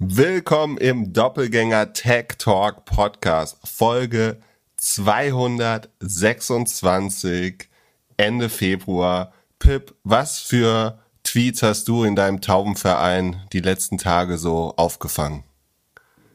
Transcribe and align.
Willkommen 0.00 0.76
im 0.76 1.12
Doppelgänger 1.12 1.92
Tech 1.92 2.30
Talk 2.38 2.84
Podcast, 2.84 3.58
Folge 3.62 4.38
226, 4.76 7.68
Ende 8.16 8.48
Februar. 8.48 9.32
Pip, 9.60 9.94
was 10.02 10.40
für 10.40 10.98
Tweets 11.22 11.62
hast 11.62 11.86
du 11.86 12.02
in 12.02 12.16
deinem 12.16 12.40
Taubenverein 12.40 13.36
die 13.52 13.60
letzten 13.60 13.96
Tage 13.96 14.36
so 14.36 14.74
aufgefangen? 14.76 15.44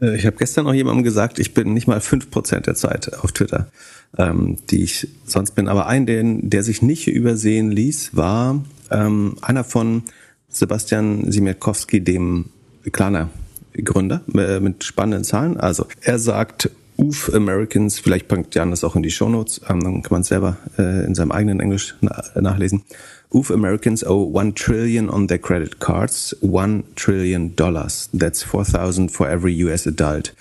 Äh, 0.02 0.16
ich 0.16 0.26
habe 0.26 0.38
gestern 0.38 0.64
noch 0.64 0.74
jemandem 0.74 1.04
gesagt, 1.04 1.38
ich 1.38 1.54
bin 1.54 1.74
nicht 1.74 1.86
mal 1.86 2.00
fünf 2.00 2.32
Prozent 2.32 2.66
der 2.66 2.76
Zeit 2.76 3.14
auf 3.14 3.34
Twitter, 3.34 3.70
ähm, 4.18 4.56
die 4.70 4.84
ich 4.84 5.10
sonst 5.26 5.52
bin. 5.52 5.68
Aber 5.68 5.88
ein, 5.88 6.06
den, 6.06 6.50
der 6.50 6.64
sich 6.64 6.82
nicht 6.82 7.10
übersehen 7.10 7.72
ließ, 7.72 8.16
war 8.16 8.64
ähm, 8.90 9.36
einer 9.42 9.66
von 9.66 10.04
Sebastian 10.48 11.30
Siemiatkowski, 11.30 12.02
dem 12.02 12.52
Klaner 12.94 13.30
Gründer 13.74 14.22
äh, 14.36 14.60
mit 14.60 14.84
spannenden 14.84 15.24
Zahlen. 15.24 15.58
Also 15.58 15.86
er 16.02 16.20
sagt, 16.20 16.70
Uf 17.00 17.34
Americans, 17.34 17.98
vielleicht 17.98 18.28
packt 18.28 18.56
Jan 18.56 18.72
das 18.72 18.84
auch 18.84 18.98
in 18.98 19.04
die 19.04 19.12
Shownotes, 19.12 19.62
ähm, 19.70 19.80
dann 19.82 20.04
kann 20.04 20.12
man 20.12 20.22
es 20.22 20.28
selber 20.28 20.58
äh, 20.78 21.06
in 21.06 21.16
seinem 21.16 21.32
eigenen 21.32 21.62
Englisch 21.62 21.96
na 22.02 22.22
nachlesen. 22.36 22.84
Uf 23.30 23.52
Americans 23.52 24.04
owe 24.04 24.38
1 24.38 24.56
trillion 24.56 25.10
on 25.10 25.28
their 25.30 25.38
credit 25.38 25.80
cards, 25.80 26.36
1 26.42 26.84
trillion 26.96 27.56
dollars. 27.56 28.10
That's 28.12 28.44
4,000 28.44 29.10
for 29.10 29.30
every 29.30 29.64
US 29.64 29.88
adult. 29.88 30.34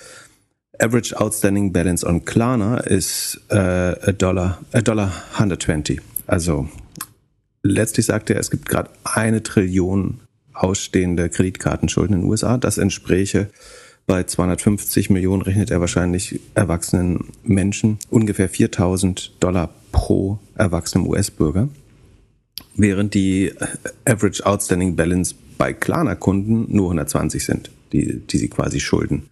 Average 0.80 1.14
outstanding 1.14 1.72
balance 1.72 2.05
on 2.05 2.24
Klarna 2.24 2.84
is 2.84 3.38
uh, 3.52 3.95
a 4.02 4.12
dollar, 4.12 4.58
a 4.72 4.80
dollar 4.80 5.12
120. 5.36 6.00
Also 6.27 6.69
letztlich 7.62 8.06
sagt 8.06 8.30
er, 8.30 8.41
es 8.41 8.50
gibt 8.50 8.69
gerade 8.69 8.91
eine 9.05 9.45
Trillion 9.45 10.20
ausstehende 10.62 11.28
Kreditkartenschulden 11.28 12.16
in 12.16 12.22
den 12.22 12.30
USA. 12.30 12.56
Das 12.56 12.78
entspräche 12.78 13.48
bei 14.06 14.24
250 14.24 15.10
Millionen 15.10 15.42
rechnet 15.42 15.70
er 15.70 15.80
wahrscheinlich 15.80 16.40
erwachsenen 16.54 17.28
Menschen 17.42 17.98
ungefähr 18.10 18.48
4000 18.48 19.33
Dollar 19.38 19.70
pro 19.92 20.38
erwachsenem 20.55 21.06
US-Bürger. 21.06 21.68
Während 22.74 23.14
die 23.14 23.52
Average 24.06 24.46
Outstanding 24.46 24.96
Balance 24.96 25.34
bei 25.58 25.72
Klarna-Kunden 25.72 26.66
nur 26.74 26.86
120 26.86 27.44
sind, 27.44 27.70
die, 27.92 28.20
die 28.27 28.38
sie 28.38 28.48
quasi 28.48 28.80
schulden 28.80 29.28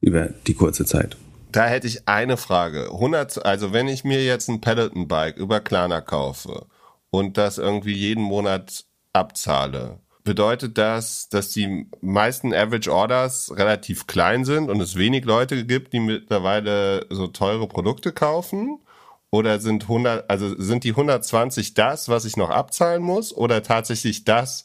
über 0.00 0.28
die 0.46 0.54
kurze 0.54 0.84
Zeit. 0.84 1.16
Da 1.50 1.66
hätte 1.66 1.86
ich 1.86 2.08
eine 2.08 2.36
Frage. 2.36 2.90
100, 2.92 3.44
also 3.44 3.72
wenn 3.72 3.88
ich 3.88 4.04
mir 4.04 4.24
jetzt 4.24 4.48
ein 4.48 4.60
Peloton-Bike 4.60 5.36
über 5.36 5.60
Klarna 5.60 6.00
kaufe 6.00 6.66
und 7.10 7.36
das 7.36 7.58
irgendwie 7.58 7.92
jeden 7.92 8.22
Monat 8.22 8.84
abzahle, 9.12 9.98
bedeutet 10.24 10.78
das, 10.78 11.28
dass 11.28 11.50
die 11.50 11.86
meisten 12.00 12.54
Average 12.54 12.92
Orders 12.92 13.52
relativ 13.56 14.06
klein 14.06 14.44
sind 14.44 14.70
und 14.70 14.80
es 14.80 14.96
wenig 14.96 15.24
Leute 15.24 15.64
gibt, 15.64 15.92
die 15.92 16.00
mittlerweile 16.00 17.06
so 17.10 17.26
teure 17.26 17.66
Produkte 17.66 18.12
kaufen? 18.12 18.78
Oder 19.30 19.60
sind 19.60 19.84
100, 19.84 20.28
also 20.28 20.54
sind 20.60 20.84
die 20.84 20.90
120 20.90 21.72
das, 21.72 22.08
was 22.10 22.26
ich 22.26 22.36
noch 22.36 22.50
abzahlen 22.50 23.02
muss 23.02 23.34
oder 23.34 23.62
tatsächlich 23.62 24.24
das, 24.24 24.64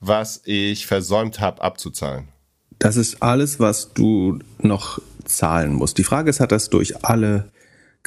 was 0.00 0.40
ich 0.44 0.86
versäumt 0.86 1.40
habe 1.40 1.62
abzuzahlen? 1.62 2.28
Das 2.78 2.96
ist 2.96 3.22
alles, 3.22 3.60
was 3.60 3.92
du 3.92 4.38
noch 4.58 5.00
zahlen 5.24 5.74
musst. 5.74 5.98
Die 5.98 6.04
Frage 6.04 6.30
ist, 6.30 6.40
hat 6.40 6.52
das 6.52 6.70
durch 6.70 7.04
alle 7.04 7.50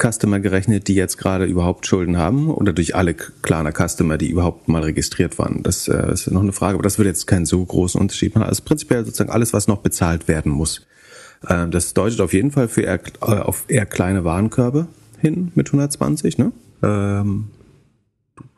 Customer 0.02 0.40
gerechnet, 0.40 0.88
die 0.88 0.94
jetzt 0.94 1.18
gerade 1.18 1.44
überhaupt 1.44 1.86
Schulden 1.86 2.16
haben 2.16 2.50
oder 2.50 2.72
durch 2.72 2.96
alle 2.96 3.14
Klarner 3.14 3.72
Customer, 3.72 4.18
die 4.18 4.28
überhaupt 4.28 4.68
mal 4.68 4.82
registriert 4.82 5.38
waren? 5.38 5.62
Das 5.62 5.88
äh, 5.88 6.12
ist 6.12 6.30
noch 6.30 6.42
eine 6.42 6.52
Frage, 6.52 6.74
aber 6.74 6.82
das 6.82 6.98
würde 6.98 7.10
jetzt 7.10 7.26
keinen 7.26 7.46
so 7.46 7.64
großen 7.64 8.00
Unterschied 8.00 8.34
machen. 8.34 8.48
Also 8.48 8.62
prinzipiell 8.64 9.04
sozusagen 9.04 9.30
alles, 9.30 9.52
was 9.52 9.68
noch 9.68 9.78
bezahlt 9.78 10.28
werden 10.28 10.50
muss. 10.50 10.86
Äh, 11.46 11.68
das 11.68 11.94
deutet 11.94 12.20
auf 12.20 12.32
jeden 12.32 12.50
Fall 12.50 12.68
für 12.68 12.82
eher, 12.82 13.00
äh, 13.20 13.24
auf 13.24 13.64
eher 13.68 13.86
kleine 13.86 14.24
Warenkörbe 14.24 14.88
hin 15.20 15.52
mit 15.54 15.68
120. 15.68 16.38
Ne? 16.38 16.52
Ähm, 16.82 17.50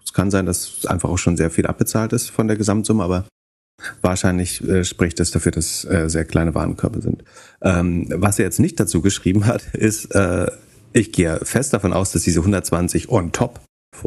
es 0.04 0.12
kann 0.12 0.30
sein, 0.30 0.46
dass 0.46 0.86
einfach 0.86 1.10
auch 1.10 1.18
schon 1.18 1.36
sehr 1.36 1.50
viel 1.50 1.66
abbezahlt 1.66 2.12
ist 2.12 2.30
von 2.30 2.48
der 2.48 2.56
Gesamtsumme, 2.56 3.04
aber 3.04 3.24
Wahrscheinlich 4.02 4.66
äh, 4.66 4.84
spricht 4.84 5.20
es 5.20 5.30
dafür, 5.30 5.52
dass 5.52 5.84
äh, 5.84 6.08
sehr 6.08 6.24
kleine 6.24 6.54
Warenkörbe 6.54 7.02
sind. 7.02 7.24
Ähm, 7.60 8.06
was 8.08 8.38
er 8.38 8.44
jetzt 8.44 8.60
nicht 8.60 8.78
dazu 8.80 9.02
geschrieben 9.02 9.46
hat, 9.46 9.74
ist, 9.74 10.14
äh, 10.14 10.46
ich 10.94 11.12
gehe 11.12 11.40
fest 11.42 11.74
davon 11.74 11.92
aus, 11.92 12.12
dass 12.12 12.22
diese 12.22 12.40
120 12.40 13.10
on 13.10 13.32
top 13.32 13.60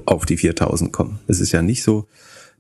auf 0.05 0.25
die 0.25 0.37
4000 0.37 0.91
kommen. 0.91 1.19
Es 1.27 1.39
ist 1.39 1.51
ja 1.51 1.61
nicht 1.61 1.83
so, 1.83 2.07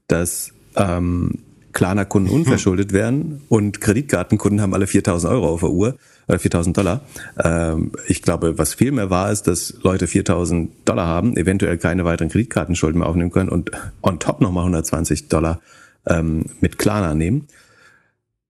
dass 0.07 0.51
ähm, 0.75 1.39
Klarna-Kunden 1.71 2.29
unverschuldet 2.29 2.91
werden 2.91 3.41
und 3.49 3.81
Kreditkartenkunden 3.81 4.61
haben 4.61 4.73
alle 4.73 4.87
4000 4.87 5.31
Euro 5.31 5.49
auf 5.49 5.61
der 5.61 5.69
Uhr 5.69 5.95
oder 6.27 6.39
4000 6.39 6.77
Dollar. 6.77 7.01
Ähm, 7.41 7.91
ich 8.07 8.21
glaube, 8.21 8.57
was 8.57 8.73
viel 8.73 8.91
mehr 8.91 9.09
war, 9.09 9.31
ist, 9.31 9.47
dass 9.47 9.75
Leute 9.81 10.07
4000 10.07 10.71
Dollar 10.85 11.07
haben, 11.07 11.37
eventuell 11.37 11.77
keine 11.77 12.03
weiteren 12.03 12.29
Kreditkartenschulden 12.29 12.99
mehr 12.99 13.07
aufnehmen 13.07 13.31
können 13.31 13.49
und 13.49 13.71
on 14.01 14.19
top 14.19 14.41
nochmal 14.41 14.63
120 14.63 15.29
Dollar 15.29 15.61
ähm, 16.05 16.45
mit 16.59 16.77
Klarna 16.77 17.15
nehmen. 17.15 17.47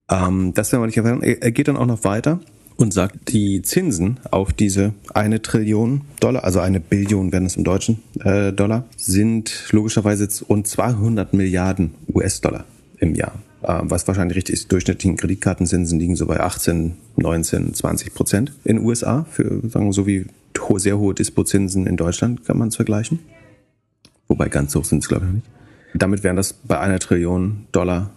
Ähm, 0.10 0.54
das 0.56 0.72
werden 0.72 0.82
wir 0.82 0.88
nicht 0.88 0.98
erfahren. 0.98 1.22
Er 1.22 1.52
geht 1.52 1.68
dann 1.68 1.78
auch 1.78 1.86
noch 1.86 2.04
weiter 2.04 2.40
und 2.78 2.94
sagt, 2.94 3.34
die 3.34 3.62
Zinsen 3.64 4.20
auf 4.32 4.54
diese 4.54 4.94
eine 5.14 5.42
Trillion 5.42 6.02
Dollar, 6.20 6.44
also 6.44 6.60
eine 6.60 6.80
Billion, 6.80 7.32
wenn 7.32 7.46
es 7.46 7.58
im 7.58 7.64
Deutschen 7.64 8.02
äh, 8.24 8.54
Dollar, 8.54 8.86
sind 8.96 9.68
logischerweise 9.72 10.30
rund 10.46 10.68
200 10.68 11.34
Milliarden 11.34 11.96
US-Dollar 12.14 12.66
im 13.00 13.16
Jahr. 13.16 13.34
Äh, 13.64 13.80
was 13.84 14.08
wahrscheinlich 14.08 14.38
richtig 14.38 14.54
ist, 14.54 14.72
durchschnittlichen 14.72 15.18
Kreditkartenzinsen 15.18 16.00
liegen 16.00 16.16
so 16.16 16.28
bei 16.28 16.40
18, 16.40 16.94
19, 17.18 17.74
20 17.74 18.14
Prozent 18.14 18.54
in 18.64 18.80
USA, 18.80 19.26
für 19.30 19.62
sagen 19.68 19.88
wir 19.88 19.94
so 19.94 20.08
wie 20.08 20.26
sehr 20.78 20.98
hohe 20.98 21.14
Dispozinsen 21.14 21.88
in 21.88 21.98
Deutschland 21.98 22.46
kann 22.46 22.58
man 22.58 22.70
es 22.70 22.76
vergleichen. 22.76 23.20
Wobei 24.28 24.50
ganz 24.50 24.76
hoch 24.76 24.84
sind 24.84 25.00
es, 25.00 25.08
glaube 25.08 25.26
ich, 25.26 25.32
nicht. 25.32 25.46
Damit 25.94 26.24
wären 26.24 26.36
das 26.36 26.54
bei 26.54 26.80
einer 26.80 27.00
Trillion 27.00 27.68
Dollar 27.72 28.12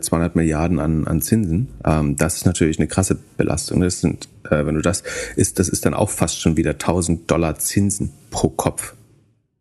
200 0.00 0.34
äh, 0.34 0.38
Milliarden 0.38 0.80
an, 0.80 1.06
an 1.06 1.20
Zinsen. 1.20 1.68
Ähm, 1.84 2.16
das 2.16 2.36
ist 2.36 2.46
natürlich 2.46 2.78
eine 2.78 2.88
krasse 2.88 3.18
Belastung. 3.36 3.80
Das 3.80 4.00
sind, 4.00 4.28
äh, 4.50 4.64
wenn 4.66 4.74
du 4.74 4.80
das 4.80 5.02
ist, 5.36 5.58
das 5.58 5.68
ist 5.68 5.86
dann 5.86 5.94
auch 5.94 6.10
fast 6.10 6.40
schon 6.40 6.56
wieder 6.56 6.72
1000 6.72 7.30
Dollar 7.30 7.58
Zinsen 7.58 8.10
pro 8.30 8.48
Kopf 8.48 8.94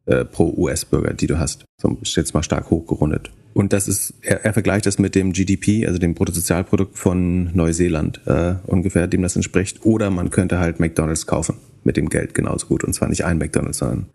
äh, 0.05 0.25
pro 0.25 0.53
US-Bürger, 0.57 1.13
die 1.13 1.27
du 1.27 1.39
hast. 1.39 1.65
So 1.81 1.97
ist 2.01 2.15
jetzt 2.15 2.33
mal 2.33 2.43
stark 2.43 2.69
hochgerundet. 2.69 3.31
Und 3.53 3.71
das 3.71 3.87
ist, 3.87 4.15
er, 4.21 4.43
er 4.43 4.53
vergleicht 4.53 4.85
das 4.85 4.99
mit 4.99 5.15
dem 5.15 5.31
GDP, 5.31 5.85
also 5.85 5.99
dem 5.99 6.15
Bruttosozialprodukt 6.15 6.97
von 6.97 7.55
Neuseeland 7.55 8.21
äh, 8.25 8.55
ungefähr, 8.65 9.07
dem 9.07 9.21
das 9.21 9.35
entspricht. 9.35 9.85
Oder 9.85 10.09
man 10.09 10.31
könnte 10.31 10.59
halt 10.59 10.79
McDonalds 10.79 11.27
kaufen 11.27 11.57
mit 11.83 11.97
dem 11.97 12.09
Geld 12.09 12.33
genauso 12.33 12.67
gut. 12.67 12.83
Und 12.83 12.93
zwar 12.93 13.09
nicht 13.09 13.25
ein 13.25 13.37
McDonalds, 13.37 13.77
sondern 13.77 14.07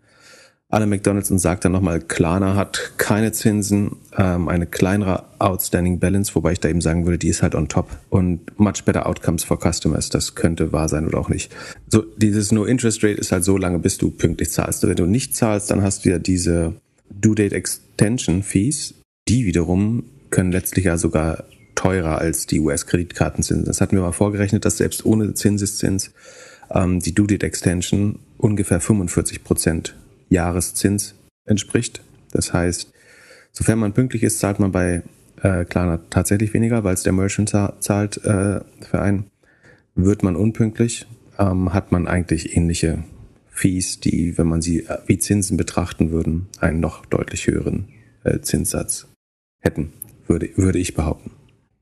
alle 0.71 0.85
McDonalds 0.85 1.31
und 1.31 1.39
sagt 1.39 1.65
dann 1.65 1.71
nochmal, 1.71 1.99
Klarna 1.99 2.55
hat 2.55 2.93
keine 2.97 3.31
Zinsen, 3.31 3.97
ähm, 4.15 4.47
eine 4.47 4.67
kleinere 4.67 5.23
Outstanding 5.39 5.99
Balance, 5.99 6.35
wobei 6.35 6.51
ich 6.51 6.59
da 6.59 6.69
eben 6.69 6.79
sagen 6.79 7.05
würde, 7.05 7.17
die 7.17 7.27
ist 7.27 7.41
halt 7.41 7.55
on 7.55 7.67
top 7.67 7.97
und 8.09 8.59
much 8.59 8.85
better 8.85 9.07
outcomes 9.07 9.43
for 9.43 9.59
customers. 9.59 10.09
Das 10.09 10.35
könnte 10.35 10.71
wahr 10.71 10.87
sein 10.87 11.07
oder 11.07 11.17
auch 11.17 11.29
nicht. 11.29 11.51
So, 11.87 12.03
dieses 12.17 12.51
No 12.51 12.65
Interest 12.65 13.03
Rate 13.03 13.19
ist 13.19 13.31
halt 13.31 13.43
so 13.43 13.57
lange, 13.57 13.79
bis 13.79 13.97
du 13.97 14.11
pünktlich 14.11 14.51
zahlst. 14.51 14.87
Wenn 14.87 14.95
du 14.95 15.07
nicht 15.07 15.35
zahlst, 15.35 15.71
dann 15.71 15.81
hast 15.81 16.05
du 16.05 16.09
ja 16.09 16.19
diese 16.19 16.75
Due 17.09 17.35
Date 17.35 17.53
Extension 17.53 18.43
Fees. 18.43 18.93
Die 19.27 19.45
wiederum 19.45 20.03
können 20.29 20.51
letztlich 20.51 20.85
ja 20.85 20.99
sogar 20.99 21.45
teurer 21.73 22.19
als 22.19 22.45
die 22.45 22.59
US-Kreditkartenzinsen. 22.59 23.65
Das 23.65 23.81
hatten 23.81 23.95
wir 23.95 24.03
mal 24.03 24.11
vorgerechnet, 24.11 24.65
dass 24.65 24.77
selbst 24.77 25.03
ohne 25.03 25.33
Zinseszins 25.33 26.11
ähm, 26.69 26.99
die 26.99 27.15
Due 27.15 27.25
Date 27.25 27.43
Extension 27.43 28.19
ungefähr 28.37 28.79
45 28.79 29.43
Prozent 29.43 29.95
Jahreszins 30.29 31.15
entspricht. 31.45 32.01
Das 32.31 32.53
heißt, 32.53 32.91
sofern 33.51 33.79
man 33.79 33.93
pünktlich 33.93 34.23
ist, 34.23 34.39
zahlt 34.39 34.59
man 34.59 34.71
bei 34.71 35.03
äh, 35.41 35.65
Klarna 35.65 35.99
tatsächlich 36.09 36.53
weniger, 36.53 36.83
weil 36.83 36.93
es 36.93 37.03
der 37.03 37.13
Merchant 37.13 37.49
zahlt 37.49 38.17
äh, 38.23 38.61
für 38.81 39.01
einen. 39.01 39.25
Wird 39.95 40.23
man 40.23 40.35
unpünktlich, 40.35 41.07
ähm, 41.37 41.73
hat 41.73 41.91
man 41.91 42.07
eigentlich 42.07 42.55
ähnliche 42.55 43.03
Fees, 43.49 43.99
die, 43.99 44.37
wenn 44.37 44.47
man 44.47 44.61
sie 44.61 44.85
äh, 44.85 44.99
wie 45.07 45.17
Zinsen 45.17 45.57
betrachten 45.57 46.11
würden, 46.11 46.47
einen 46.59 46.79
noch 46.79 47.05
deutlich 47.05 47.47
höheren 47.47 47.89
äh, 48.23 48.39
Zinssatz 48.39 49.07
hätten, 49.59 49.91
würde, 50.27 50.49
würde 50.55 50.79
ich 50.79 50.93
behaupten. 50.93 51.31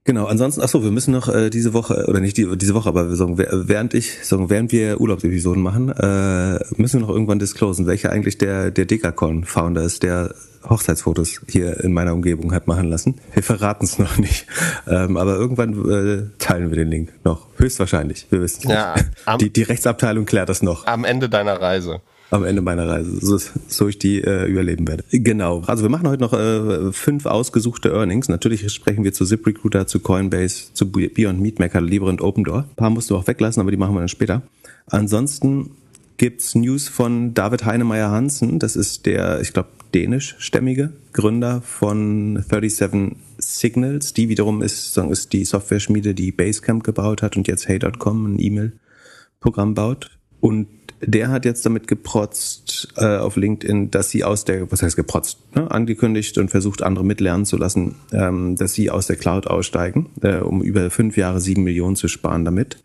Genau, 0.07 0.25
ansonsten, 0.25 0.61
ach 0.61 0.69
so, 0.69 0.85
wir 0.85 0.91
müssen 0.91 1.11
noch 1.11 1.27
äh, 1.27 1.49
diese 1.49 1.73
Woche, 1.73 2.05
oder 2.07 2.21
nicht 2.21 2.37
die, 2.37 2.57
diese 2.57 2.73
Woche, 2.73 2.87
aber 2.87 3.09
wir 3.09 3.17
sagen, 3.17 3.37
während 3.37 3.93
ich, 3.93 4.25
sagen, 4.25 4.49
während 4.49 4.71
wir 4.71 5.01
Urlaubsepisoden 5.01 5.61
machen, 5.61 5.89
äh, 5.89 6.59
müssen 6.77 7.01
wir 7.01 7.07
noch 7.07 7.09
irgendwann 7.09 7.39
disclosen, 7.39 7.87
welcher 7.87 8.13
eigentlich 8.13 8.37
der, 8.37 8.71
der 8.71 8.85
Dekacon-Founder 8.85 9.81
ist, 9.83 10.03
der 10.03 10.33
Hochzeitsfotos 10.63 11.41
hier 11.49 11.83
in 11.83 11.91
meiner 11.91 12.13
Umgebung 12.13 12.53
hat 12.53 12.67
machen 12.67 12.89
lassen. 12.89 13.15
Wir 13.33 13.43
verraten 13.43 13.83
es 13.83 13.99
noch 13.99 14.17
nicht. 14.17 14.47
Ähm, 14.87 15.17
aber 15.17 15.35
irgendwann 15.35 15.73
äh, 15.89 16.29
teilen 16.39 16.69
wir 16.69 16.77
den 16.77 16.87
Link 16.87 17.11
noch. 17.25 17.47
Höchstwahrscheinlich. 17.57 18.27
Wir 18.29 18.41
wissen 18.41 18.61
es 18.63 18.73
ja, 18.73 18.95
nicht. 18.95 19.41
Die, 19.41 19.49
die 19.49 19.63
Rechtsabteilung 19.63 20.25
klärt 20.25 20.47
das 20.47 20.61
noch. 20.61 20.87
Am 20.87 21.03
Ende 21.03 21.27
deiner 21.27 21.59
Reise. 21.59 21.99
Am 22.29 22.43
Ende 22.43 22.61
meiner 22.61 22.87
Reise, 22.87 23.25
so, 23.25 23.39
so 23.67 23.87
ich 23.87 23.99
die 23.99 24.21
äh, 24.21 24.45
überleben 24.45 24.87
werde. 24.87 25.03
Genau. 25.11 25.61
Also 25.65 25.83
wir 25.83 25.89
machen 25.89 26.07
heute 26.07 26.21
noch 26.21 26.33
äh, 26.33 26.91
fünf 26.91 27.25
ausgesuchte 27.25 27.89
Earnings. 27.89 28.27
Natürlich 28.27 28.71
sprechen 28.73 29.03
wir 29.03 29.13
zu 29.13 29.25
ZipRecruiter, 29.25 29.87
zu 29.87 29.99
Coinbase, 29.99 30.73
zu 30.73 30.91
Beyond 30.91 31.39
Meat, 31.39 31.59
Mercado 31.59 31.85
Libre 31.85 32.09
und 32.09 32.21
OpenDoor. 32.21 32.65
Ein 32.69 32.75
paar 32.75 32.89
musst 32.89 33.09
du 33.09 33.15
auch 33.15 33.27
weglassen, 33.27 33.61
aber 33.61 33.71
die 33.71 33.77
machen 33.77 33.95
wir 33.95 33.99
dann 33.99 34.09
später. 34.09 34.41
Ansonsten 34.87 35.71
gibt's 36.17 36.55
News 36.55 36.87
von 36.87 37.33
David 37.33 37.65
Heinemeier 37.65 38.11
Hansen. 38.11 38.59
Das 38.59 38.75
ist 38.75 39.05
der, 39.05 39.39
ich 39.41 39.53
glaube, 39.53 39.69
dänischstämmige 39.93 40.91
Gründer 41.13 41.61
von 41.61 42.43
37 42.49 43.15
Signals. 43.37 44.13
Die 44.13 44.27
wiederum 44.27 44.61
ist, 44.61 44.97
ist 44.97 45.33
die 45.33 45.45
Software-Schmiede, 45.45 46.13
die 46.13 46.31
Basecamp 46.31 46.83
gebaut 46.83 47.21
hat 47.21 47.37
und 47.37 47.47
jetzt 47.47 47.67
Hey.com 47.67 48.25
ein 48.25 48.39
E-Mail-Programm 48.39 49.75
baut. 49.75 50.11
Und 50.39 50.67
der 51.01 51.29
hat 51.29 51.45
jetzt 51.45 51.65
damit 51.65 51.87
geprotzt 51.87 52.89
äh, 52.97 53.17
auf 53.17 53.35
LinkedIn, 53.35 53.91
dass 53.91 54.09
sie 54.09 54.23
aus 54.23 54.45
der, 54.45 54.71
was 54.71 54.81
heißt 54.81 54.95
geprotzt, 54.95 55.39
ne, 55.55 55.69
angekündigt 55.69 56.37
und 56.37 56.49
versucht, 56.49 56.81
andere 56.81 57.05
mitlernen 57.05 57.45
zu 57.45 57.57
lassen, 57.57 57.95
ähm, 58.11 58.55
dass 58.55 58.73
sie 58.73 58.89
aus 58.89 59.07
der 59.07 59.15
Cloud 59.15 59.47
aussteigen, 59.47 60.09
äh, 60.21 60.37
um 60.37 60.63
über 60.63 60.89
fünf 60.89 61.17
Jahre 61.17 61.39
sieben 61.39 61.63
Millionen 61.63 61.95
zu 61.95 62.07
sparen 62.07 62.45
damit. 62.45 62.83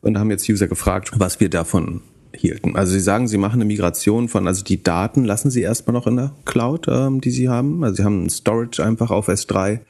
Und 0.00 0.16
haben 0.16 0.30
jetzt 0.30 0.48
User 0.48 0.68
gefragt, 0.68 1.10
was 1.16 1.40
wir 1.40 1.50
davon 1.50 2.02
hielten. 2.32 2.76
Also 2.76 2.92
sie 2.92 3.00
sagen, 3.00 3.26
sie 3.26 3.38
machen 3.38 3.54
eine 3.54 3.64
Migration 3.64 4.28
von, 4.28 4.46
also 4.46 4.62
die 4.62 4.82
Daten 4.82 5.24
lassen 5.24 5.50
sie 5.50 5.62
erstmal 5.62 5.94
noch 5.94 6.06
in 6.06 6.16
der 6.16 6.34
Cloud, 6.44 6.86
ähm, 6.88 7.20
die 7.20 7.30
sie 7.32 7.48
haben. 7.48 7.82
Also 7.82 7.96
sie 7.96 8.04
haben 8.04 8.24
ein 8.24 8.30
Storage 8.30 8.84
einfach 8.84 9.10
auf 9.10 9.28
S3 9.28 9.80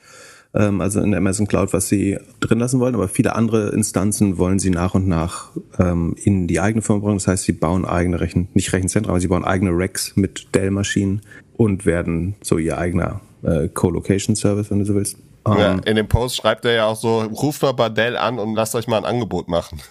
ähm, 0.58 0.80
also 0.80 1.00
in 1.00 1.12
der 1.12 1.18
Amazon 1.18 1.46
Cloud, 1.46 1.72
was 1.72 1.88
sie 1.88 2.18
drin 2.40 2.58
lassen 2.58 2.80
wollen, 2.80 2.96
aber 2.96 3.08
viele 3.08 3.34
andere 3.36 3.68
Instanzen 3.68 4.36
wollen 4.38 4.58
sie 4.58 4.70
nach 4.70 4.94
und 4.94 5.06
nach 5.06 5.50
ähm, 5.78 6.16
in 6.22 6.48
die 6.48 6.60
eigene 6.60 6.82
Firma 6.82 7.02
bringen. 7.02 7.18
Das 7.18 7.28
heißt, 7.28 7.44
sie 7.44 7.52
bauen 7.52 7.84
eigene 7.84 8.20
Rechen, 8.20 8.48
nicht 8.54 8.72
Rechenzentren, 8.72 9.10
aber 9.10 9.20
sie 9.20 9.28
bauen 9.28 9.44
eigene 9.44 9.70
Racks 9.72 10.16
mit 10.16 10.54
Dell-Maschinen 10.54 11.22
und 11.56 11.86
werden 11.86 12.34
so 12.42 12.58
ihr 12.58 12.76
eigener 12.76 13.20
äh, 13.42 13.68
Co-Location-Service, 13.68 14.70
wenn 14.70 14.80
du 14.80 14.84
so 14.84 14.94
willst. 14.96 15.16
Ja, 15.46 15.74
ähm, 15.74 15.80
in 15.86 15.96
dem 15.96 16.08
Post 16.08 16.36
schreibt 16.36 16.64
er 16.64 16.72
ja 16.72 16.86
auch 16.86 16.96
so, 16.96 17.20
ruft 17.20 17.62
mal 17.62 17.72
bei 17.72 17.88
Dell 17.88 18.16
an 18.16 18.38
und 18.38 18.54
lasst 18.54 18.74
euch 18.74 18.88
mal 18.88 18.98
ein 18.98 19.04
Angebot 19.04 19.48
machen. 19.48 19.80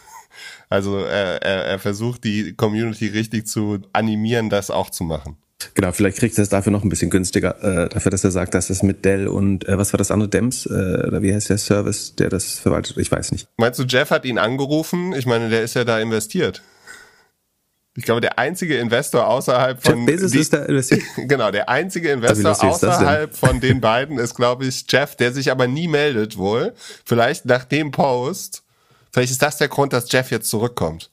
Also 0.70 0.98
er, 0.98 1.42
er, 1.42 1.64
er 1.64 1.80
versucht 1.80 2.26
die 2.26 2.54
Community 2.54 3.08
richtig 3.08 3.48
zu 3.48 3.80
animieren, 3.94 4.50
das 4.50 4.70
auch 4.70 4.90
zu 4.90 5.06
machen. 5.06 5.38
Genau, 5.74 5.92
vielleicht 5.92 6.18
kriegt 6.18 6.38
er 6.38 6.44
es 6.44 6.50
dafür 6.50 6.72
noch 6.72 6.84
ein 6.84 6.90
bisschen 6.90 7.10
günstiger, 7.10 7.64
äh, 7.64 7.90
dafür, 7.90 8.12
dass 8.12 8.24
er 8.24 8.32
sagt, 8.32 8.54
dass 8.54 8.70
es 8.70 8.84
mit 8.84 9.06
Dell 9.06 9.28
und 9.28 9.68
äh, 9.68 9.78
was 9.78 9.92
war 9.92 9.98
das 9.98 10.12
andere, 10.12 10.30
Dems, 10.30 10.68
äh, 10.68 10.70
oder 10.70 11.22
wie 11.22 11.34
heißt 11.34 11.50
der 11.50 11.58
Service, 11.58 12.16
der 12.16 12.30
das 12.30 12.60
verwaltet? 12.60 12.98
Ich 12.98 13.12
weiß 13.12 13.32
nicht. 13.32 13.48
Meinst 13.58 13.80
du, 13.80 13.84
Jeff 13.84 14.12
hat 14.12 14.26
ihn 14.26 14.38
angerufen? 14.38 15.14
Ich 15.14 15.26
meine, 15.26 15.50
der 15.50 15.64
ist 15.64 15.74
ja 15.74 15.84
da 15.84 16.00
investiert. 16.00 16.62
Ich 17.96 18.04
glaube, 18.04 18.22
der 18.22 18.38
einzige 18.38 18.78
Investor 18.78 19.26
außerhalb 19.28 19.82
von. 19.82 19.98
Jeff 19.98 20.06
Bezos 20.06 20.32
die, 20.32 20.38
ist 20.38 20.54
da 20.54 20.64
investiert. 20.66 21.02
genau, 21.28 21.50
der 21.50 21.68
einzige 21.68 22.12
Investor 22.12 22.64
außerhalb 22.64 23.36
von 23.36 23.60
den 23.60 23.82
beiden 23.82 24.20
ist, 24.20 24.36
glaube 24.36 24.66
ich, 24.66 24.86
Jeff, 24.88 25.16
der 25.16 25.34
sich 25.34 25.50
aber 25.50 25.66
nie 25.66 25.88
meldet 25.88 26.38
wohl. 26.38 26.76
Vielleicht 27.04 27.46
nach 27.46 27.66
dem 27.66 27.90
Post. 27.90 28.62
Vielleicht 29.12 29.32
ist 29.32 29.42
das 29.42 29.58
der 29.58 29.68
Grund, 29.68 29.94
dass 29.94 30.12
Jeff 30.12 30.30
jetzt 30.30 30.48
zurückkommt. 30.48 31.10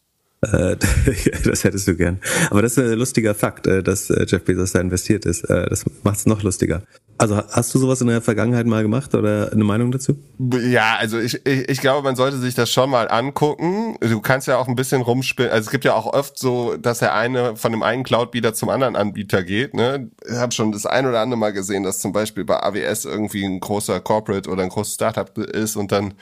Äh, 0.52 0.76
das 1.44 1.64
hättest 1.64 1.88
du 1.88 1.96
gern. 1.96 2.20
Aber 2.50 2.62
das 2.62 2.76
ist 2.76 2.79
ein 2.79 2.99
lustiger 2.99 3.35
Fakt, 3.35 3.67
äh, 3.67 3.82
dass 3.82 4.11
äh, 4.11 4.26
Jeff 4.29 4.44
Bezos 4.44 4.73
da 4.73 4.81
investiert 4.81 5.25
ist. 5.26 5.44
Das 5.49 5.85
macht 6.02 6.17
es 6.17 6.26
noch 6.26 6.43
lustiger. 6.43 6.82
Also 7.17 7.37
hast 7.37 7.73
du 7.75 7.79
sowas 7.79 8.00
in 8.00 8.08
der 8.08 8.20
Vergangenheit 8.20 8.67
mal 8.67 8.82
gemacht 8.82 9.14
oder 9.14 9.52
eine 9.52 9.62
Meinung 9.62 9.93
dazu? 9.93 10.19
Ja, 10.38 10.96
also 10.99 11.19
ich, 11.19 11.46
ich, 11.46 11.69
ich 11.69 11.81
glaube, 11.81 12.02
man 12.02 12.17
sollte 12.17 12.38
sich 12.38 12.55
das 12.55 12.70
schon 12.70 12.91
mal 12.91 13.08
angucken. 13.08 13.96
Du 14.00 14.20
kannst 14.20 14.49
ja 14.49 14.58
auch 14.58 14.67
ein 14.67 14.75
bisschen 14.75 15.00
rumspielen. 15.00 15.50
Also 15.50 15.67
es 15.67 15.70
gibt 15.70 15.85
ja 15.85 15.94
auch 15.94 16.06
oft 16.06 16.38
so, 16.38 16.76
dass 16.76 16.99
der 16.99 17.14
eine 17.14 17.56
von 17.56 17.70
dem 17.70 17.82
einen 17.82 18.02
Cloud-Bieter 18.02 18.55
zum 18.55 18.69
anderen 18.69 18.96
Anbieter 18.96 19.44
geht. 19.44 19.75
Ne? 19.75 20.11
Ich 20.26 20.35
habe 20.35 20.52
schon 20.52 20.73
das 20.73 20.87
ein 20.87 21.06
oder 21.06 21.20
andere 21.20 21.38
Mal 21.38 21.52
gesehen, 21.52 21.85
dass 21.85 22.00
zum 22.00 22.12
Beispiel 22.12 22.44
bei 22.44 22.61
AWS 22.61 23.05
irgendwie 23.05 23.44
ein 23.44 23.61
großer 23.61 24.00
Corporate 24.00 24.50
oder 24.50 24.64
ein 24.64 24.70
großes 24.70 24.94
Startup 24.94 25.38
ist 25.38 25.76
und 25.76 25.93
dann 25.93 26.14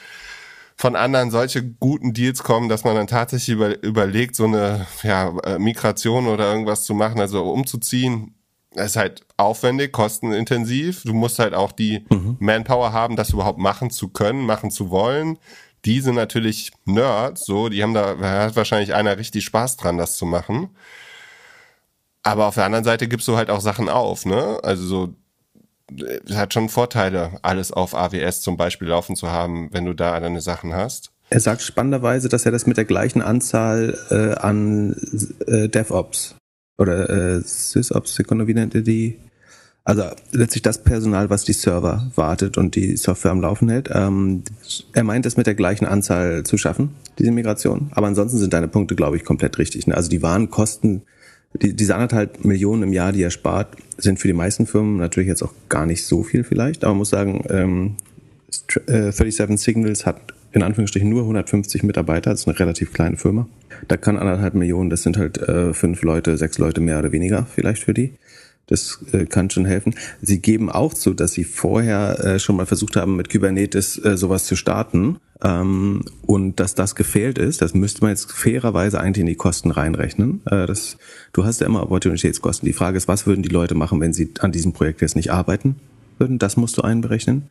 von 0.82 0.96
anderen 0.96 1.30
solche 1.30 1.62
guten 1.62 2.12
Deals 2.12 2.42
kommen, 2.42 2.68
dass 2.68 2.82
man 2.82 2.96
dann 2.96 3.06
tatsächlich 3.06 3.50
über, 3.50 3.80
überlegt, 3.84 4.34
so 4.34 4.46
eine 4.46 4.84
ja, 5.04 5.28
äh, 5.44 5.56
Migration 5.60 6.26
oder 6.26 6.50
irgendwas 6.50 6.82
zu 6.82 6.92
machen, 6.92 7.20
also 7.20 7.44
umzuziehen. 7.52 8.34
ist 8.74 8.96
halt 8.96 9.24
aufwendig, 9.36 9.92
kostenintensiv. 9.92 11.04
Du 11.04 11.14
musst 11.14 11.38
halt 11.38 11.54
auch 11.54 11.70
die 11.70 12.04
mhm. 12.10 12.36
Manpower 12.40 12.92
haben, 12.92 13.14
das 13.14 13.30
überhaupt 13.30 13.60
machen 13.60 13.90
zu 13.90 14.08
können, 14.08 14.44
machen 14.44 14.72
zu 14.72 14.90
wollen. 14.90 15.38
Die 15.84 16.00
sind 16.00 16.16
natürlich 16.16 16.72
Nerds, 16.84 17.44
so, 17.44 17.68
die 17.68 17.80
haben 17.80 17.94
da, 17.94 18.14
da 18.16 18.42
hat 18.46 18.56
wahrscheinlich 18.56 18.92
einer 18.92 19.16
richtig 19.18 19.44
Spaß 19.44 19.76
dran, 19.76 19.98
das 19.98 20.16
zu 20.16 20.26
machen. 20.26 20.70
Aber 22.24 22.46
auf 22.48 22.56
der 22.56 22.64
anderen 22.64 22.84
Seite 22.84 23.06
gibst 23.06 23.28
du 23.28 23.36
halt 23.36 23.50
auch 23.50 23.60
Sachen 23.60 23.88
auf, 23.88 24.26
ne? 24.26 24.58
Also 24.64 24.84
so 24.84 25.14
es 26.28 26.36
hat 26.36 26.54
schon 26.54 26.68
Vorteile, 26.68 27.38
alles 27.42 27.72
auf 27.72 27.94
AWS 27.94 28.42
zum 28.42 28.56
Beispiel 28.56 28.88
laufen 28.88 29.16
zu 29.16 29.30
haben, 29.30 29.68
wenn 29.72 29.84
du 29.84 29.94
da 29.94 30.18
deine 30.20 30.40
Sachen 30.40 30.74
hast. 30.74 31.10
Er 31.30 31.40
sagt 31.40 31.62
spannenderweise, 31.62 32.28
dass 32.28 32.44
er 32.44 32.52
das 32.52 32.66
mit 32.66 32.76
der 32.76 32.84
gleichen 32.84 33.22
Anzahl 33.22 33.98
äh, 34.10 34.38
an 34.38 34.94
äh, 35.46 35.68
DevOps 35.68 36.34
oder 36.78 37.08
äh, 37.08 37.40
SysOps, 37.40 38.14
Sekunde, 38.14 38.46
wie 38.46 38.54
nennt 38.54 38.74
er 38.74 38.82
die? 38.82 39.18
Also 39.84 40.04
letztlich 40.30 40.62
das 40.62 40.84
Personal, 40.84 41.28
was 41.28 41.44
die 41.44 41.54
Server 41.54 42.10
wartet 42.14 42.56
und 42.56 42.76
die 42.76 42.96
Software 42.96 43.32
am 43.32 43.40
Laufen 43.40 43.68
hält. 43.68 43.88
Ähm, 43.92 44.44
er 44.92 45.02
meint 45.02 45.26
es 45.26 45.36
mit 45.36 45.46
der 45.46 45.54
gleichen 45.54 45.86
Anzahl 45.86 46.44
zu 46.44 46.56
schaffen, 46.56 46.94
diese 47.18 47.32
Migration. 47.32 47.90
Aber 47.92 48.06
ansonsten 48.06 48.38
sind 48.38 48.52
deine 48.52 48.68
Punkte, 48.68 48.94
glaube 48.94 49.16
ich, 49.16 49.24
komplett 49.24 49.58
richtig. 49.58 49.86
Ne? 49.86 49.96
Also 49.96 50.08
die 50.08 50.22
Warenkosten 50.22 51.02
die, 51.54 51.74
diese 51.74 51.94
anderthalb 51.94 52.44
Millionen 52.44 52.82
im 52.82 52.92
Jahr, 52.92 53.12
die 53.12 53.22
er 53.22 53.30
spart, 53.30 53.76
sind 53.98 54.18
für 54.18 54.28
die 54.28 54.34
meisten 54.34 54.66
Firmen 54.66 54.96
natürlich 54.96 55.28
jetzt 55.28 55.42
auch 55.42 55.52
gar 55.68 55.86
nicht 55.86 56.04
so 56.04 56.22
viel 56.22 56.44
vielleicht. 56.44 56.84
Aber 56.84 56.92
man 56.92 56.98
muss 56.98 57.10
sagen, 57.10 57.44
ähm, 57.50 57.96
37 58.86 59.40
äh, 59.40 59.56
Signals 59.56 60.06
hat 60.06 60.32
in 60.52 60.62
Anführungsstrichen 60.62 61.08
nur 61.08 61.22
150 61.22 61.82
Mitarbeiter, 61.82 62.30
das 62.30 62.40
ist 62.40 62.48
eine 62.48 62.58
relativ 62.58 62.92
kleine 62.92 63.16
Firma. 63.16 63.48
Da 63.88 63.96
kann 63.96 64.18
anderthalb 64.18 64.54
Millionen, 64.54 64.90
das 64.90 65.02
sind 65.02 65.16
halt 65.16 65.38
äh, 65.38 65.72
fünf 65.72 66.02
Leute, 66.02 66.36
sechs 66.36 66.58
Leute 66.58 66.80
mehr 66.80 66.98
oder 66.98 67.12
weniger 67.12 67.46
vielleicht 67.46 67.82
für 67.82 67.94
die. 67.94 68.12
Das 68.66 69.04
äh, 69.12 69.26
kann 69.26 69.50
schon 69.50 69.64
helfen. 69.64 69.94
Sie 70.20 70.40
geben 70.40 70.70
auch 70.70 70.94
zu, 70.94 71.14
dass 71.14 71.32
sie 71.32 71.44
vorher 71.44 72.24
äh, 72.24 72.38
schon 72.38 72.56
mal 72.56 72.66
versucht 72.66 72.96
haben, 72.96 73.16
mit 73.16 73.30
Kubernetes 73.30 74.02
äh, 74.04 74.16
sowas 74.16 74.44
zu 74.44 74.56
starten. 74.56 75.18
Ähm, 75.42 76.04
und 76.22 76.60
dass 76.60 76.74
das 76.74 76.94
gefehlt 76.94 77.38
ist, 77.38 77.60
das 77.60 77.74
müsste 77.74 78.02
man 78.02 78.10
jetzt 78.10 78.30
fairerweise 78.32 79.00
eigentlich 79.00 79.22
in 79.22 79.26
die 79.26 79.34
Kosten 79.34 79.70
reinrechnen. 79.72 80.40
Das, 80.44 80.96
du 81.32 81.44
hast 81.44 81.60
ja 81.60 81.66
immer 81.66 81.82
Opportunitätskosten. 81.82 82.66
Die 82.66 82.72
Frage 82.72 82.96
ist, 82.96 83.08
was 83.08 83.26
würden 83.26 83.42
die 83.42 83.48
Leute 83.48 83.74
machen, 83.74 84.00
wenn 84.00 84.12
sie 84.12 84.32
an 84.38 84.52
diesem 84.52 84.72
Projekt 84.72 85.00
jetzt 85.00 85.16
nicht 85.16 85.32
arbeiten 85.32 85.76
würden? 86.18 86.38
Das 86.38 86.56
musst 86.56 86.78
du 86.78 86.82
einberechnen. 86.82 87.48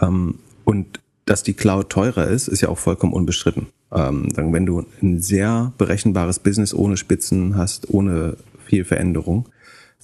Ähm, 0.00 0.38
und 0.64 1.00
dass 1.24 1.42
die 1.42 1.54
Cloud 1.54 1.90
teurer 1.90 2.26
ist, 2.28 2.48
ist 2.48 2.60
ja 2.60 2.68
auch 2.68 2.78
vollkommen 2.78 3.12
unbestritten. 3.12 3.68
Ähm, 3.92 4.28
wenn 4.36 4.66
du 4.66 4.84
ein 5.02 5.20
sehr 5.20 5.72
berechenbares 5.78 6.38
Business 6.38 6.74
ohne 6.74 6.96
Spitzen 6.96 7.56
hast, 7.56 7.88
ohne 7.90 8.36
viel 8.66 8.84
Veränderung, 8.84 9.48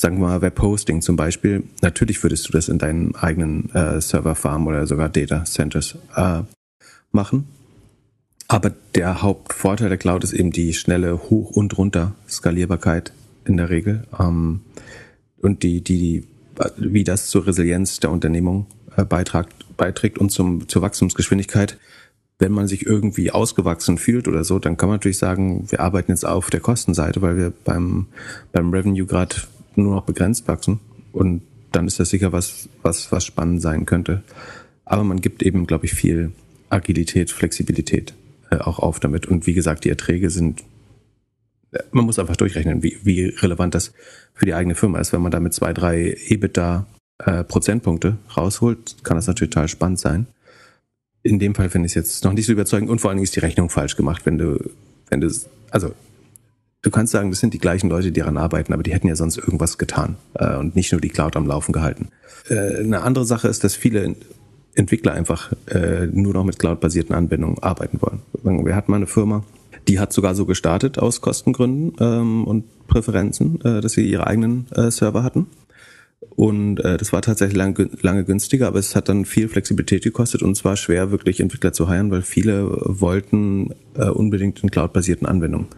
sagen 0.01 0.19
wir 0.19 0.29
mal 0.29 0.41
Webhosting 0.41 1.03
zum 1.03 1.17
Beispiel, 1.17 1.63
natürlich 1.83 2.23
würdest 2.23 2.49
du 2.49 2.53
das 2.53 2.71
in 2.71 2.79
deinen 2.79 3.15
eigenen 3.17 3.71
äh, 3.75 4.01
Serverfarm 4.01 4.67
oder 4.67 4.87
sogar 4.87 5.11
Data 5.11 5.45
Centers 5.45 5.97
äh, 6.17 6.41
machen. 7.13 7.47
Aber 8.49 8.73
der 8.95 9.21
Hauptvorteil 9.21 9.91
der 9.91 9.99
Cloud 9.99 10.25
ist 10.25 10.33
eben 10.33 10.53
die 10.53 10.73
schnelle 10.73 11.19
Hoch- 11.29 11.51
und 11.51 11.77
Runter 11.77 12.15
Skalierbarkeit 12.29 13.13
in 13.45 13.59
der 13.59 13.69
Regel 13.69 14.05
ähm, 14.19 14.63
und 15.43 15.63
die, 15.63 15.83
die, 15.83 16.25
wie 16.79 17.05
das 17.05 17.27
zur 17.27 17.47
Resilienz 17.47 18.01
der 18.01 18.11
Unternehmung 18.11 18.67
äh, 18.97 19.05
beitragt, 19.05 19.55
beiträgt 19.77 20.19
und 20.19 20.31
zum, 20.31 20.67
zur 20.67 20.81
Wachstumsgeschwindigkeit. 20.81 21.79
Wenn 22.39 22.53
man 22.53 22.69
sich 22.69 22.87
irgendwie 22.87 23.33
ausgewachsen 23.33 23.99
fühlt 23.99 24.27
oder 24.29 24.45
so, 24.45 24.59
dann 24.59 24.79
kann 24.79 24.89
man 24.89 24.97
natürlich 24.97 25.19
sagen, 25.19 25.71
wir 25.71 25.81
arbeiten 25.81 26.11
jetzt 26.11 26.25
auf 26.25 26.49
der 26.49 26.61
Kostenseite, 26.61 27.21
weil 27.21 27.37
wir 27.37 27.53
beim, 27.65 28.07
beim 28.53 28.73
Revenue 28.73 29.05
gerade 29.05 29.37
nur 29.83 29.97
noch 29.97 30.05
begrenzt 30.05 30.49
wachsen. 30.49 30.81
Und 31.13 31.43
dann 31.73 31.87
ist 31.87 32.01
das 32.01 32.11
sicher 32.11 32.33
was, 32.33 32.69
was, 32.83 33.11
was 33.13 33.25
spannend 33.25 33.63
sein 33.63 33.87
könnte. 33.87 34.23
Aber 34.85 35.05
man 35.05 35.21
gibt 35.21 35.43
eben, 35.43 35.67
glaube 35.67 35.87
ich, 35.87 35.95
viel 35.95 36.33
Agilität, 36.69 37.31
Flexibilität 37.31 38.15
äh, 38.51 38.57
auch 38.57 38.79
auf 38.79 39.01
damit. 39.01 39.27
Und 39.27 39.47
wie 39.47 39.55
gesagt, 39.55 39.85
die 39.85 39.91
Erträge 39.91 40.31
sind, 40.31 40.63
äh, 41.73 41.79
man 41.93 42.05
muss 42.05 42.19
einfach 42.19 42.37
durchrechnen, 42.37 42.83
wie, 42.83 42.99
wie 43.03 43.27
relevant 43.27 43.75
das 43.75 43.93
für 44.35 44.47
die 44.47 44.55
eigene 44.55 44.75
Firma 44.75 44.99
ist. 44.99 45.13
Wenn 45.13 45.23
man 45.23 45.33
damit 45.33 45.55
zwei, 45.55 45.73
drei 45.73 46.17
EBITDA 46.29 46.87
äh, 47.19 47.45
Prozentpunkte 47.45 48.19
rausholt, 48.37 49.05
kann 49.05 49.17
das 49.17 49.27
natürlich 49.27 49.53
total 49.53 49.69
spannend 49.69 50.01
sein. 50.01 50.27
In 51.23 51.39
dem 51.39 51.55
Fall 51.55 51.69
finde 51.69 51.87
ich 51.87 51.93
es 51.93 51.97
jetzt 51.97 52.25
noch 52.25 52.33
nicht 52.33 52.47
so 52.47 52.53
überzeugend 52.53 52.91
und 52.91 53.01
vor 53.01 53.11
allen 53.11 53.19
Dingen 53.19 53.25
ist 53.25 53.37
die 53.37 53.41
Rechnung 53.41 53.69
falsch 53.69 53.97
gemacht, 53.97 54.25
wenn 54.25 54.39
du, 54.39 54.59
wenn 55.11 55.21
du, 55.21 55.31
also 55.71 55.95
du 56.83 56.91
kannst 56.91 57.13
sagen, 57.13 57.31
das 57.31 57.41
sind 57.41 57.55
die 57.55 57.59
gleichen 57.59 57.89
Leute, 57.89 58.11
die 58.13 58.21
daran 58.21 58.37
arbeiten, 58.37 58.73
aber 58.73 58.83
die 58.83 58.93
hätten 58.93 59.09
ja 59.09 59.17
sonst 59.17 59.37
irgendwas 59.39 59.79
getan 59.79 60.17
äh, 60.35 60.57
und 60.57 60.77
nicht 60.77 60.93
nur 60.93 61.01
die 61.01 61.11
Cloud 61.11 61.37
am 61.37 61.47
Laufen 61.47 61.73
gehalten. 61.73 62.09
Äh, 62.49 62.79
eine 62.79 63.03
andere 63.03 63.25
Sache 63.25 63.49
ist, 63.49 63.65
dass 63.65 63.75
viele 63.75 64.15
Entwickler 64.75 65.13
einfach 65.13 65.53
äh, 65.67 66.07
nur 66.07 66.33
noch 66.33 66.45
mit 66.45 66.59
cloud-basierten 66.59 67.15
Anwendungen 67.15 67.59
arbeiten 67.63 68.01
wollen. 68.01 68.21
Wir 68.65 68.77
hatten 68.77 68.91
mal 68.91 68.99
eine 68.99 69.07
Firma, 69.07 69.45
Die 69.89 69.99
hat 69.99 70.13
sogar 70.13 70.35
so 70.35 70.47
gestartet 70.47 70.99
aus 70.99 71.21
Kostengründen 71.21 71.95
ähm, 72.01 72.45
und 72.45 72.65
Präferenzen, 72.87 73.61
äh, 73.65 73.81
dass 73.81 73.93
sie 73.93 74.09
ihre 74.09 74.27
eigenen 74.27 74.67
äh, 74.73 74.91
Server 74.91 75.23
hatten. 75.23 75.47
Und 76.37 76.79
äh, 76.81 76.97
das 76.97 77.13
war 77.13 77.23
tatsächlich 77.23 77.57
lang, 77.57 77.91
lange 78.03 78.25
günstiger, 78.25 78.69
aber 78.69 78.79
es 78.79 78.95
hat 78.95 79.09
dann 79.09 79.25
viel 79.25 79.49
Flexibilität 79.49 80.05
gekostet 80.05 80.43
und 80.43 80.53
es 80.53 80.65
war 80.65 80.77
schwer, 80.77 81.11
wirklich 81.11 81.41
Entwickler 81.41 81.73
zu 81.73 81.89
heiren, 81.89 82.11
weil 82.11 82.23
viele 82.23 82.69
wollten 82.85 83.75
äh, 83.95 84.09
unbedingt 84.09 84.63
in 84.63 84.71
cloud-basierten 84.71 85.27
Anwendungen 85.27 85.69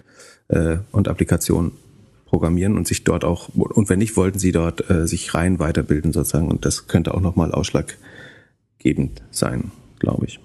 äh, 0.52 0.78
und 0.92 1.08
Applikationen 1.08 1.72
programmieren 2.26 2.76
und 2.76 2.86
sich 2.86 3.04
dort 3.04 3.24
auch, 3.24 3.48
und 3.54 3.88
wenn 3.88 3.98
nicht, 3.98 4.16
wollten 4.16 4.38
sie 4.38 4.52
dort 4.52 4.88
äh, 4.88 5.06
sich 5.06 5.34
rein 5.34 5.58
weiterbilden 5.58 6.12
sozusagen. 6.12 6.48
Und 6.48 6.64
das 6.64 6.86
könnte 6.86 7.14
auch 7.14 7.20
nochmal 7.20 7.52
ausschlaggebend 7.52 9.22
sein, 9.30 9.70
glaube 9.98 10.26
ich. 10.26 10.40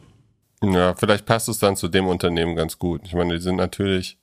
Ja, 0.63 0.95
vielleicht 0.95 1.25
passt 1.25 1.49
es 1.49 1.59
dann 1.59 1.75
zu 1.75 1.87
dem 1.87 2.07
Unternehmen 2.07 2.55
ganz 2.55 2.79
gut. 2.79 3.01
Ich 3.05 3.13
meine, 3.13 3.35
die 3.35 3.41
sind 3.41 3.55
natürlich 3.57 4.17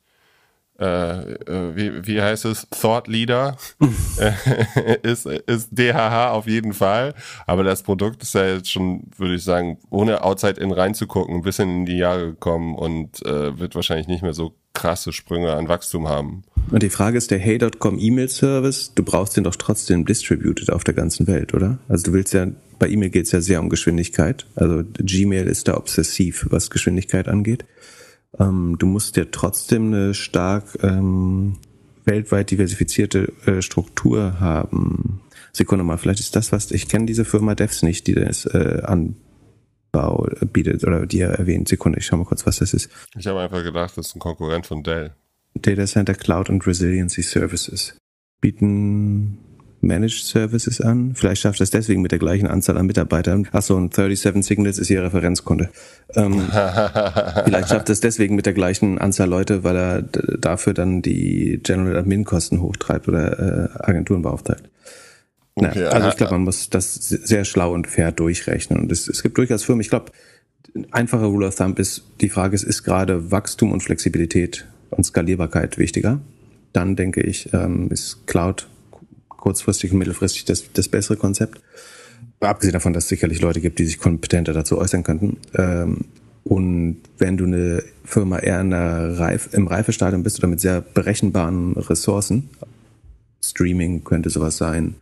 äh, 0.78 1.34
äh, 1.34 1.76
wie, 1.76 2.06
wie 2.06 2.20
heißt 2.20 2.44
es, 2.46 2.66
Thought 2.70 3.06
Leader 3.06 3.56
ist, 5.02 5.26
ist 5.26 5.68
DHH 5.70 6.30
auf 6.32 6.46
jeden 6.46 6.72
Fall. 6.72 7.14
Aber 7.46 7.62
das 7.62 7.82
Produkt 7.82 8.22
ist 8.22 8.34
ja 8.34 8.46
jetzt 8.46 8.70
schon, 8.70 9.04
würde 9.16 9.36
ich 9.36 9.44
sagen, 9.44 9.78
ohne 9.90 10.22
Outside 10.22 10.60
in 10.60 10.72
reinzugucken, 10.72 11.36
ein 11.36 11.42
bisschen 11.42 11.70
in 11.70 11.86
die 11.86 11.98
Jahre 11.98 12.26
gekommen 12.26 12.74
und 12.74 13.24
äh, 13.24 13.58
wird 13.58 13.74
wahrscheinlich 13.74 14.08
nicht 14.08 14.22
mehr 14.22 14.34
so 14.34 14.54
krasse 14.72 15.12
Sprünge 15.12 15.52
an 15.52 15.68
Wachstum 15.68 16.08
haben. 16.08 16.42
Und 16.70 16.82
die 16.82 16.90
Frage 16.90 17.18
ist, 17.18 17.30
der 17.30 17.38
Hey.com 17.38 17.98
E-Mail-Service, 17.98 18.92
du 18.94 19.02
brauchst 19.04 19.36
den 19.36 19.44
doch 19.44 19.56
trotzdem 19.56 20.04
distributed 20.04 20.70
auf 20.70 20.82
der 20.82 20.94
ganzen 20.94 21.26
Welt, 21.26 21.54
oder? 21.54 21.78
Also 21.88 22.04
du 22.04 22.12
willst 22.12 22.34
ja, 22.34 22.48
bei 22.78 22.88
E-Mail 22.88 23.10
geht 23.10 23.26
es 23.26 23.32
ja 23.32 23.40
sehr 23.40 23.60
um 23.60 23.68
Geschwindigkeit. 23.68 24.46
Also 24.56 24.82
Gmail 24.98 25.46
ist 25.46 25.68
da 25.68 25.76
obsessiv, 25.76 26.46
was 26.50 26.70
Geschwindigkeit 26.70 27.28
angeht. 27.28 27.64
Ähm, 28.38 28.76
du 28.78 28.86
musst 28.86 29.16
ja 29.16 29.24
trotzdem 29.30 29.86
eine 29.92 30.14
stark 30.14 30.78
ähm, 30.82 31.56
weltweit 32.04 32.50
diversifizierte 32.50 33.32
äh, 33.46 33.62
Struktur 33.62 34.40
haben. 34.40 35.20
Sekunde 35.52 35.84
mal, 35.84 35.98
vielleicht 35.98 36.20
ist 36.20 36.34
das 36.36 36.52
was, 36.52 36.70
ich 36.70 36.88
kenne 36.88 37.06
diese 37.06 37.24
Firma 37.24 37.54
Devs 37.54 37.82
nicht, 37.82 38.06
die 38.06 38.14
das 38.14 38.44
äh, 38.46 38.82
Anbau 38.84 40.28
bietet 40.52 40.84
oder 40.84 41.06
die 41.06 41.20
er 41.20 41.30
erwähnt. 41.30 41.68
Sekunde, 41.68 41.98
ich 41.98 42.06
schau 42.06 42.16
mal 42.16 42.24
kurz, 42.24 42.44
was 42.46 42.58
das 42.58 42.74
ist. 42.74 42.90
Ich 43.16 43.26
habe 43.26 43.40
einfach 43.40 43.62
gedacht, 43.62 43.96
das 43.96 44.08
ist 44.08 44.16
ein 44.16 44.20
Konkurrent 44.20 44.66
von 44.66 44.82
Dell. 44.82 45.12
Data 45.54 45.86
Center 45.86 46.14
Cloud 46.14 46.50
and 46.50 46.66
Resiliency 46.66 47.22
Services 47.22 47.96
bieten 48.40 49.38
Managed 49.86 50.24
Services 50.24 50.80
an. 50.80 51.14
Vielleicht 51.14 51.42
schafft 51.42 51.60
es 51.60 51.70
deswegen 51.70 52.02
mit 52.02 52.12
der 52.12 52.18
gleichen 52.18 52.46
Anzahl 52.46 52.76
an 52.76 52.86
Mitarbeitern. 52.86 53.48
Achso, 53.52 53.76
und 53.76 53.94
37 53.94 54.44
Signals 54.44 54.78
ist 54.78 54.90
ihr 54.90 55.02
Referenzkunde. 55.02 55.70
Ähm, 56.14 56.40
vielleicht 57.44 57.68
schafft 57.68 57.90
es 57.90 58.00
deswegen 58.00 58.34
mit 58.34 58.46
der 58.46 58.52
gleichen 58.52 58.98
Anzahl 58.98 59.28
Leute, 59.28 59.64
weil 59.64 59.76
er 59.76 60.02
dafür 60.02 60.74
dann 60.74 61.02
die 61.02 61.60
General 61.62 61.96
Admin 61.96 62.24
Kosten 62.24 62.60
hochtreibt 62.60 63.08
oder 63.08 63.70
äh, 63.74 63.82
Agenturen 63.82 64.22
beauftragt. 64.22 64.68
Okay, 65.56 65.84
also 65.84 66.08
ich 66.08 66.16
glaube, 66.16 66.32
man 66.32 66.42
muss 66.42 66.68
das 66.68 66.94
sehr 66.94 67.44
schlau 67.44 67.72
und 67.72 67.86
fair 67.86 68.10
durchrechnen. 68.10 68.80
Und 68.80 68.90
es, 68.90 69.08
es 69.08 69.22
gibt 69.22 69.38
durchaus 69.38 69.62
Firmen, 69.62 69.82
ich 69.82 69.90
glaube, 69.90 70.10
einfacher 70.90 71.26
Rule 71.26 71.46
of 71.46 71.54
Thumb 71.54 71.78
ist, 71.78 72.02
die 72.20 72.28
Frage 72.28 72.54
ist, 72.54 72.64
ist 72.64 72.82
gerade 72.82 73.30
Wachstum 73.30 73.72
und 73.72 73.80
Flexibilität 73.80 74.66
und 74.90 75.04
Skalierbarkeit 75.04 75.78
wichtiger? 75.78 76.20
Dann 76.72 76.96
denke 76.96 77.20
ich, 77.20 77.52
ähm, 77.52 77.88
ist 77.90 78.26
Cloud 78.26 78.66
kurzfristig 79.44 79.92
und 79.92 79.98
mittelfristig 79.98 80.46
das, 80.46 80.72
das 80.72 80.88
bessere 80.88 81.18
Konzept. 81.18 81.60
Abgesehen 82.40 82.72
davon, 82.72 82.94
dass 82.94 83.04
es 83.04 83.10
sicherlich 83.10 83.42
Leute 83.42 83.60
gibt, 83.60 83.78
die 83.78 83.84
sich 83.84 83.98
kompetenter 83.98 84.54
dazu 84.54 84.78
äußern 84.78 85.02
könnten. 85.02 85.36
Ähm, 85.54 86.06
und 86.44 87.02
wenn 87.18 87.36
du 87.36 87.44
eine 87.44 87.82
Firma 88.04 88.38
eher 88.38 88.62
in 88.62 88.70
der 88.70 89.18
Reif, 89.18 89.50
im 89.52 89.66
Reifestadium 89.66 90.22
bist 90.22 90.38
oder 90.38 90.48
mit 90.48 90.60
sehr 90.60 90.80
berechenbaren 90.80 91.74
Ressourcen, 91.74 92.48
Streaming 93.42 94.02
könnte 94.02 94.30
sowas 94.30 94.56
sein. 94.56 94.94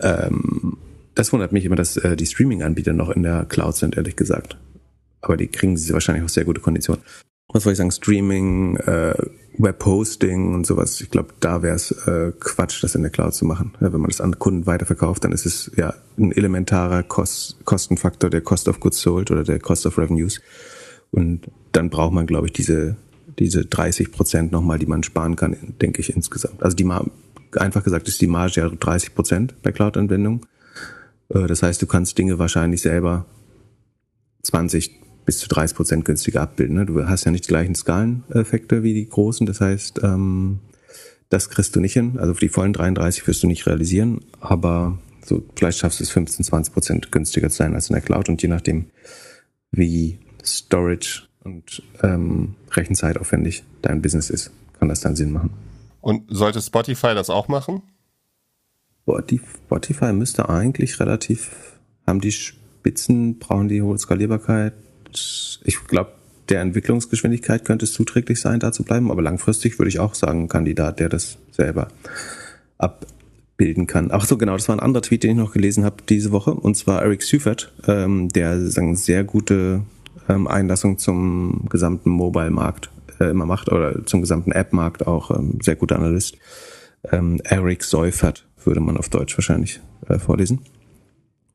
Ähm, 0.00 0.78
das 1.16 1.32
wundert 1.32 1.50
mich 1.50 1.64
immer, 1.64 1.76
dass 1.76 1.96
äh, 1.96 2.16
die 2.16 2.26
Streaming-Anbieter 2.26 2.92
noch 2.92 3.10
in 3.10 3.24
der 3.24 3.46
Cloud 3.46 3.76
sind, 3.76 3.96
ehrlich 3.96 4.14
gesagt. 4.14 4.56
Aber 5.20 5.36
die 5.36 5.48
kriegen 5.48 5.76
sie 5.76 5.92
wahrscheinlich 5.92 6.24
auch 6.24 6.28
sehr 6.28 6.44
gute 6.44 6.60
Konditionen. 6.60 7.02
Was 7.48 7.64
soll 7.64 7.72
ich 7.72 7.78
sagen? 7.78 7.90
Streaming, 7.90 8.76
äh, 8.76 9.14
Webhosting 9.58 10.54
und 10.54 10.66
sowas. 10.66 11.00
Ich 11.00 11.10
glaube, 11.10 11.34
da 11.40 11.62
wäre 11.62 11.76
es 11.76 11.90
äh, 12.06 12.32
Quatsch, 12.40 12.82
das 12.82 12.94
in 12.94 13.02
der 13.02 13.10
Cloud 13.10 13.34
zu 13.34 13.44
machen. 13.44 13.72
Ja, 13.80 13.92
wenn 13.92 14.00
man 14.00 14.10
das 14.10 14.20
an 14.20 14.38
Kunden 14.38 14.66
weiterverkauft, 14.66 15.24
dann 15.24 15.32
ist 15.32 15.44
es 15.46 15.70
ja 15.76 15.94
ein 16.18 16.32
elementarer 16.32 17.02
Kost 17.02 17.58
Kostenfaktor, 17.64 18.30
der 18.30 18.40
Cost 18.40 18.68
of 18.68 18.80
Goods 18.80 19.00
Sold 19.00 19.30
oder 19.30 19.44
der 19.44 19.58
Cost 19.58 19.86
of 19.86 19.98
Revenues. 19.98 20.40
Und 21.10 21.50
dann 21.72 21.90
braucht 21.90 22.14
man, 22.14 22.26
glaube 22.26 22.46
ich, 22.46 22.52
diese, 22.54 22.96
diese 23.38 23.66
30 23.66 24.12
Prozent 24.12 24.52
nochmal, 24.52 24.78
die 24.78 24.86
man 24.86 25.02
sparen 25.02 25.36
kann, 25.36 25.56
denke 25.80 26.00
ich 26.00 26.14
insgesamt. 26.14 26.62
Also 26.62 26.74
die 26.76 26.88
einfach 27.56 27.84
gesagt 27.84 28.08
ist 28.08 28.20
die 28.20 28.26
Marge 28.26 28.62
ja 28.62 28.68
30 28.68 29.14
Prozent 29.14 29.54
bei 29.62 29.72
Cloud-Anwendungen. 29.72 30.40
Äh, 31.28 31.46
das 31.46 31.62
heißt, 31.62 31.82
du 31.82 31.86
kannst 31.86 32.16
Dinge 32.16 32.38
wahrscheinlich 32.38 32.80
selber 32.80 33.26
20, 34.42 34.98
bis 35.24 35.38
zu 35.38 35.48
30 35.48 35.76
Prozent 35.76 36.04
günstiger 36.04 36.42
abbilden. 36.42 36.76
Ne? 36.76 36.86
Du 36.86 37.06
hast 37.06 37.24
ja 37.24 37.30
nicht 37.30 37.44
die 37.44 37.48
gleichen 37.48 37.74
Skaleneffekte 37.74 38.82
wie 38.82 38.94
die 38.94 39.08
großen. 39.08 39.46
Das 39.46 39.60
heißt, 39.60 40.00
ähm, 40.02 40.60
das 41.28 41.48
kriegst 41.48 41.74
du 41.76 41.80
nicht 41.80 41.94
hin. 41.94 42.18
Also 42.18 42.34
für 42.34 42.40
die 42.40 42.48
vollen 42.48 42.72
33 42.72 43.26
wirst 43.26 43.42
du 43.42 43.46
nicht 43.46 43.66
realisieren. 43.66 44.20
Aber 44.40 44.98
so 45.24 45.42
vielleicht 45.56 45.78
schaffst 45.78 46.00
du 46.00 46.04
es 46.04 46.10
15, 46.10 46.44
20 46.44 46.74
Prozent 46.74 47.12
günstiger 47.12 47.48
zu 47.50 47.56
sein 47.56 47.74
als 47.74 47.88
in 47.88 47.94
der 47.94 48.02
Cloud. 48.02 48.28
Und 48.28 48.42
je 48.42 48.48
nachdem, 48.48 48.86
wie 49.70 50.18
Storage 50.44 51.22
und 51.44 51.82
ähm, 52.02 52.54
Rechenzeitaufwendig 52.72 53.64
dein 53.82 54.02
Business 54.02 54.30
ist, 54.30 54.50
kann 54.78 54.88
das 54.88 55.00
dann 55.00 55.16
Sinn 55.16 55.32
machen. 55.32 55.50
Und 56.00 56.24
sollte 56.28 56.60
Spotify 56.60 57.14
das 57.14 57.30
auch 57.30 57.48
machen? 57.48 57.82
Spotify 59.06 60.12
müsste 60.12 60.48
eigentlich 60.48 61.00
relativ, 61.00 61.78
haben 62.06 62.20
die 62.20 62.32
Spitzen, 62.32 63.38
brauchen 63.38 63.68
die 63.68 63.82
hohe 63.82 63.98
Skalierbarkeit, 63.98 64.74
ich 65.64 65.84
glaube, 65.86 66.12
der 66.48 66.60
Entwicklungsgeschwindigkeit 66.60 67.64
könnte 67.64 67.84
es 67.84 67.92
zuträglich 67.92 68.40
sein, 68.40 68.60
da 68.60 68.72
zu 68.72 68.82
bleiben, 68.82 69.10
aber 69.10 69.22
langfristig 69.22 69.78
würde 69.78 69.88
ich 69.88 70.00
auch 70.00 70.14
sagen, 70.14 70.42
ein 70.42 70.48
Kandidat, 70.48 71.00
der 71.00 71.08
das 71.08 71.38
selber 71.50 71.88
abbilden 72.78 73.86
kann. 73.86 74.10
Ach 74.10 74.24
so, 74.24 74.36
genau, 74.36 74.56
das 74.56 74.68
war 74.68 74.76
ein 74.76 74.80
anderer 74.80 75.02
Tweet, 75.02 75.22
den 75.22 75.30
ich 75.32 75.36
noch 75.36 75.52
gelesen 75.52 75.84
habe 75.84 76.02
diese 76.08 76.32
Woche, 76.32 76.52
und 76.52 76.76
zwar 76.76 77.02
Eric 77.02 77.22
Seifert, 77.22 77.72
ähm, 77.86 78.28
der 78.28 78.60
sagen, 78.70 78.96
sehr 78.96 79.24
gute 79.24 79.82
ähm, 80.28 80.46
Einlassung 80.46 80.98
zum 80.98 81.66
gesamten 81.68 82.10
Mobile-Markt 82.10 82.90
äh, 83.20 83.30
immer 83.30 83.46
macht, 83.46 83.70
oder 83.70 84.04
zum 84.04 84.20
gesamten 84.20 84.52
App-Markt 84.52 85.06
auch, 85.06 85.30
ähm, 85.30 85.58
sehr 85.62 85.76
guter 85.76 85.96
Analyst. 85.96 86.36
Ähm, 87.10 87.40
Eric 87.44 87.84
Seufert 87.84 88.46
würde 88.64 88.80
man 88.80 88.96
auf 88.96 89.08
Deutsch 89.08 89.36
wahrscheinlich 89.36 89.80
äh, 90.08 90.18
vorlesen. 90.18 90.60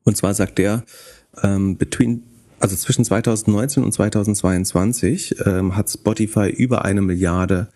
Und 0.04 0.16
zwar 0.16 0.34
sagt 0.34 0.58
der, 0.58 0.84
ähm, 1.42 1.76
between 1.76 2.22
also 2.60 2.76
zwischen 2.76 3.04
2019 3.04 3.84
und 3.84 3.92
2022 3.92 5.46
ähm, 5.46 5.76
hat 5.76 5.90
Spotify 5.90 6.48
über 6.48 6.84
eine 6.84 7.00
Milliarde 7.00 7.68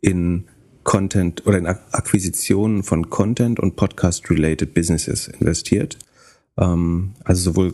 in 0.00 0.44
Content 0.84 1.46
oder 1.46 1.58
in 1.58 1.66
Akquisitionen 1.66 2.82
von 2.82 3.10
Content 3.10 3.60
und 3.60 3.76
Podcast-related 3.76 4.74
Businesses 4.74 5.28
investiert. 5.28 5.98
Ähm, 6.58 7.12
also 7.24 7.52
sowohl 7.52 7.72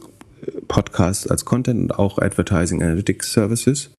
Podcasts 0.68 1.26
als 1.26 1.44
Content 1.44 1.80
und 1.80 1.98
auch 1.98 2.18
Advertising 2.18 2.82
Analytics 2.82 3.32
Services. 3.32 3.90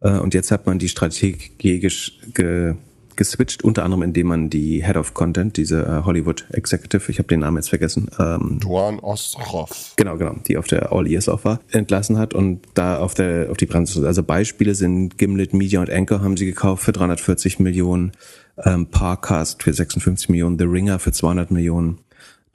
Äh, 0.00 0.18
und 0.18 0.34
jetzt 0.34 0.50
hat 0.50 0.66
man 0.66 0.78
die 0.78 0.88
strategisch 0.88 2.18
ge 2.34 2.74
geswitcht, 3.18 3.62
unter 3.62 3.84
anderem 3.84 4.02
indem 4.02 4.28
man 4.28 4.48
die 4.48 4.82
Head 4.82 4.96
of 4.96 5.12
Content, 5.12 5.58
diese 5.58 5.84
äh, 5.84 6.04
Hollywood 6.06 6.46
Executive, 6.52 7.10
ich 7.10 7.18
habe 7.18 7.28
den 7.28 7.40
Namen 7.40 7.58
jetzt 7.58 7.68
vergessen. 7.68 8.08
Ähm, 8.18 8.58
Duan 8.60 8.98
Ostrov. 9.00 9.92
Genau, 9.96 10.16
genau, 10.16 10.36
die 10.46 10.56
auf 10.56 10.66
der 10.66 10.92
All 10.92 11.06
Ears 11.06 11.28
auch 11.28 11.44
war, 11.44 11.60
entlassen 11.70 12.16
hat 12.16 12.32
und 12.32 12.62
da 12.72 12.98
auf 12.98 13.12
der 13.12 13.50
auf 13.50 13.58
die 13.58 13.66
Bremse. 13.66 14.06
Also 14.06 14.22
Beispiele 14.22 14.74
sind 14.74 15.18
Gimlet, 15.18 15.52
Media 15.52 15.80
und 15.80 15.90
Anchor 15.90 16.22
haben 16.22 16.38
sie 16.38 16.46
gekauft 16.46 16.84
für 16.84 16.92
340 16.92 17.58
Millionen, 17.58 18.12
ähm, 18.64 18.86
Parcast 18.86 19.62
für 19.62 19.74
56 19.74 20.30
Millionen, 20.30 20.58
The 20.58 20.64
Ringer 20.64 20.98
für 20.98 21.12
200 21.12 21.50
Millionen. 21.50 21.98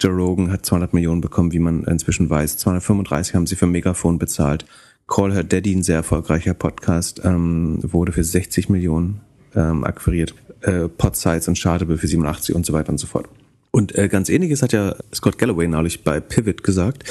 Joe 0.02 0.14
Rogan 0.14 0.52
hat 0.52 0.66
200 0.66 0.94
Millionen 0.94 1.22
bekommen, 1.22 1.52
wie 1.52 1.60
man 1.60 1.84
inzwischen 1.84 2.30
weiß. 2.30 2.58
235 2.58 3.36
haben 3.36 3.46
sie 3.46 3.56
für 3.56 3.68
Megafon 3.68 4.18
bezahlt. 4.18 4.66
Call 5.08 5.34
Her 5.34 5.44
Daddy, 5.44 5.76
ein 5.76 5.84
sehr 5.84 5.98
erfolgreicher 5.98 6.54
Podcast, 6.54 7.22
ähm, 7.24 7.80
wurde 7.84 8.14
für 8.14 8.24
60 8.24 8.70
Millionen 8.70 9.22
ähm, 9.56 9.84
akquiriert 9.84 10.34
äh, 10.62 10.88
Podsites 10.88 11.48
und 11.48 11.60
Chartable 11.60 11.98
für 11.98 12.08
87 12.08 12.56
und 12.56 12.66
so 12.66 12.74
weiter 12.74 12.90
und 12.90 12.98
so 12.98 13.08
fort. 13.08 13.28
Und 13.72 13.96
äh, 13.96 14.08
ganz 14.08 14.30
ähnliches 14.30 14.62
hat 14.62 14.74
ja 14.74 14.96
Scott 15.14 15.38
Galloway 15.38 15.68
neulich 15.68 16.04
bei 16.04 16.20
Pivot 16.20 16.64
gesagt, 16.64 17.04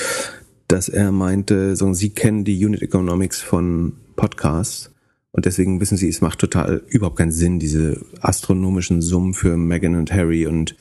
dass 0.69 0.89
er 0.89 1.13
meinte, 1.13 1.77
so, 1.77 1.93
sie 1.93 2.11
kennen 2.11 2.45
die 2.45 2.65
Unit 2.65 2.83
Economics 2.83 3.41
von 3.41 3.95
Podcasts 4.17 4.93
und 5.33 5.47
deswegen 5.47 5.81
wissen 5.81 5.97
sie, 5.97 6.09
es 6.09 6.21
macht 6.21 6.39
total 6.39 6.83
überhaupt 6.89 7.17
keinen 7.17 7.33
Sinn, 7.33 7.59
diese 7.59 8.01
astronomischen 8.21 9.01
Summen 9.01 9.35
für 9.35 9.57
Meghan 9.57 9.97
und 9.97 10.13
Harry 10.13 10.47
und 10.47 10.77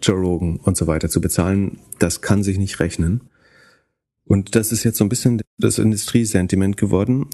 Joe 0.00 0.16
Rogan 0.16 0.56
und 0.56 0.76
so 0.78 0.86
weiter 0.86 1.10
zu 1.10 1.20
bezahlen. 1.20 1.78
Das 1.98 2.22
kann 2.22 2.42
sich 2.42 2.58
nicht 2.58 2.80
rechnen. 2.80 3.20
Und 4.24 4.54
das 4.54 4.72
ist 4.72 4.84
jetzt 4.84 4.96
so 4.96 5.04
ein 5.04 5.10
bisschen 5.10 5.42
das 5.58 5.78
Industriesentiment 5.78 6.78
geworden. 6.78 7.26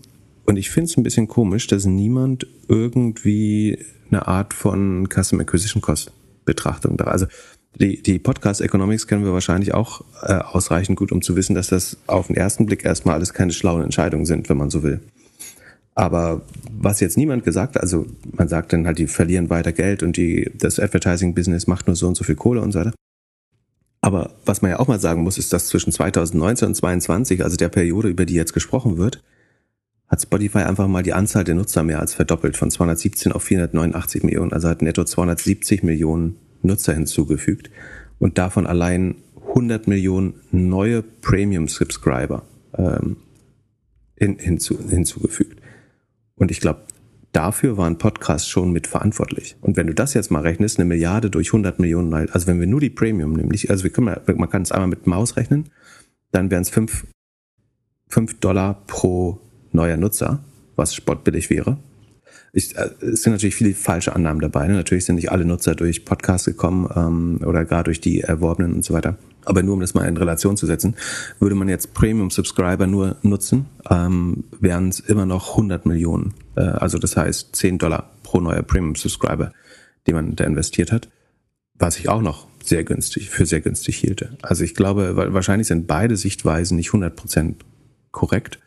Und 0.48 0.56
ich 0.56 0.70
finde 0.70 0.90
es 0.90 0.96
ein 0.96 1.02
bisschen 1.02 1.28
komisch, 1.28 1.66
dass 1.66 1.84
niemand 1.84 2.46
irgendwie 2.68 3.84
eine 4.10 4.26
Art 4.26 4.54
von 4.54 5.06
Custom 5.06 5.40
Acquisition 5.40 5.82
Cost 5.82 6.10
Betrachtung 6.46 6.96
da. 6.96 7.04
Also 7.04 7.26
die, 7.78 8.02
die 8.02 8.18
Podcast 8.18 8.62
Economics 8.62 9.06
kennen 9.06 9.26
wir 9.26 9.34
wahrscheinlich 9.34 9.74
auch 9.74 10.00
äh, 10.22 10.32
ausreichend 10.32 10.98
gut, 10.98 11.12
um 11.12 11.20
zu 11.20 11.36
wissen, 11.36 11.54
dass 11.54 11.68
das 11.68 11.98
auf 12.06 12.28
den 12.28 12.36
ersten 12.36 12.64
Blick 12.64 12.82
erstmal 12.82 13.16
alles 13.16 13.34
keine 13.34 13.52
schlauen 13.52 13.82
Entscheidungen 13.82 14.24
sind, 14.24 14.48
wenn 14.48 14.56
man 14.56 14.70
so 14.70 14.82
will. 14.82 15.00
Aber 15.94 16.40
was 16.72 17.00
jetzt 17.00 17.18
niemand 17.18 17.44
gesagt 17.44 17.74
hat, 17.74 17.82
also 17.82 18.06
man 18.32 18.48
sagt 18.48 18.72
dann 18.72 18.86
halt, 18.86 18.98
die 18.98 19.06
verlieren 19.06 19.50
weiter 19.50 19.72
Geld 19.72 20.02
und 20.02 20.16
die, 20.16 20.50
das 20.54 20.80
Advertising-Business 20.80 21.66
macht 21.66 21.88
nur 21.88 21.96
so 21.96 22.08
und 22.08 22.16
so 22.16 22.24
viel 22.24 22.36
Kohle 22.36 22.62
und 22.62 22.72
so 22.72 22.78
weiter. 22.78 22.94
Aber 24.00 24.30
was 24.46 24.62
man 24.62 24.70
ja 24.70 24.78
auch 24.78 24.88
mal 24.88 24.98
sagen 24.98 25.24
muss, 25.24 25.36
ist, 25.36 25.52
dass 25.52 25.66
zwischen 25.66 25.92
2019 25.92 26.68
und 26.68 26.74
2022, 26.74 27.44
also 27.44 27.58
der 27.58 27.68
Periode, 27.68 28.08
über 28.08 28.24
die 28.24 28.34
jetzt 28.34 28.54
gesprochen 28.54 28.96
wird, 28.96 29.22
hat 30.08 30.22
Spotify 30.22 30.58
einfach 30.58 30.88
mal 30.88 31.02
die 31.02 31.12
Anzahl 31.12 31.44
der 31.44 31.54
Nutzer 31.54 31.82
mehr 31.82 32.00
als 32.00 32.14
verdoppelt, 32.14 32.56
von 32.56 32.70
217 32.70 33.32
auf 33.32 33.42
489 33.42 34.22
Millionen, 34.22 34.52
also 34.52 34.68
hat 34.68 34.82
netto 34.82 35.04
270 35.04 35.82
Millionen 35.82 36.36
Nutzer 36.62 36.94
hinzugefügt 36.94 37.70
und 38.18 38.38
davon 38.38 38.66
allein 38.66 39.16
100 39.48 39.86
Millionen 39.86 40.34
neue 40.50 41.02
Premium-Subscriber 41.02 42.42
ähm, 42.76 43.16
hin, 44.16 44.38
hinzu, 44.38 44.78
hinzugefügt. 44.88 45.60
Und 46.36 46.50
ich 46.50 46.60
glaube, 46.60 46.80
dafür 47.32 47.76
waren 47.76 47.98
Podcasts 47.98 48.48
schon 48.48 48.72
mit 48.72 48.86
verantwortlich. 48.86 49.56
Und 49.60 49.76
wenn 49.76 49.86
du 49.86 49.94
das 49.94 50.14
jetzt 50.14 50.30
mal 50.30 50.40
rechnest, 50.40 50.78
eine 50.78 50.86
Milliarde 50.86 51.30
durch 51.30 51.48
100 51.48 51.78
Millionen, 51.78 52.12
also 52.14 52.46
wenn 52.46 52.60
wir 52.60 52.66
nur 52.66 52.80
die 52.80 52.90
Premium 52.90 53.34
nämlich, 53.34 53.70
also 53.70 53.84
wir 53.84 53.90
können, 53.90 54.16
man 54.36 54.50
kann 54.50 54.62
es 54.62 54.72
einmal 54.72 54.88
mit 54.88 55.06
Maus 55.06 55.36
rechnen, 55.36 55.70
dann 56.30 56.50
wären 56.50 56.62
es 56.62 56.70
5 56.70 57.04
Dollar 58.40 58.82
pro 58.86 59.40
neuer 59.72 59.96
Nutzer, 59.96 60.44
was 60.76 60.94
spottbillig 60.94 61.50
wäre. 61.50 61.78
Ich, 62.52 62.76
äh, 62.76 62.90
es 63.00 63.22
sind 63.22 63.32
natürlich 63.32 63.54
viele 63.54 63.74
falsche 63.74 64.14
Annahmen 64.14 64.40
dabei. 64.40 64.66
Ne? 64.68 64.74
Natürlich 64.74 65.04
sind 65.04 65.16
nicht 65.16 65.30
alle 65.30 65.44
Nutzer 65.44 65.74
durch 65.74 66.04
Podcasts 66.04 66.46
gekommen 66.46 66.88
ähm, 66.94 67.46
oder 67.46 67.64
gar 67.64 67.84
durch 67.84 68.00
die 68.00 68.20
erworbenen 68.20 68.74
und 68.74 68.84
so 68.84 68.94
weiter. 68.94 69.18
Aber 69.44 69.62
nur 69.62 69.74
um 69.74 69.80
das 69.80 69.94
mal 69.94 70.06
in 70.06 70.16
Relation 70.16 70.56
zu 70.56 70.66
setzen, 70.66 70.94
würde 71.38 71.54
man 71.54 71.68
jetzt 71.68 71.94
Premium-Subscriber 71.94 72.86
nur 72.86 73.16
nutzen, 73.22 73.66
ähm, 73.88 74.44
wären 74.60 74.88
es 74.88 75.00
immer 75.00 75.26
noch 75.26 75.50
100 75.50 75.86
Millionen. 75.86 76.34
Äh, 76.56 76.60
also 76.60 76.98
das 76.98 77.16
heißt 77.16 77.54
10 77.54 77.78
Dollar 77.78 78.10
pro 78.22 78.40
neuer 78.40 78.62
Premium-Subscriber, 78.62 79.52
die 80.06 80.12
man 80.12 80.36
da 80.36 80.44
investiert 80.44 80.92
hat. 80.92 81.08
Was 81.74 81.98
ich 81.98 82.08
auch 82.08 82.22
noch 82.22 82.46
sehr 82.62 82.84
günstig, 82.84 83.30
für 83.30 83.46
sehr 83.46 83.60
günstig 83.60 83.96
hielte. 83.96 84.36
Also 84.42 84.64
ich 84.64 84.74
glaube, 84.74 85.14
wahrscheinlich 85.32 85.68
sind 85.68 85.86
beide 85.86 86.16
Sichtweisen 86.16 86.76
nicht 86.76 86.90
100% 86.90 87.54
korrekt 88.10 88.58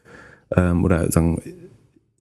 ähm, 0.55 0.83
oder 0.83 1.11
sagen, 1.11 1.41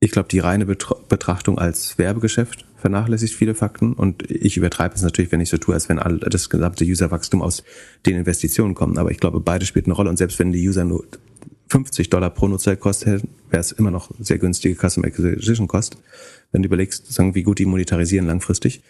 ich 0.01 0.11
glaube, 0.11 0.29
die 0.29 0.39
reine 0.39 0.65
Betrachtung 0.65 1.59
als 1.59 1.99
Werbegeschäft 1.99 2.65
vernachlässigt 2.77 3.35
viele 3.35 3.55
Fakten 3.55 3.93
und 3.93 4.29
ich 4.31 4.57
übertreibe 4.57 4.95
es 4.95 5.03
natürlich, 5.03 5.31
wenn 5.31 5.41
ich 5.41 5.51
so 5.51 5.59
tue, 5.59 5.75
als 5.75 5.91
wenn 5.91 5.99
all 5.99 6.19
das 6.19 6.49
gesamte 6.49 6.85
Userwachstum 6.85 7.43
aus 7.43 7.63
den 8.07 8.17
Investitionen 8.17 8.75
kommt. 8.75 8.99
Aber 8.99 9.11
ich 9.11 9.19
glaube, 9.19 9.41
beide 9.41 9.67
spielt 9.67 9.85
eine 9.85 9.95
Rolle 9.95 10.09
und 10.09 10.17
selbst 10.17 10.39
wenn 10.39 10.53
die 10.53 10.67
User 10.67 10.85
nur 10.85 11.05
50 11.69 12.09
Dollar 12.09 12.31
pro 12.31 12.49
Nutzer 12.49 12.77
kostet, 12.77 13.23
wäre 13.51 13.61
es 13.61 13.73
immer 13.73 13.91
noch 13.91 14.11
sehr 14.19 14.39
günstige 14.39 14.75
Customer 14.75 15.07
Acquisition 15.07 15.69
Cost, 15.69 15.99
wenn 16.51 16.63
du 16.63 16.67
überlegst, 16.67 17.13
sagen, 17.13 17.35
wie 17.35 17.43
gut 17.43 17.59
die 17.59 17.67
monetarisieren 17.67 18.27
langfristig. 18.27 18.83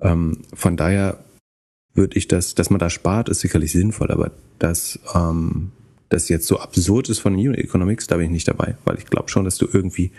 Ähm, 0.00 0.42
von 0.52 0.76
daher 0.76 1.24
würde 1.94 2.16
ich 2.16 2.28
das, 2.28 2.54
dass 2.54 2.70
man 2.70 2.78
da 2.78 2.90
spart, 2.90 3.28
ist 3.28 3.40
sicherlich 3.40 3.72
sinnvoll, 3.72 4.10
aber 4.10 4.30
das 4.58 5.00
ähm, 5.14 5.72
das 6.08 6.28
jetzt 6.28 6.46
so 6.46 6.58
absurd 6.58 7.08
ist 7.08 7.18
von 7.18 7.34
Unit 7.34 7.58
Economics, 7.58 8.06
da 8.06 8.16
bin 8.16 8.26
ich 8.26 8.32
nicht 8.32 8.48
dabei, 8.48 8.76
weil 8.84 8.98
ich 8.98 9.06
glaube 9.06 9.28
schon, 9.28 9.44
dass 9.44 9.58
du 9.58 9.68
irgendwie, 9.70 10.12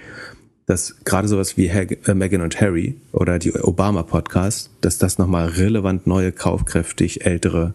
dass 0.65 1.03
gerade 1.03 1.27
sowas 1.27 1.57
wie 1.57 1.67
äh, 1.67 2.13
Meghan 2.13 2.41
und 2.41 2.61
Harry 2.61 2.95
oder 3.11 3.39
die 3.39 3.53
Obama 3.53 4.03
Podcast, 4.03 4.69
dass 4.81 4.97
das 4.97 5.17
nochmal 5.17 5.47
relevant 5.47 6.07
neue, 6.07 6.31
kaufkräftig 6.31 7.25
ältere 7.25 7.73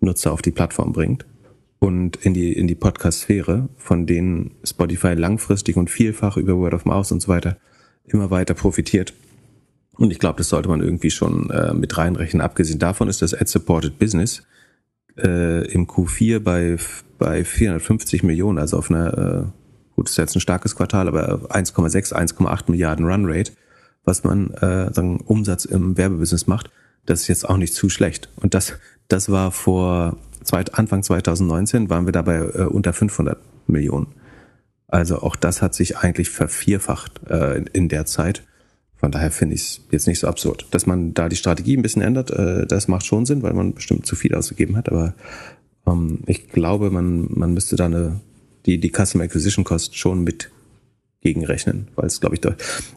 Nutzer 0.00 0.32
auf 0.32 0.42
die 0.42 0.50
Plattform 0.50 0.92
bringt 0.92 1.24
und 1.78 2.16
in 2.16 2.34
die, 2.34 2.52
in 2.52 2.66
die 2.66 2.74
Podcast-Sphäre, 2.74 3.68
von 3.76 4.06
denen 4.06 4.52
Spotify 4.64 5.14
langfristig 5.14 5.76
und 5.76 5.90
vielfach 5.90 6.36
über 6.36 6.56
Word 6.56 6.74
of 6.74 6.84
Mouse 6.84 7.12
und 7.12 7.20
so 7.20 7.28
weiter 7.28 7.56
immer 8.06 8.30
weiter 8.30 8.54
profitiert. 8.54 9.14
Und 9.96 10.10
ich 10.10 10.18
glaube, 10.18 10.38
das 10.38 10.48
sollte 10.48 10.68
man 10.68 10.82
irgendwie 10.82 11.10
schon 11.10 11.50
äh, 11.50 11.72
mit 11.72 11.96
reinrechnen. 11.96 12.40
Abgesehen 12.40 12.78
davon 12.78 13.08
ist 13.08 13.22
das 13.22 13.32
Ad-Supported 13.32 13.98
Business 13.98 14.42
äh, 15.18 15.66
im 15.70 15.86
Q4 15.86 16.40
bei, 16.40 16.76
bei 17.18 17.44
450 17.44 18.22
Millionen, 18.22 18.58
also 18.58 18.78
auf 18.78 18.90
einer, 18.90 19.18
äh, 19.18 19.44
gut, 19.94 20.08
ist 20.08 20.16
jetzt 20.16 20.36
ein 20.36 20.40
starkes 20.40 20.76
Quartal, 20.76 21.08
aber 21.08 21.50
1,6, 21.50 22.12
1,8 22.12 22.70
Milliarden 22.70 23.06
Runrate, 23.06 23.52
was 24.04 24.24
man 24.24 24.50
äh, 24.54 24.92
sagen, 24.92 25.20
Umsatz 25.20 25.64
im 25.64 25.96
Werbebusiness 25.96 26.46
macht, 26.46 26.70
das 27.06 27.22
ist 27.22 27.28
jetzt 27.28 27.48
auch 27.48 27.56
nicht 27.56 27.74
zu 27.74 27.88
schlecht. 27.88 28.30
Und 28.36 28.54
das, 28.54 28.74
das 29.08 29.30
war 29.30 29.50
vor 29.50 30.16
zweit, 30.42 30.78
Anfang 30.78 31.02
2019, 31.02 31.90
waren 31.90 32.06
wir 32.06 32.12
dabei 32.12 32.36
äh, 32.36 32.62
unter 32.64 32.92
500 32.92 33.38
Millionen. 33.66 34.08
Also 34.88 35.22
auch 35.22 35.36
das 35.36 35.62
hat 35.62 35.74
sich 35.74 35.98
eigentlich 35.98 36.30
vervierfacht 36.30 37.20
äh, 37.28 37.56
in, 37.58 37.66
in 37.68 37.88
der 37.88 38.06
Zeit. 38.06 38.42
Von 39.04 39.12
daher 39.12 39.30
finde 39.30 39.54
ich 39.54 39.60
es 39.60 39.80
jetzt 39.90 40.06
nicht 40.06 40.18
so 40.18 40.28
absurd. 40.28 40.66
Dass 40.70 40.86
man 40.86 41.12
da 41.12 41.28
die 41.28 41.36
Strategie 41.36 41.76
ein 41.76 41.82
bisschen 41.82 42.00
ändert, 42.00 42.30
äh, 42.30 42.66
das 42.66 42.88
macht 42.88 43.04
schon 43.04 43.26
Sinn, 43.26 43.42
weil 43.42 43.52
man 43.52 43.74
bestimmt 43.74 44.06
zu 44.06 44.16
viel 44.16 44.34
ausgegeben 44.34 44.78
hat. 44.78 44.88
Aber 44.88 45.12
ähm, 45.86 46.20
ich 46.26 46.48
glaube, 46.48 46.90
man, 46.90 47.26
man 47.28 47.52
müsste 47.52 47.76
da 47.76 47.84
eine, 47.84 48.22
die, 48.64 48.80
die 48.80 48.88
Customer 48.88 49.24
Acquisition 49.24 49.62
Cost 49.62 49.98
schon 49.98 50.24
mit 50.24 50.50
gegenrechnen, 51.20 51.88
weil 51.96 52.06
es, 52.06 52.18
glaube 52.18 52.36
ich, 52.36 52.40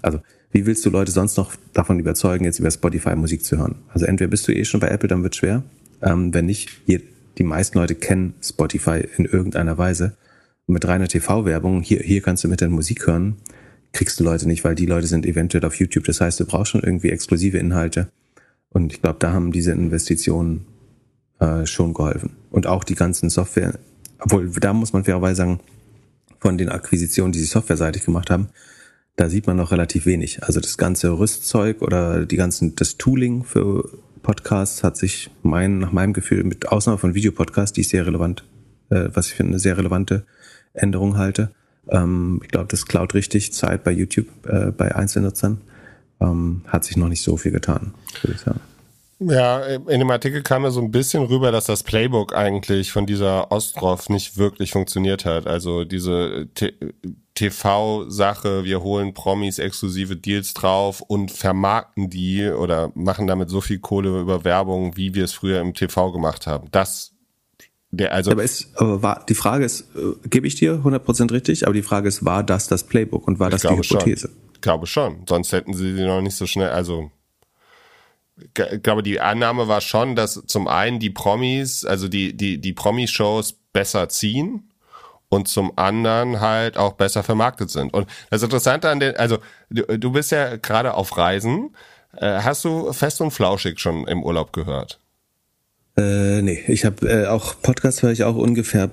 also 0.02 0.22
wie 0.52 0.66
willst 0.66 0.86
du 0.86 0.92
Leute 0.92 1.12
sonst 1.12 1.36
noch 1.36 1.56
davon 1.74 2.00
überzeugen, 2.00 2.46
jetzt 2.46 2.60
über 2.60 2.72
Spotify 2.72 3.18
Musik 3.18 3.44
zu 3.44 3.58
hören? 3.58 3.76
Also 3.90 4.06
entweder 4.06 4.30
bist 4.30 4.48
du 4.48 4.54
eh 4.54 4.64
schon 4.64 4.80
bei 4.80 4.88
Apple, 4.88 5.10
dann 5.10 5.24
wird 5.24 5.34
es 5.34 5.40
schwer. 5.40 5.64
Ähm, 6.02 6.34
wenn 6.34 6.46
nicht, 6.46 6.70
die 6.88 7.44
meisten 7.44 7.80
Leute 7.80 7.96
kennen 7.96 8.34
Spotify 8.42 9.04
in 9.18 9.26
irgendeiner 9.26 9.78
Weise. 9.78 10.16
Und 10.68 10.74
mit 10.74 10.88
reiner 10.88 11.10
TV-Werbung, 11.10 11.82
hier, 11.82 12.00
hier 12.00 12.22
kannst 12.22 12.46
du 12.46 12.48
mit 12.48 12.62
der 12.62 12.70
Musik 12.70 13.08
hören, 13.08 13.36
kriegst 13.94 14.20
du 14.20 14.24
Leute 14.24 14.48
nicht, 14.48 14.64
weil 14.64 14.76
die 14.76 14.86
Leute 14.86 15.08
sind 15.08 15.26
eventuell 15.26 15.66
auf 15.66 15.76
YouTube. 15.76 16.06
Das 16.06 16.22
heißt, 16.22 16.40
du 16.40 16.46
brauchst 16.46 16.72
schon 16.72 16.84
irgendwie 16.84 17.10
exklusive 17.10 17.58
Inhalte. 17.58 18.10
Und 18.70 18.94
ich 18.94 19.02
glaube, 19.02 19.20
da 19.20 19.34
haben 19.34 19.52
diese 19.52 19.72
Investitionen 19.72 20.66
äh, 21.40 21.66
schon 21.66 21.94
geholfen. 21.94 22.32
Und 22.52 22.68
auch 22.68 22.84
die 22.84 22.96
ganzen 22.96 23.30
Software, 23.30 23.80
obwohl 24.20 24.50
da 24.50 24.74
muss 24.74 24.94
man 24.94 25.04
fairerweise 25.04 25.38
sagen, 25.38 25.60
von 26.40 26.58
den 26.58 26.70
Akquisitionen, 26.70 27.32
die 27.32 27.40
sie 27.40 27.46
softwareseitig 27.46 28.06
gemacht 28.06 28.30
haben, 28.30 28.50
da 29.16 29.30
sieht 29.30 29.48
man 29.48 29.58
noch 29.58 29.72
relativ 29.72 30.06
wenig. 30.06 30.44
Also 30.44 30.60
das 30.60 30.78
ganze 30.78 31.18
Rüstzeug 31.18 31.82
oder 31.82 32.26
die 32.26 32.36
ganzen, 32.36 32.76
das 32.76 32.98
Tooling 32.98 33.44
für 33.44 33.90
Podcasts 34.22 34.84
hat 34.84 34.98
sich 34.98 35.32
mein, 35.42 35.80
nach 35.80 35.92
meinem 35.92 36.14
Gefühl, 36.14 36.44
mit 36.44 36.68
Ausnahme 36.68 37.00
von 37.00 37.16
Videopodcasts, 37.16 37.74
die 37.74 37.82
ich 37.82 37.90
sehr 37.90 38.06
relevant, 38.06 38.44
äh, 38.90 39.10
was 39.14 39.28
ich 39.28 39.34
finde, 39.34 39.54
eine 39.54 39.60
sehr 39.60 39.78
relevante 39.78 40.26
Änderung 40.74 41.18
halte, 41.18 41.52
ähm, 41.92 42.42
ich 42.44 42.50
glaube, 42.50 42.68
das 42.70 42.86
klaut 42.86 43.14
richtig 43.14 43.54
Zeit 43.54 43.84
bei 43.84 43.92
YouTube 43.92 44.28
äh, 44.48 44.72
bei 44.72 44.96
Einzelnutzern. 44.96 45.62
Ähm, 46.20 46.62
hat 46.68 46.84
sich 46.84 46.98
noch 46.98 47.10
nicht 47.10 47.22
so 47.22 47.38
viel 47.38 47.52
getan, 47.52 47.94
würde 48.22 48.36
ich 48.36 48.42
sagen. 48.42 48.60
Ja, 49.20 49.62
in 49.62 50.00
dem 50.00 50.12
Artikel 50.12 50.44
kam 50.44 50.64
ja 50.64 50.70
so 50.70 50.80
ein 50.80 50.92
bisschen 50.92 51.24
rüber, 51.24 51.52
dass 51.52 51.66
das 51.66 51.82
Playbook 51.82 52.36
eigentlich 52.36 52.92
von 52.92 53.08
dieser 53.08 53.52
Ostrov 53.52 54.10
nicht 54.10 54.38
wirklich 54.38 54.72
funktioniert 54.72 55.26
hat. 55.26 55.48
Also 55.48 55.86
diese 55.86 56.48
TV-Sache, 57.34 58.64
wir 58.64 58.84
holen 58.84 59.16
Promis 59.16 59.58
exklusive 59.58 60.16
Deals 60.18 60.54
drauf 60.54 61.02
und 61.02 61.32
vermarkten 61.32 62.12
die 62.12 62.48
oder 62.48 62.92
machen 62.94 63.26
damit 63.26 63.50
so 63.50 63.60
viel 63.60 63.80
Kohle 63.80 64.20
über 64.20 64.44
Werbung, 64.44 64.96
wie 64.98 65.16
wir 65.16 65.24
es 65.24 65.34
früher 65.34 65.62
im 65.62 65.74
TV 65.74 66.12
gemacht 66.12 66.46
haben. 66.46 66.68
Das 66.72 67.17
der, 67.98 68.14
also 68.14 68.32
aber, 68.32 68.44
ist, 68.44 68.70
aber 68.76 69.02
war, 69.02 69.26
die 69.28 69.36
Frage 69.36 69.66
ist, 69.66 69.82
äh, 69.96 70.28
gebe 70.30 70.48
ich 70.48 70.56
dir 70.56 70.82
100% 70.84 71.32
richtig, 71.32 71.66
aber 71.66 71.74
die 71.74 71.82
Frage 71.82 72.08
ist, 72.08 72.24
war 72.24 72.44
das 72.44 72.68
das 72.68 72.84
Playbook 72.84 73.28
und 73.28 73.40
war 73.40 73.50
das 73.50 73.62
die 73.62 73.70
Hypothese? 73.70 74.28
Schon. 74.28 74.38
Ich 74.54 74.62
glaube 74.62 74.88
schon, 74.88 75.24
sonst 75.28 75.52
hätten 75.52 75.74
sie 75.74 75.96
die 75.96 76.06
noch 76.06 76.22
nicht 76.22 76.36
so 76.36 76.46
schnell, 76.46 76.70
also 76.70 77.12
ich 78.38 78.84
glaube, 78.84 79.04
die 79.04 79.20
Annahme 79.20 79.68
war 79.68 79.82
schon, 79.82 80.16
dass 80.16 80.44
zum 80.46 80.68
einen 80.68 81.00
die 81.00 81.10
Promis, 81.10 81.86
also 81.86 82.08
die, 82.08 82.38
die, 82.38 82.60
die 82.62 82.74
Promi-Shows 82.74 83.54
besser 83.74 84.10
ziehen 84.10 84.72
und 85.30 85.48
zum 85.48 85.74
anderen 85.78 86.40
halt 86.40 86.78
auch 86.78 86.94
besser 86.94 87.24
vermarktet 87.24 87.70
sind. 87.70 87.94
Und 87.94 88.08
das 88.30 88.44
Interessante 88.44 88.90
an 88.90 89.00
den, 89.00 89.16
also 89.16 89.40
du, 89.70 89.84
du 89.98 90.12
bist 90.12 90.32
ja 90.32 90.58
gerade 90.58 90.94
auf 90.94 91.18
Reisen. 91.18 91.76
Äh, 92.16 92.42
hast 92.42 92.64
du 92.64 92.94
Fest 92.94 93.22
und 93.22 93.32
Flauschig 93.32 93.80
schon 93.80 94.08
im 94.08 94.24
Urlaub 94.24 94.54
gehört? 94.54 95.00
Äh, 95.98 96.42
nee, 96.42 96.64
ich 96.68 96.86
habe 96.86 97.08
äh, 97.10 97.28
auch 97.28 97.56
Podcast 97.62 98.04
höre 98.04 98.12
ich 98.12 98.24
auch 98.24 98.36
ungefähr 98.36 98.92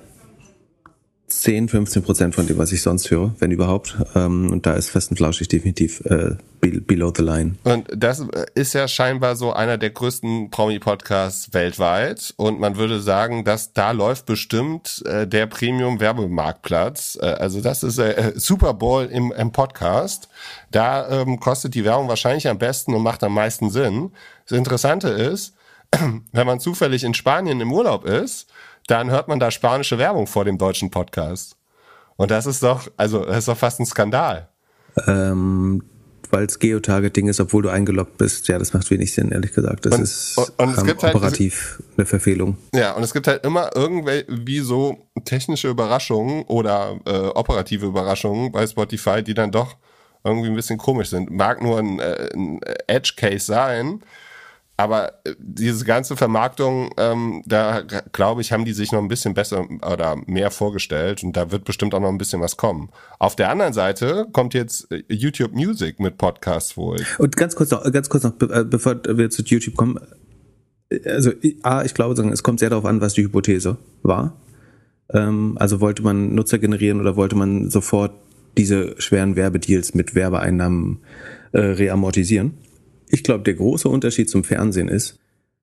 10, 1.27 1.69
15 1.69 2.03
Prozent 2.03 2.35
von 2.35 2.45
dem, 2.45 2.57
was 2.57 2.71
ich 2.71 2.81
sonst 2.81 3.09
höre, 3.09 3.35
wenn 3.39 3.51
überhaupt. 3.51 3.97
Ähm, 4.15 4.51
und 4.51 4.65
da 4.65 4.73
ist 4.73 4.89
Fest 4.89 5.09
und 5.11 5.17
Flauschig 5.17 5.47
definitiv 5.47 6.01
äh, 6.05 6.35
below 6.61 7.11
the 7.15 7.23
line. 7.23 7.55
Und 7.63 7.87
das 7.95 8.23
ist 8.53 8.73
ja 8.73 8.87
scheinbar 8.87 9.35
so 9.35 9.51
einer 9.51 9.77
der 9.77 9.89
größten 9.89 10.51
Promi-Podcasts 10.51 11.53
weltweit. 11.53 12.33
Und 12.37 12.59
man 12.59 12.77
würde 12.77 13.01
sagen, 13.01 13.43
dass 13.43 13.73
da 13.73 13.91
läuft 13.91 14.27
bestimmt 14.27 15.03
äh, 15.05 15.27
der 15.27 15.47
Premium-Werbemarktplatz. 15.47 17.17
Äh, 17.19 17.25
also 17.25 17.59
das 17.59 17.83
ist 17.83 17.97
äh, 17.97 18.33
Super 18.35 18.75
Bowl 18.75 19.05
im, 19.05 19.31
im 19.31 19.51
Podcast. 19.51 20.29
Da 20.71 21.21
ähm, 21.21 21.39
kostet 21.39 21.73
die 21.73 21.85
Werbung 21.85 22.07
wahrscheinlich 22.07 22.47
am 22.47 22.59
besten 22.59 22.93
und 22.93 23.01
macht 23.01 23.23
am 23.23 23.33
meisten 23.33 23.71
Sinn. 23.71 24.11
Das 24.47 24.57
Interessante 24.57 25.09
ist, 25.09 25.53
wenn 26.31 26.47
man 26.47 26.59
zufällig 26.59 27.03
in 27.03 27.13
Spanien 27.13 27.61
im 27.61 27.71
Urlaub 27.71 28.05
ist, 28.05 28.47
dann 28.87 29.09
hört 29.09 29.27
man 29.27 29.39
da 29.39 29.51
spanische 29.51 29.97
Werbung 29.97 30.27
vor 30.27 30.45
dem 30.45 30.57
deutschen 30.57 30.91
Podcast. 30.91 31.57
Und 32.17 32.31
das 32.31 32.45
ist 32.45 32.63
doch, 32.63 32.89
also 32.97 33.25
das 33.25 33.39
ist 33.39 33.47
doch 33.47 33.57
fast 33.57 33.79
ein 33.79 33.85
Skandal. 33.85 34.49
Ähm, 35.07 35.83
weil 36.31 36.45
es 36.45 36.59
Geotargeting 36.59 37.27
ist, 37.27 37.39
obwohl 37.39 37.63
du 37.63 37.69
eingeloggt 37.69 38.17
bist. 38.17 38.47
Ja, 38.47 38.59
das 38.59 38.73
macht 38.73 38.89
wenig 38.91 39.13
Sinn, 39.13 39.31
ehrlich 39.31 39.53
gesagt. 39.53 39.85
Das 39.85 39.95
und, 39.95 40.01
ist 40.01 40.37
und, 40.37 40.49
und 40.57 40.69
es 40.71 40.79
ähm, 40.79 40.85
gibt 40.85 41.03
halt, 41.03 41.15
operativ 41.15 41.81
eine 41.97 42.05
Verfehlung. 42.05 42.57
Ja, 42.73 42.93
und 42.93 43.03
es 43.03 43.13
gibt 43.13 43.27
halt 43.27 43.45
immer 43.45 43.69
irgendwie 43.75 44.59
so 44.59 45.07
technische 45.23 45.69
Überraschungen 45.69 46.43
oder 46.43 46.99
äh, 47.05 47.27
operative 47.27 47.85
Überraschungen 47.85 48.51
bei 48.51 48.65
Spotify, 48.65 49.23
die 49.23 49.33
dann 49.33 49.51
doch 49.51 49.77
irgendwie 50.23 50.49
ein 50.49 50.55
bisschen 50.55 50.77
komisch 50.77 51.09
sind. 51.09 51.31
Mag 51.31 51.61
nur 51.61 51.79
ein, 51.79 51.99
äh, 51.99 52.29
ein 52.33 52.59
Edge-Case 52.87 53.45
sein, 53.45 54.01
aber 54.77 55.13
äh, 55.25 55.35
diese 55.39 55.85
ganze 55.85 56.17
Vermarktung, 56.17 56.91
ähm, 56.97 57.43
da 57.45 57.81
glaube 58.11 58.41
ich, 58.41 58.51
haben 58.51 58.65
die 58.65 58.73
sich 58.73 58.91
noch 58.91 58.99
ein 58.99 59.07
bisschen 59.07 59.33
besser 59.33 59.65
oder 59.89 60.17
mehr 60.25 60.51
vorgestellt 60.51 61.23
und 61.23 61.37
da 61.37 61.51
wird 61.51 61.63
bestimmt 61.63 61.93
auch 61.93 61.99
noch 61.99 62.09
ein 62.09 62.17
bisschen 62.17 62.41
was 62.41 62.57
kommen. 62.57 62.89
Auf 63.19 63.35
der 63.35 63.49
anderen 63.49 63.73
Seite 63.73 64.27
kommt 64.33 64.53
jetzt 64.53 64.91
äh, 64.91 65.03
YouTube 65.07 65.53
Music 65.53 65.99
mit 65.99 66.17
Podcasts 66.17 66.75
wohl. 66.75 66.97
Und 67.17 67.37
ganz 67.37 67.55
kurz 67.55 67.71
noch, 67.71 67.89
ganz 67.91 68.09
kurz 68.09 68.23
noch, 68.23 68.33
äh, 68.41 68.65
bevor 68.65 68.95
wir 69.05 69.29
zu 69.29 69.43
YouTube 69.43 69.75
kommen. 69.75 69.99
Also, 71.05 71.31
A, 71.63 71.83
ich 71.83 71.93
glaube, 71.93 72.21
es 72.29 72.43
kommt 72.43 72.59
sehr 72.59 72.69
darauf 72.69 72.85
an, 72.85 73.01
was 73.01 73.13
die 73.13 73.23
Hypothese 73.23 73.77
war. 74.03 74.35
Ähm, 75.13 75.57
also 75.59 75.81
wollte 75.81 76.03
man 76.03 76.35
Nutzer 76.35 76.59
generieren 76.59 76.99
oder 76.99 77.15
wollte 77.15 77.35
man 77.35 77.69
sofort 77.69 78.11
diese 78.57 78.99
schweren 78.99 79.35
Werbedeals 79.35 79.93
mit 79.93 80.15
Werbeeinnahmen 80.15 80.99
äh, 81.51 81.59
reamortisieren? 81.59 82.53
Ich 83.07 83.23
glaube, 83.23 83.43
der 83.43 83.53
große 83.53 83.87
Unterschied 83.87 84.29
zum 84.29 84.43
Fernsehen 84.43 84.87
ist, 84.87 85.19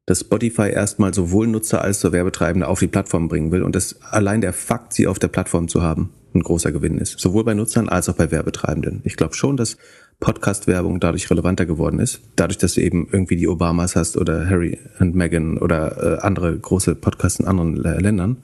dass 0.06 0.20
Spotify 0.20 0.70
erstmal 0.70 1.14
sowohl 1.14 1.46
Nutzer 1.46 1.82
als 1.82 2.04
auch 2.04 2.12
Werbetreibende 2.12 2.66
auf 2.66 2.80
die 2.80 2.88
Plattform 2.88 3.28
bringen 3.28 3.52
will 3.52 3.62
und 3.62 3.76
dass 3.76 4.02
allein 4.02 4.40
der 4.40 4.52
Fakt, 4.52 4.92
sie 4.92 5.06
auf 5.06 5.18
der 5.18 5.28
Plattform 5.28 5.68
zu 5.68 5.82
haben, 5.82 6.10
ein 6.34 6.42
großer 6.42 6.72
Gewinn 6.72 6.98
ist. 6.98 7.18
Sowohl 7.20 7.44
bei 7.44 7.54
Nutzern 7.54 7.88
als 7.88 8.08
auch 8.08 8.14
bei 8.14 8.30
Werbetreibenden. 8.30 9.02
Ich 9.04 9.16
glaube 9.16 9.34
schon, 9.34 9.56
dass 9.56 9.76
Podcast-Werbung 10.18 11.00
dadurch 11.00 11.30
relevanter 11.30 11.66
geworden 11.66 11.98
ist. 11.98 12.20
Dadurch, 12.36 12.58
dass 12.58 12.74
du 12.74 12.80
eben 12.80 13.08
irgendwie 13.10 13.36
die 13.36 13.48
Obamas 13.48 13.96
hast 13.96 14.16
oder 14.16 14.48
Harry 14.48 14.78
und 14.98 15.14
Meghan 15.14 15.58
oder 15.58 16.18
äh, 16.18 16.20
andere 16.20 16.56
große 16.56 16.94
Podcasts 16.94 17.40
in 17.40 17.46
anderen 17.46 17.84
äh, 17.84 17.98
Ländern. 17.98 18.38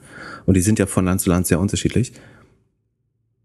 Und 0.45 0.55
die 0.55 0.61
sind 0.61 0.77
ja 0.77 0.85
von 0.85 1.05
Land 1.05 1.21
zu 1.21 1.29
Land 1.29 1.47
sehr 1.47 1.59
unterschiedlich. 1.59 2.13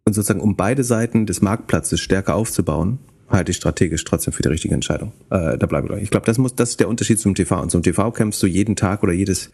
Und 0.04 0.14
sozusagen, 0.14 0.40
um 0.40 0.56
beide 0.56 0.84
Seiten 0.84 1.26
des 1.26 1.40
Marktplatzes 1.40 2.00
stärker 2.00 2.34
aufzubauen, 2.34 2.98
halte 3.28 3.50
ich 3.50 3.56
strategisch 3.56 4.04
trotzdem 4.04 4.32
für 4.32 4.42
die 4.42 4.48
richtige 4.48 4.74
Entscheidung. 4.74 5.12
Äh, 5.30 5.58
da 5.58 5.66
bleibe 5.66 5.94
ich. 5.96 6.02
Ich 6.02 6.10
glaube, 6.10 6.26
das 6.26 6.38
muss, 6.38 6.54
das 6.54 6.70
ist 6.70 6.80
der 6.80 6.88
Unterschied 6.88 7.20
zum 7.20 7.34
TV. 7.34 7.60
Und 7.60 7.70
zum 7.70 7.82
TV 7.82 8.10
kämpfst 8.12 8.42
du 8.42 8.46
jeden 8.46 8.76
Tag 8.76 9.02
oder 9.02 9.12
jedes 9.12 9.50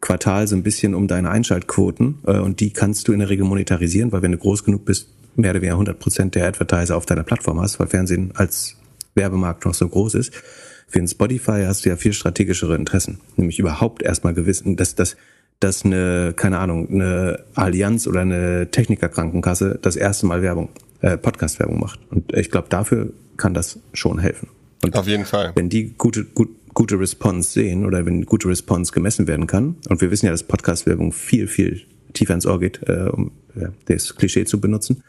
Quartal 0.00 0.46
so 0.46 0.56
ein 0.56 0.62
bisschen 0.62 0.94
um 0.94 1.08
deine 1.08 1.30
Einschaltquoten 1.30 2.18
äh, 2.26 2.38
und 2.38 2.60
die 2.60 2.72
kannst 2.72 3.08
du 3.08 3.12
in 3.12 3.20
der 3.20 3.30
Regel 3.30 3.46
monetarisieren, 3.46 4.12
weil 4.12 4.22
wenn 4.22 4.32
du 4.32 4.38
groß 4.38 4.64
genug 4.64 4.84
bist, 4.84 5.08
mehr 5.36 5.50
oder 5.50 5.60
weniger 5.60 5.74
100 5.74 5.98
Prozent 5.98 6.34
der 6.34 6.46
Advertiser 6.46 6.96
auf 6.96 7.06
deiner 7.06 7.22
Plattform 7.22 7.60
hast, 7.60 7.80
weil 7.80 7.86
Fernsehen 7.86 8.32
als 8.34 8.76
Werbemarkt 9.14 9.64
noch 9.64 9.74
so 9.74 9.88
groß 9.88 10.14
ist. 10.14 10.32
Für 10.88 10.98
den 10.98 11.08
Spotify 11.08 11.64
hast 11.66 11.84
du 11.84 11.88
ja 11.88 11.96
viel 11.96 12.12
strategischere 12.12 12.76
Interessen, 12.76 13.20
nämlich 13.36 13.58
überhaupt 13.58 14.02
erstmal 14.02 14.34
gewissen, 14.34 14.76
dass 14.76 14.94
das 14.94 15.16
dass 15.60 15.84
eine, 15.84 16.34
keine 16.36 16.58
Ahnung, 16.58 16.90
eine 16.90 17.44
Allianz 17.54 18.06
oder 18.06 18.20
eine 18.20 18.70
Technikerkrankenkasse 18.70 19.78
das 19.80 19.96
erste 19.96 20.26
Mal 20.26 20.42
Werbung 20.42 20.68
äh, 21.04 21.18
Podcast-Werbung 21.18 21.78
macht. 21.78 22.00
Und 22.10 22.32
ich 22.34 22.50
glaube, 22.50 22.68
dafür 22.70 23.12
kann 23.36 23.52
das 23.52 23.78
schon 23.92 24.18
helfen. 24.18 24.48
Und 24.82 24.96
Auf 24.96 25.06
jeden 25.06 25.26
Fall. 25.26 25.52
Wenn 25.54 25.68
die 25.68 25.94
gute, 25.96 26.24
gut, 26.24 26.48
gute 26.72 26.98
Response 26.98 27.50
sehen 27.50 27.84
oder 27.84 28.06
wenn 28.06 28.24
gute 28.24 28.48
Response 28.48 28.90
gemessen 28.90 29.26
werden 29.26 29.46
kann, 29.46 29.76
und 29.88 30.00
wir 30.00 30.10
wissen 30.10 30.26
ja, 30.26 30.32
dass 30.32 30.42
Podcast-Werbung 30.42 31.12
viel, 31.12 31.46
viel 31.46 31.82
tiefer 32.14 32.34
ins 32.34 32.46
Ohr 32.46 32.58
geht, 32.58 32.80
äh, 32.88 33.08
um 33.12 33.32
ja, 33.54 33.68
das 33.86 34.16
Klischee 34.16 34.46
zu 34.46 34.60
benutzen, 34.60 35.02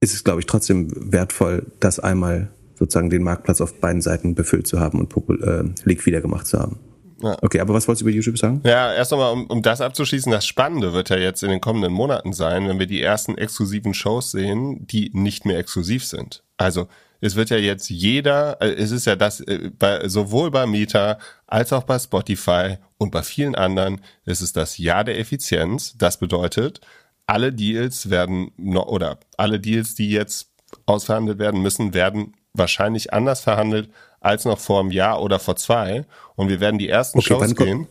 ist 0.00 0.12
es, 0.14 0.24
glaube 0.24 0.40
ich, 0.40 0.46
trotzdem 0.46 0.88
wertvoll, 1.12 1.66
das 1.80 2.00
einmal 2.00 2.50
sozusagen 2.78 3.10
den 3.10 3.22
Marktplatz 3.22 3.60
auf 3.60 3.74
beiden 3.80 4.02
Seiten 4.02 4.34
befüllt 4.34 4.66
zu 4.66 4.78
haben 4.80 5.00
und 5.00 5.42
äh, 5.42 5.64
liquider 5.84 6.20
gemacht 6.20 6.46
zu 6.46 6.58
haben. 6.58 6.78
Ja. 7.22 7.36
Okay, 7.42 7.60
aber 7.60 7.74
was 7.74 7.86
wolltest 7.86 8.02
du 8.02 8.06
über 8.06 8.14
YouTube 8.14 8.38
sagen? 8.38 8.62
Ja, 8.64 8.92
erst 8.92 9.10
nochmal, 9.10 9.32
um, 9.32 9.46
um 9.46 9.62
das 9.62 9.80
abzuschließen, 9.80 10.32
das 10.32 10.46
Spannende 10.46 10.92
wird 10.92 11.10
ja 11.10 11.16
jetzt 11.16 11.42
in 11.42 11.50
den 11.50 11.60
kommenden 11.60 11.92
Monaten 11.92 12.32
sein, 12.32 12.68
wenn 12.68 12.78
wir 12.78 12.86
die 12.86 13.02
ersten 13.02 13.36
exklusiven 13.36 13.94
Shows 13.94 14.30
sehen, 14.30 14.86
die 14.86 15.10
nicht 15.12 15.44
mehr 15.44 15.58
exklusiv 15.58 16.04
sind. 16.04 16.42
Also 16.56 16.88
es 17.20 17.36
wird 17.36 17.50
ja 17.50 17.58
jetzt 17.58 17.90
jeder, 17.90 18.60
äh, 18.60 18.72
es 18.72 18.90
ist 18.90 19.06
ja 19.06 19.16
das, 19.16 19.40
äh, 19.40 19.70
bei, 19.78 20.08
sowohl 20.08 20.50
bei 20.50 20.66
Meta 20.66 21.18
als 21.46 21.72
auch 21.72 21.84
bei 21.84 21.98
Spotify 21.98 22.76
und 22.98 23.10
bei 23.10 23.22
vielen 23.22 23.54
anderen, 23.54 24.00
ist 24.24 24.40
es 24.40 24.52
das 24.52 24.78
Jahr 24.78 25.04
der 25.04 25.18
Effizienz. 25.18 25.94
Das 25.98 26.18
bedeutet, 26.18 26.80
alle 27.26 27.52
Deals 27.52 28.10
werden, 28.10 28.52
noch, 28.56 28.86
oder 28.86 29.18
alle 29.36 29.60
Deals, 29.60 29.94
die 29.94 30.10
jetzt 30.10 30.50
ausverhandelt 30.86 31.38
werden 31.38 31.62
müssen, 31.62 31.94
werden 31.94 32.34
wahrscheinlich 32.52 33.12
anders 33.12 33.40
verhandelt 33.40 33.90
als 34.20 34.44
noch 34.44 34.58
vor 34.58 34.80
einem 34.80 34.90
Jahr 34.90 35.22
oder 35.22 35.38
vor 35.38 35.56
zwei. 35.56 36.04
Und 36.36 36.48
wir 36.48 36.60
werden 36.60 36.78
die 36.78 36.88
ersten 36.88 37.18
okay, 37.18 37.28
Shows 37.28 37.54
gehen, 37.56 37.86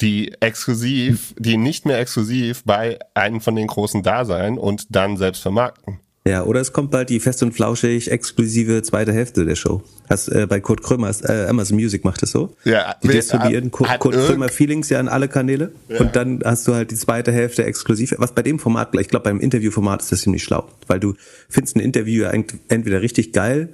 die 0.00 0.32
exklusiv, 0.40 1.34
die 1.38 1.56
nicht 1.56 1.86
mehr 1.86 1.98
exklusiv 1.98 2.64
bei 2.64 2.98
einem 3.14 3.40
von 3.40 3.56
den 3.56 3.66
großen 3.66 4.02
da 4.02 4.24
sein 4.24 4.58
und 4.58 4.86
dann 4.94 5.16
selbst 5.16 5.42
vermarkten. 5.42 6.00
Ja, 6.26 6.42
oder 6.42 6.60
es 6.60 6.72
kommt 6.72 6.90
bald 6.90 7.08
die 7.08 7.20
fest 7.20 7.44
und 7.44 7.52
flauschig 7.52 8.10
exklusive 8.10 8.82
zweite 8.82 9.12
Hälfte 9.12 9.44
der 9.44 9.54
Show. 9.54 9.82
Hast, 10.10 10.26
äh, 10.26 10.48
bei 10.48 10.58
Kurt 10.58 10.82
Krömer, 10.82 11.12
äh, 11.22 11.46
Amazon 11.46 11.76
Music 11.76 12.04
macht 12.04 12.20
das 12.20 12.32
so. 12.32 12.56
Ja, 12.64 12.96
die 13.00 13.08
distribuieren 13.08 13.70
Kurt, 13.70 14.00
Kurt 14.00 14.16
Krömer 14.16 14.48
Feelings 14.48 14.88
ja 14.88 14.98
an 14.98 15.06
alle 15.06 15.28
Kanäle 15.28 15.70
ja. 15.88 16.00
und 16.00 16.16
dann 16.16 16.40
hast 16.44 16.66
du 16.66 16.74
halt 16.74 16.90
die 16.90 16.96
zweite 16.96 17.30
Hälfte 17.30 17.64
exklusiv. 17.64 18.12
Was 18.18 18.32
bei 18.32 18.42
dem 18.42 18.58
Format, 18.58 18.92
ich 18.96 19.06
glaube 19.06 19.22
beim 19.22 19.38
Interviewformat 19.38 20.02
ist 20.02 20.10
das 20.10 20.22
ziemlich 20.22 20.42
schlau, 20.42 20.66
weil 20.88 20.98
du 20.98 21.14
findest 21.48 21.76
ein 21.76 21.80
Interview 21.80 22.24
entweder 22.24 23.02
richtig 23.02 23.32
geil 23.32 23.68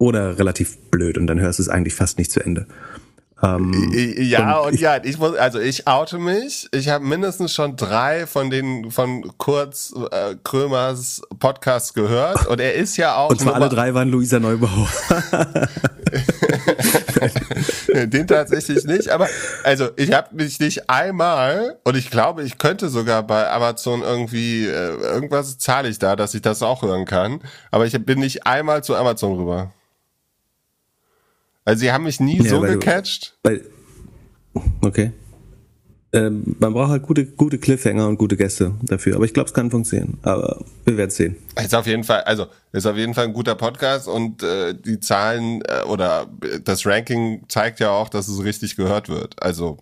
oder 0.00 0.38
relativ 0.38 0.78
blöd 0.90 1.18
und 1.18 1.26
dann 1.26 1.38
hörst 1.38 1.58
du 1.58 1.62
es 1.62 1.68
eigentlich 1.68 1.94
fast 1.94 2.18
nicht 2.18 2.32
zu 2.32 2.40
Ende. 2.40 2.66
Ähm, 3.42 3.92
ja 4.18 4.58
und, 4.58 4.74
ich, 4.74 4.80
ja, 4.80 5.02
ich 5.02 5.18
muss, 5.18 5.36
also 5.36 5.60
ich 5.60 5.86
oute 5.86 6.18
mich. 6.18 6.68
Ich 6.72 6.88
habe 6.88 7.04
mindestens 7.04 7.54
schon 7.54 7.76
drei 7.76 8.26
von 8.26 8.50
den 8.50 8.90
von 8.90 9.30
Kurz 9.38 9.94
äh, 10.10 10.34
Krömers 10.42 11.22
Podcasts 11.38 11.94
gehört 11.94 12.46
und 12.46 12.60
er 12.60 12.74
ist 12.74 12.96
ja 12.96 13.16
auch. 13.16 13.30
Und 13.30 13.40
zwar 13.40 13.54
alle 13.54 13.68
drei 13.68 13.94
waren 13.94 14.08
Luisa 14.08 14.40
Neubauer. 14.40 14.88
den 17.94 18.26
tatsächlich 18.26 18.84
nicht, 18.84 19.10
aber 19.10 19.28
also 19.64 19.88
ich 19.96 20.12
habe 20.12 20.34
mich 20.34 20.60
nicht 20.60 20.88
einmal 20.88 21.78
und 21.84 21.96
ich 21.96 22.10
glaube, 22.10 22.42
ich 22.42 22.56
könnte 22.56 22.88
sogar 22.88 23.22
bei 23.22 23.50
Amazon 23.50 24.02
irgendwie 24.02 24.66
äh, 24.66 24.96
irgendwas 24.96 25.58
zahle 25.58 25.88
ich 25.88 25.98
da, 25.98 26.16
dass 26.16 26.34
ich 26.34 26.40
das 26.40 26.62
auch 26.62 26.82
hören 26.82 27.04
kann, 27.04 27.40
aber 27.70 27.86
ich 27.86 28.04
bin 28.04 28.20
nicht 28.20 28.46
einmal 28.46 28.82
zu 28.82 28.96
Amazon 28.96 29.36
rüber. 29.36 29.72
Also 31.70 31.80
sie 31.80 31.92
haben 31.92 32.04
mich 32.04 32.20
nie 32.20 32.38
ja, 32.38 32.50
so 32.50 32.60
gecatcht. 32.60 33.36
Weil, 33.42 33.62
okay. 34.82 35.12
Ähm, 36.12 36.56
man 36.58 36.72
braucht 36.72 36.90
halt 36.90 37.04
gute, 37.04 37.24
gute 37.24 37.58
Cliffhanger 37.58 38.08
und 38.08 38.18
gute 38.18 38.36
Gäste 38.36 38.74
dafür. 38.82 39.14
Aber 39.14 39.24
ich 39.24 39.32
glaube, 39.32 39.46
es 39.46 39.54
kann 39.54 39.70
funktionieren. 39.70 40.18
Aber 40.22 40.64
wir 40.84 40.96
werden 40.96 41.10
sehen. 41.10 41.36
Ist 41.62 41.74
auf 41.74 41.86
jeden 41.86 42.02
Fall, 42.02 42.22
also 42.22 42.46
ist 42.72 42.86
auf 42.86 42.96
jeden 42.96 43.14
Fall 43.14 43.26
ein 43.26 43.32
guter 43.32 43.54
Podcast 43.54 44.08
und 44.08 44.42
äh, 44.42 44.74
die 44.74 44.98
Zahlen 44.98 45.62
äh, 45.62 45.84
oder 45.86 46.26
das 46.64 46.84
Ranking 46.84 47.44
zeigt 47.48 47.78
ja 47.78 47.90
auch, 47.90 48.08
dass 48.08 48.26
es 48.26 48.42
richtig 48.42 48.74
gehört 48.74 49.08
wird. 49.08 49.40
Also 49.40 49.78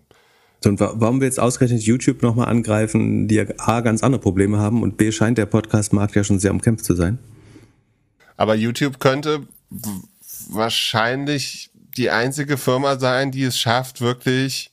und 0.65 0.79
warum 0.81 1.21
wir 1.21 1.25
jetzt 1.25 1.39
ausgerechnet 1.39 1.83
YouTube 1.83 2.21
nochmal 2.21 2.49
angreifen, 2.49 3.29
die 3.29 3.35
ja 3.35 3.45
A, 3.57 3.79
ganz 3.79 4.03
andere 4.03 4.21
Probleme 4.21 4.57
haben 4.57 4.83
und 4.83 4.97
B, 4.97 5.11
scheint 5.11 5.37
der 5.37 5.45
Podcast-Markt 5.45 6.15
ja 6.15 6.23
schon 6.25 6.39
sehr 6.39 6.51
umkämpft 6.51 6.83
zu 6.83 6.95
sein. 6.95 7.17
Aber 8.35 8.55
YouTube 8.55 8.99
könnte 8.99 9.47
wahrscheinlich 10.49 11.68
die 11.97 12.09
einzige 12.09 12.57
Firma 12.57 12.99
sein, 12.99 13.31
die 13.31 13.43
es 13.43 13.57
schafft, 13.59 14.01
wirklich 14.01 14.71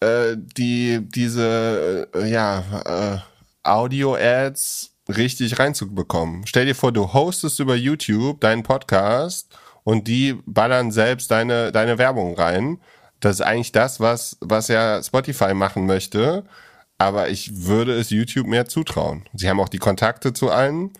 äh, 0.00 0.36
die 0.36 1.00
diese 1.02 2.08
äh, 2.14 2.28
ja 2.30 2.64
äh, 2.84 3.68
Audio-Ads 3.68 4.92
richtig 5.08 5.58
reinzubekommen. 5.58 6.46
Stell 6.46 6.66
dir 6.66 6.74
vor, 6.74 6.92
du 6.92 7.12
hostest 7.12 7.60
über 7.60 7.76
YouTube 7.76 8.40
deinen 8.40 8.62
Podcast 8.62 9.56
und 9.84 10.08
die 10.08 10.38
ballern 10.46 10.90
selbst 10.92 11.30
deine 11.30 11.72
deine 11.72 11.98
Werbung 11.98 12.34
rein. 12.36 12.80
Das 13.20 13.36
ist 13.36 13.40
eigentlich 13.42 13.72
das, 13.72 14.00
was 14.00 14.36
was 14.40 14.68
ja 14.68 15.02
Spotify 15.02 15.54
machen 15.54 15.86
möchte. 15.86 16.44
aber 16.98 17.28
ich 17.28 17.66
würde 17.66 17.92
es 17.98 18.10
YouTube 18.10 18.46
mehr 18.46 18.66
zutrauen. 18.66 19.24
Sie 19.34 19.48
haben 19.48 19.60
auch 19.60 19.68
die 19.68 19.78
Kontakte 19.78 20.32
zu 20.32 20.50
allen. 20.50 20.92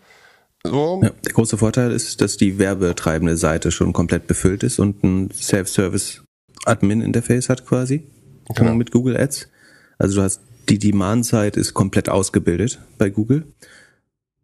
So. 0.67 1.01
Ja, 1.03 1.11
der 1.25 1.33
große 1.33 1.59
Vorteil 1.59 1.93
ist, 1.93 2.21
dass 2.21 2.37
die 2.37 2.59
werbetreibende 2.59 3.37
Seite 3.37 3.71
schon 3.71 3.93
komplett 3.93 4.27
befüllt 4.27 4.63
ist 4.63 4.79
und 4.79 5.03
ein 5.05 5.31
Self-Service-Admin-Interface 5.33 7.49
hat 7.49 7.67
quasi 7.67 8.05
genau. 8.55 8.75
mit 8.75 8.91
Google 8.91 9.17
Ads. 9.17 9.49
Also 9.99 10.17
du 10.17 10.23
hast 10.23 10.41
die 10.69 10.79
Demand-Side 10.79 11.59
ist 11.59 11.75
komplett 11.75 12.09
ausgebildet 12.09 12.81
bei 12.99 13.11
Google. 13.11 13.45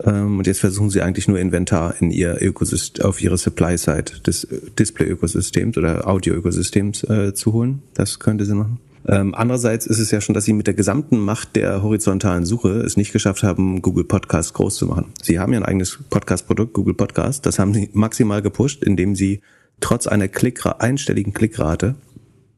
Ähm, 0.04 0.38
und 0.38 0.46
jetzt 0.46 0.60
versuchen 0.60 0.90
sie 0.90 1.02
eigentlich 1.02 1.28
nur 1.28 1.38
Inventar 1.38 1.94
in 2.00 2.10
ihr 2.10 2.38
Ökosystem, 2.40 3.04
auf 3.04 3.22
ihre 3.22 3.38
Supply-Side 3.38 4.20
des 4.26 4.46
Display-Ökosystems 4.78 5.76
oder 5.76 6.08
Audio-Ökosystems 6.08 7.04
äh, 7.04 7.34
zu 7.34 7.52
holen. 7.52 7.82
Das 7.94 8.18
könnte 8.18 8.44
sie 8.44 8.54
machen. 8.54 8.80
Ähm, 9.06 9.34
andererseits 9.34 9.86
ist 9.86 9.98
es 9.98 10.10
ja 10.10 10.20
schon, 10.20 10.34
dass 10.34 10.44
sie 10.44 10.52
mit 10.52 10.66
der 10.66 10.74
gesamten 10.74 11.18
Macht 11.18 11.56
der 11.56 11.82
horizontalen 11.82 12.44
Suche 12.44 12.80
es 12.80 12.96
nicht 12.96 13.12
geschafft 13.12 13.42
haben, 13.42 13.82
Google 13.82 14.04
Podcast 14.04 14.54
groß 14.54 14.76
zu 14.76 14.86
machen. 14.86 15.12
Sie 15.22 15.38
haben 15.38 15.52
ja 15.52 15.58
ein 15.58 15.64
eigenes 15.64 15.98
Podcast-Produkt, 16.08 16.72
Google 16.72 16.94
Podcast. 16.94 17.46
Das 17.46 17.58
haben 17.58 17.74
sie 17.74 17.90
maximal 17.92 18.42
gepusht, 18.42 18.84
indem 18.84 19.16
sie 19.16 19.40
trotz 19.80 20.06
einer 20.06 20.28
Klickra 20.28 20.76
einstelligen 20.78 21.32
Klickrate 21.32 21.96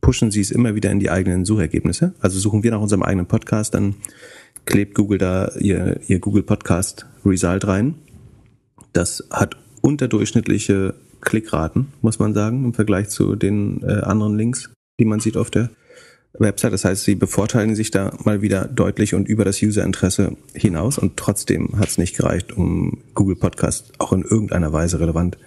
pushen 0.05 0.31
sie 0.31 0.43
es 0.43 0.51
immer 0.51 0.75
wieder 0.75 0.91
in 0.91 1.01
die 1.01 1.11
eigenen 1.11 1.47
Suchergebnisse. 1.47 2.13
Also 2.21 2.39
suchen 2.39 2.63
wir 2.63 2.73
nach 2.73 2.81
unserem 2.83 3.03
eigenen 3.03 3.25
Podcast, 3.25 3.73
dann 3.73 3.95
klebt 4.67 4.95
Google 4.95 5.17
da 5.17 5.51
ihr, 5.59 5.99
ihr 6.07 6.19
Google 6.19 6.43
Podcast 6.43 7.07
Result 7.25 7.67
rein. 7.67 7.95
Das 8.93 9.27
hat 9.31 9.57
unterdurchschnittliche 9.81 10.95
Klickraten, 11.23 11.89
muss 12.03 12.19
man 12.19 12.35
sagen, 12.35 12.67
im 12.67 12.75
Vergleich 12.75 13.09
zu 13.09 13.35
den 13.35 13.83
äh, 13.83 14.01
anderen 14.03 14.37
Links, 14.37 14.71
die 15.01 15.07
man 15.07 15.21
sieht 15.21 15.39
auf 15.39 15.51
der 15.51 15.71
Website. 16.39 16.73
Das 16.73 16.85
heißt, 16.85 17.05
sie 17.05 17.15
bevorteilen 17.15 17.75
sich 17.75 17.91
da 17.91 18.13
mal 18.25 18.43
wieder 18.43 18.67
deutlich 18.67 19.15
und 19.15 19.29
über 19.29 19.45
das 19.45 19.63
Userinteresse 19.63 20.37
hinaus 20.55 20.99
und 20.99 21.17
trotzdem 21.17 21.79
hat 21.79 21.89
es 21.89 21.99
nicht 21.99 22.17
gereicht, 22.17 22.53
um 22.53 22.99
Google 23.15 23.37
Podcast 23.37 23.93
auch 23.99 24.13
in 24.13 24.23
irgendeiner 24.23 24.73
Weise 24.73 25.01
relevant 25.01 25.39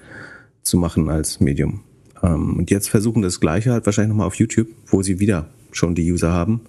zu 0.61 0.77
machen 0.77 1.09
als 1.09 1.39
Medium. 1.39 1.81
Ähm, 2.23 2.57
und 2.57 2.71
jetzt 2.71 2.89
versuchen 2.89 3.21
das 3.21 3.39
Gleiche 3.39 3.71
halt 3.71 3.85
wahrscheinlich 3.85 4.09
nochmal 4.09 4.27
auf 4.27 4.35
YouTube, 4.35 4.67
wo 4.87 5.01
sie 5.03 5.19
wieder 5.19 5.47
schon 5.71 5.95
die 5.95 6.11
User 6.11 6.31
haben. 6.31 6.61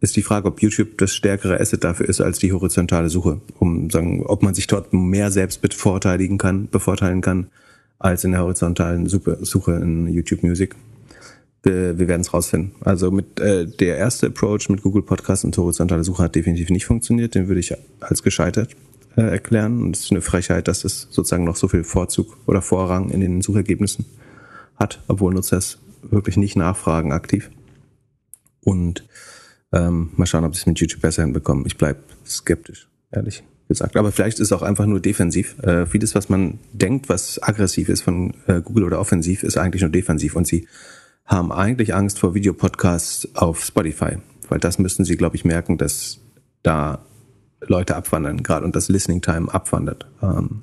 Ist 0.00 0.16
die 0.16 0.22
Frage, 0.22 0.48
ob 0.48 0.60
YouTube 0.60 0.98
das 0.98 1.14
stärkere 1.14 1.60
Asset 1.60 1.84
dafür 1.84 2.08
ist 2.08 2.20
als 2.20 2.40
die 2.40 2.52
horizontale 2.52 3.08
Suche, 3.08 3.40
um 3.60 3.88
sagen, 3.88 4.24
ob 4.26 4.42
man 4.42 4.54
sich 4.54 4.66
dort 4.66 4.92
mehr 4.92 5.30
selbst 5.30 5.62
bevorteiligen 5.62 6.38
kann, 6.38 6.68
bevorteilen 6.68 7.20
kann, 7.20 7.46
als 8.00 8.24
in 8.24 8.32
der 8.32 8.42
horizontalen 8.42 9.06
Suche 9.06 9.72
in 9.74 10.08
YouTube 10.08 10.42
Music 10.42 10.74
wir, 11.62 11.98
wir 11.98 12.08
werden 12.08 12.22
es 12.22 12.32
rausfinden. 12.32 12.72
Also 12.80 13.10
mit 13.10 13.38
äh, 13.40 13.66
der 13.66 13.96
erste 13.96 14.28
Approach 14.28 14.68
mit 14.68 14.82
Google 14.82 15.02
Podcast 15.02 15.44
und 15.44 15.56
horizontale 15.56 16.04
Suche 16.04 16.24
hat 16.24 16.34
definitiv 16.34 16.70
nicht 16.70 16.86
funktioniert. 16.86 17.34
Den 17.34 17.48
würde 17.48 17.60
ich 17.60 17.74
als 18.00 18.22
gescheitert 18.22 18.76
äh, 19.16 19.22
erklären. 19.22 19.82
Und 19.82 19.96
es 19.96 20.04
ist 20.04 20.10
eine 20.10 20.20
Frechheit, 20.20 20.68
dass 20.68 20.84
es 20.84 21.08
sozusagen 21.10 21.44
noch 21.44 21.56
so 21.56 21.68
viel 21.68 21.84
Vorzug 21.84 22.36
oder 22.46 22.62
Vorrang 22.62 23.10
in 23.10 23.20
den 23.20 23.42
Suchergebnissen 23.42 24.06
hat, 24.76 25.02
obwohl 25.08 25.34
Nutzer 25.34 25.58
es 25.58 25.78
wirklich 26.02 26.36
nicht 26.36 26.56
nachfragen 26.56 27.12
aktiv. 27.12 27.50
Und 28.64 29.06
ähm, 29.72 30.10
mal 30.16 30.26
schauen, 30.26 30.44
ob 30.44 30.54
sie 30.54 30.60
es 30.60 30.66
mit 30.66 30.78
YouTube 30.80 31.00
besser 31.00 31.22
hinbekommen. 31.22 31.64
Ich 31.66 31.76
bleib 31.76 31.98
skeptisch, 32.26 32.88
ehrlich 33.10 33.42
gesagt. 33.68 33.96
Aber 33.96 34.12
vielleicht 34.12 34.38
ist 34.38 34.48
es 34.48 34.52
auch 34.52 34.62
einfach 34.62 34.86
nur 34.86 35.00
defensiv. 35.00 35.58
Äh, 35.62 35.86
vieles, 35.86 36.14
was 36.14 36.28
man 36.28 36.58
denkt, 36.72 37.08
was 37.08 37.42
aggressiv 37.42 37.88
ist 37.88 38.02
von 38.02 38.34
äh, 38.46 38.60
Google 38.60 38.84
oder 38.84 39.00
offensiv, 39.00 39.42
ist 39.42 39.56
eigentlich 39.56 39.82
nur 39.82 39.90
defensiv. 39.90 40.36
Und 40.36 40.46
sie 40.46 40.66
haben 41.24 41.52
eigentlich 41.52 41.94
Angst 41.94 42.18
vor 42.18 42.34
Videopodcasts 42.34 43.36
auf 43.36 43.64
Spotify, 43.64 44.18
weil 44.48 44.58
das 44.58 44.78
müssten 44.78 45.04
sie, 45.04 45.16
glaube 45.16 45.36
ich, 45.36 45.44
merken, 45.44 45.78
dass 45.78 46.20
da 46.62 47.04
Leute 47.60 47.96
abwandern 47.96 48.42
gerade 48.42 48.64
und 48.64 48.74
das 48.74 48.88
Listening 48.88 49.22
Time 49.22 49.52
abwandert. 49.52 50.06
Ähm, 50.22 50.62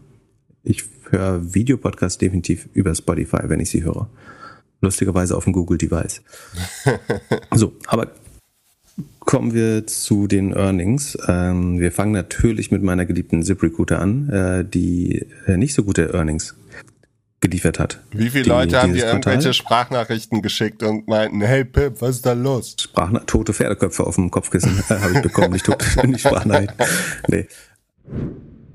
ich 0.63 0.84
höre 1.10 1.54
Videopodcasts 1.54 2.17
definitiv 2.17 2.69
über 2.74 2.93
Spotify, 2.93 3.43
wenn 3.43 3.60
ich 3.60 3.69
sie 3.69 3.84
höre. 3.84 4.10
Lustigerweise 4.82 5.36
auf 5.36 5.45
dem 5.45 5.54
Google 5.54 5.78
Device. 5.78 6.22
so, 7.54 7.74
aber 7.88 8.12
kommen 9.19 9.54
wir 9.54 9.88
zu 9.88 10.28
den 10.28 10.54
Earnings. 10.54 11.17
Ähm, 11.28 11.80
wir 11.80 11.91
fangen 11.91 12.13
natürlich 12.13 12.72
mit 12.72 12.82
meiner 12.82 13.06
geliebten 13.06 13.43
ZipRecruiter 13.43 14.00
an, 14.00 14.30
äh, 14.30 14.65
die 14.65 15.26
äh, 15.45 15.58
nicht 15.58 15.74
so 15.74 15.84
gute 15.84 16.13
Earnings 16.13 16.56
geliefert 17.41 17.80
hat. 17.80 18.02
Wie 18.12 18.30
viele 18.30 18.43
die, 18.43 18.49
Leute 18.49 18.82
haben 18.82 18.93
dir 18.93 19.06
irgendwelche 19.06 19.54
Sprachnachrichten 19.54 20.41
geschickt 20.41 20.84
und 20.84 21.08
meinten, 21.08 21.41
hey 21.41 21.63
Pip, 21.63 22.02
was 22.02 22.17
ist 22.17 22.25
da 22.25 22.34
los? 22.34 22.75
Sprachna 22.80 23.19
tote 23.19 23.54
Pferdeköpfe 23.54 24.06
auf 24.06 24.15
dem 24.15 24.32
Kopfkissen 24.32 24.84
habe 24.89 25.13
ich 25.13 25.21
bekommen, 25.21 25.54
nicht, 25.54 25.65
tote, 25.65 25.86
nicht 26.08 26.21
Sprachnachrichten. 26.21 26.86
Nee. 27.28 27.47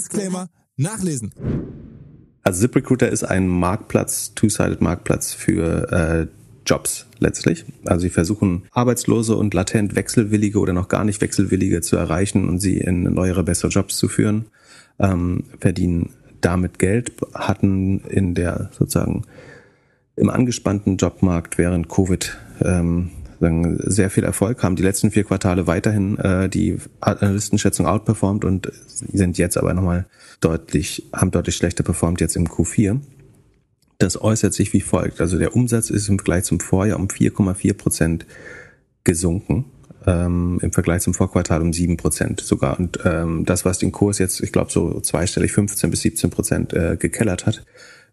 Disclaimer 0.00 0.48
nachlesen. 0.76 1.32
Also 2.42 2.62
ZipRecruiter 2.62 3.10
ist 3.10 3.22
ein 3.22 3.48
Marktplatz, 3.48 4.34
Two-Sided 4.34 4.80
Marktplatz 4.80 5.34
für 5.34 5.92
äh, 5.92 6.26
Jobs 6.64 7.06
letztlich. 7.18 7.66
Also 7.84 8.02
sie 8.02 8.10
versuchen 8.10 8.62
Arbeitslose 8.70 9.36
und 9.36 9.52
latent 9.52 9.96
Wechselwillige 9.96 10.58
oder 10.58 10.72
noch 10.72 10.88
gar 10.88 11.04
nicht 11.04 11.20
Wechselwillige 11.20 11.82
zu 11.82 11.96
erreichen 11.96 12.48
und 12.48 12.60
sie 12.60 12.78
in 12.78 13.02
neuere, 13.02 13.42
bessere 13.42 13.70
Jobs 13.70 13.96
zu 13.96 14.08
führen, 14.08 14.46
ähm, 14.98 15.44
verdienen 15.58 16.14
damit 16.40 16.78
Geld, 16.78 17.12
hatten 17.34 18.00
in 18.00 18.34
der 18.34 18.70
sozusagen 18.72 19.24
im 20.16 20.30
angespannten 20.30 20.96
Jobmarkt 20.96 21.58
während 21.58 21.90
Covid 21.90 22.38
ähm, 22.62 23.10
sehr 23.40 24.10
viel 24.10 24.24
Erfolg, 24.24 24.62
haben 24.62 24.76
die 24.76 24.82
letzten 24.82 25.10
vier 25.10 25.24
Quartale 25.24 25.66
weiterhin 25.66 26.18
äh, 26.18 26.48
die 26.48 26.76
Analystenschätzung 27.00 27.86
outperformed 27.86 28.44
und 28.44 28.70
sind 29.12 29.38
jetzt 29.38 29.56
aber 29.56 29.72
nochmal 29.74 30.06
deutlich, 30.40 31.08
haben 31.12 31.30
deutlich 31.30 31.56
schlechter 31.56 31.82
performt 31.82 32.20
jetzt 32.20 32.36
im 32.36 32.46
Q4. 32.46 33.00
Das 33.98 34.20
äußert 34.20 34.54
sich 34.54 34.72
wie 34.72 34.80
folgt. 34.80 35.20
Also 35.20 35.38
der 35.38 35.54
Umsatz 35.54 35.90
ist 35.90 36.08
im 36.08 36.18
Vergleich 36.18 36.44
zum 36.44 36.60
Vorjahr 36.60 36.98
um 36.98 37.08
4,4 37.08 37.74
Prozent 37.74 38.26
gesunken. 39.04 39.66
Ähm, 40.06 40.58
Im 40.62 40.72
Vergleich 40.72 41.02
zum 41.02 41.12
Vorquartal 41.12 41.60
um 41.60 41.74
7 41.74 41.98
Prozent 41.98 42.40
sogar. 42.40 42.78
Und 42.78 43.00
ähm, 43.04 43.44
das, 43.44 43.66
was 43.66 43.78
den 43.78 43.92
Kurs 43.92 44.18
jetzt, 44.18 44.40
ich 44.40 44.52
glaube, 44.52 44.72
so 44.72 45.00
zweistellig 45.00 45.52
15 45.52 45.90
bis 45.90 46.00
17 46.00 46.30
Prozent 46.30 46.72
äh, 46.72 46.96
gekellert 46.98 47.44
hat, 47.44 47.64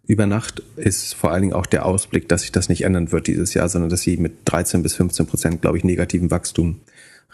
über 0.07 0.25
Nacht 0.25 0.63
ist 0.77 1.13
vor 1.13 1.31
allen 1.31 1.41
Dingen 1.41 1.53
auch 1.53 1.65
der 1.65 1.85
Ausblick, 1.85 2.29
dass 2.29 2.41
sich 2.41 2.51
das 2.51 2.69
nicht 2.69 2.83
ändern 2.83 3.11
wird 3.11 3.27
dieses 3.27 3.53
Jahr, 3.53 3.67
sondern 3.67 3.89
dass 3.89 4.01
sie 4.01 4.17
mit 4.17 4.33
13 4.45 4.81
bis 4.81 4.95
15 4.95 5.27
Prozent, 5.27 5.61
glaube 5.61 5.77
ich, 5.77 5.83
negativen 5.83 6.31
Wachstum 6.31 6.79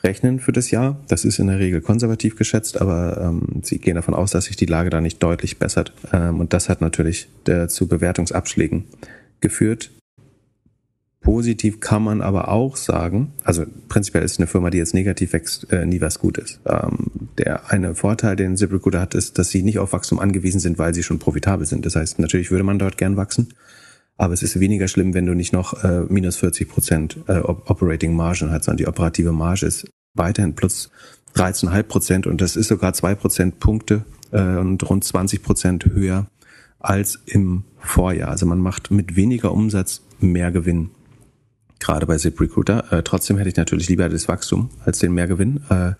rechnen 0.04 0.40
für 0.40 0.52
das 0.52 0.72
Jahr. 0.72 1.00
Das 1.08 1.24
ist 1.24 1.40
in 1.40 1.48
der 1.48 1.60
Regel 1.60 1.82
konservativ 1.82 2.36
geschätzt, 2.36 2.82
aber 2.82 3.22
ähm, 3.22 3.62
sie 3.64 3.78
gehen 3.78 3.96
davon 3.96 4.14
aus, 4.14 4.32
dass 4.32 4.46
sich 4.46 4.56
die 4.56 4.66
Lage 4.66 4.90
da 4.90 5.02
nicht 5.02 5.22
deutlich 5.22 5.60
bessert. 5.60 5.94
Ähm, 6.12 6.40
und 6.40 6.54
das 6.54 6.68
hat 6.68 6.82
natürlich 6.82 7.30
der, 7.46 7.70
zu 7.70 7.88
Bewertungsabschlägen 7.88 8.86
geführt. 9.40 9.92
Positiv 11.24 11.80
kann 11.80 12.04
man 12.04 12.22
aber 12.22 12.50
auch 12.50 12.76
sagen, 12.76 13.32
also 13.44 13.64
prinzipiell 13.88 14.24
ist 14.24 14.40
eine 14.40 14.48
Firma, 14.48 14.70
die 14.70 14.78
jetzt 14.78 14.94
negativ 14.94 15.34
wächst, 15.34 15.72
äh, 15.72 15.86
nie 15.86 16.02
was 16.02 16.20
Gutes. 16.20 16.60
Ähm, 16.66 17.30
der 17.38 17.72
eine 17.72 17.96
Vorteil, 17.96 18.36
den 18.36 18.58
ZipRecruiter 18.58 19.00
hat, 19.00 19.16
ist, 19.16 19.40
dass 19.40 19.50
sie 19.50 19.64
nicht 19.64 19.80
auf 19.80 19.94
Wachstum 19.94 20.20
angewiesen 20.20 20.60
sind, 20.60 20.78
weil 20.78 20.94
sie 20.94 21.02
schon 21.02 21.20
profitabel 21.20 21.66
sind. 21.66 21.86
Das 21.86 21.96
heißt, 21.96 22.20
natürlich 22.20 22.52
würde 22.52 22.66
man 22.66 22.78
dort 22.78 22.98
gern 22.98 23.16
wachsen, 23.16 23.54
aber 24.18 24.34
es 24.34 24.44
ist 24.44 24.60
weniger 24.60 24.90
schlimm, 24.90 25.14
wenn 25.14 25.26
du 25.26 25.34
nicht 25.34 25.54
noch 25.54 25.84
äh, 25.84 26.02
minus 26.10 26.36
40 26.36 26.70
Prozent 26.70 27.18
äh, 27.28 27.40
Operating 27.40 28.16
Margin 28.16 28.52
hast, 28.52 28.66
sondern 28.66 28.78
die 28.78 28.88
operative 28.88 29.32
Marge 29.32 29.66
ist 29.66 29.88
weiterhin 30.14 30.56
plus 30.56 30.92
13,5 31.36 31.84
Prozent 31.84 32.28
und 32.28 32.42
das 32.42 32.56
ist 32.56 32.68
sogar 32.68 32.94
zwei 32.94 33.16
Prozentpunkte 33.16 34.04
äh, 34.32 34.58
und 34.58 34.88
rund 34.90 35.04
20 35.04 35.42
Prozent 35.42 35.86
höher 35.86 36.28
als 36.80 37.18
im 37.26 37.64
Vorjahr. 37.80 38.30
Also 38.30 38.46
man 38.46 38.60
macht 38.60 38.92
mit 38.92 39.16
weniger 39.16 39.54
Umsatz 39.54 40.02
mehr 40.20 40.52
Gewinn. 40.52 40.92
Gerade 41.84 42.06
bei 42.06 42.16
ZipRecruiter. 42.16 42.94
Äh, 42.94 43.04
trotzdem 43.04 43.38
hätte 43.38 43.50
ich 43.50 43.58
natürlich 43.58 43.90
lieber 43.90 44.08
das 44.08 44.30
Wachstum 44.30 44.70
als 44.86 45.00
den 45.00 45.14
Mehrgewinn. 45.14 45.60
Äh, 45.70 45.92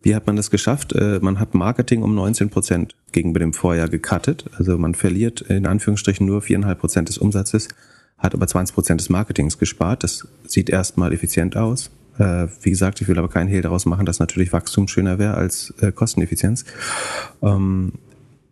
wie 0.00 0.14
hat 0.14 0.26
man 0.26 0.34
das 0.34 0.50
geschafft? 0.50 0.94
Äh, 0.94 1.18
man 1.20 1.38
hat 1.38 1.52
Marketing 1.52 2.02
um 2.02 2.14
19 2.14 2.48
Prozent 2.48 2.94
gegenüber 3.12 3.40
dem 3.40 3.52
Vorjahr 3.52 3.90
gecuttet. 3.90 4.46
Also 4.56 4.78
man 4.78 4.94
verliert 4.94 5.42
in 5.42 5.66
Anführungsstrichen 5.66 6.24
nur 6.24 6.40
4,5 6.40 6.74
Prozent 6.76 7.08
des 7.10 7.18
Umsatzes, 7.18 7.68
hat 8.16 8.34
aber 8.34 8.46
20 8.46 8.74
Prozent 8.74 8.98
des 8.98 9.10
Marketings 9.10 9.58
gespart. 9.58 10.04
Das 10.04 10.26
sieht 10.46 10.70
erstmal 10.70 11.12
effizient 11.12 11.54
aus. 11.54 11.90
Äh, 12.18 12.46
wie 12.62 12.70
gesagt, 12.70 13.02
ich 13.02 13.08
will 13.08 13.18
aber 13.18 13.28
keinen 13.28 13.48
Hehl 13.48 13.60
daraus 13.60 13.84
machen, 13.84 14.06
dass 14.06 14.18
natürlich 14.18 14.54
Wachstum 14.54 14.88
schöner 14.88 15.18
wäre 15.18 15.34
als 15.34 15.74
äh, 15.82 15.92
Kosteneffizienz. 15.92 16.64
Ähm, 17.42 17.92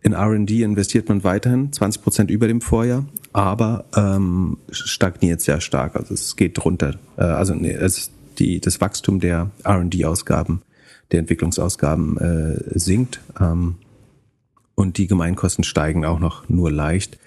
in 0.05 0.13
R&D 0.13 0.61
investiert 0.61 1.09
man 1.09 1.23
weiterhin 1.23 1.73
20 1.73 2.03
Prozent 2.03 2.29
über 2.29 2.47
dem 2.47 2.61
Vorjahr, 2.61 3.05
aber 3.33 3.85
ähm, 3.95 4.57
stagniert 4.69 5.41
sehr 5.41 5.61
stark. 5.61 5.95
Also 5.95 6.13
es 6.13 6.35
geht 6.35 6.59
drunter. 6.59 6.93
Äh, 7.17 7.23
also 7.23 7.55
nee, 7.55 7.71
es, 7.71 8.11
die, 8.37 8.61
das 8.61 8.79
Wachstum 8.79 9.19
der 9.19 9.49
R&D-Ausgaben, 9.63 10.61
der 11.11 11.21
Entwicklungsausgaben 11.21 12.17
äh, 12.17 12.79
sinkt 12.79 13.19
ähm, 13.41 13.77
und 14.75 14.99
die 14.99 15.07
Gemeinkosten 15.07 15.63
steigen 15.63 16.05
auch 16.05 16.19
noch 16.19 16.47
nur 16.49 16.71
leicht. 16.71 17.17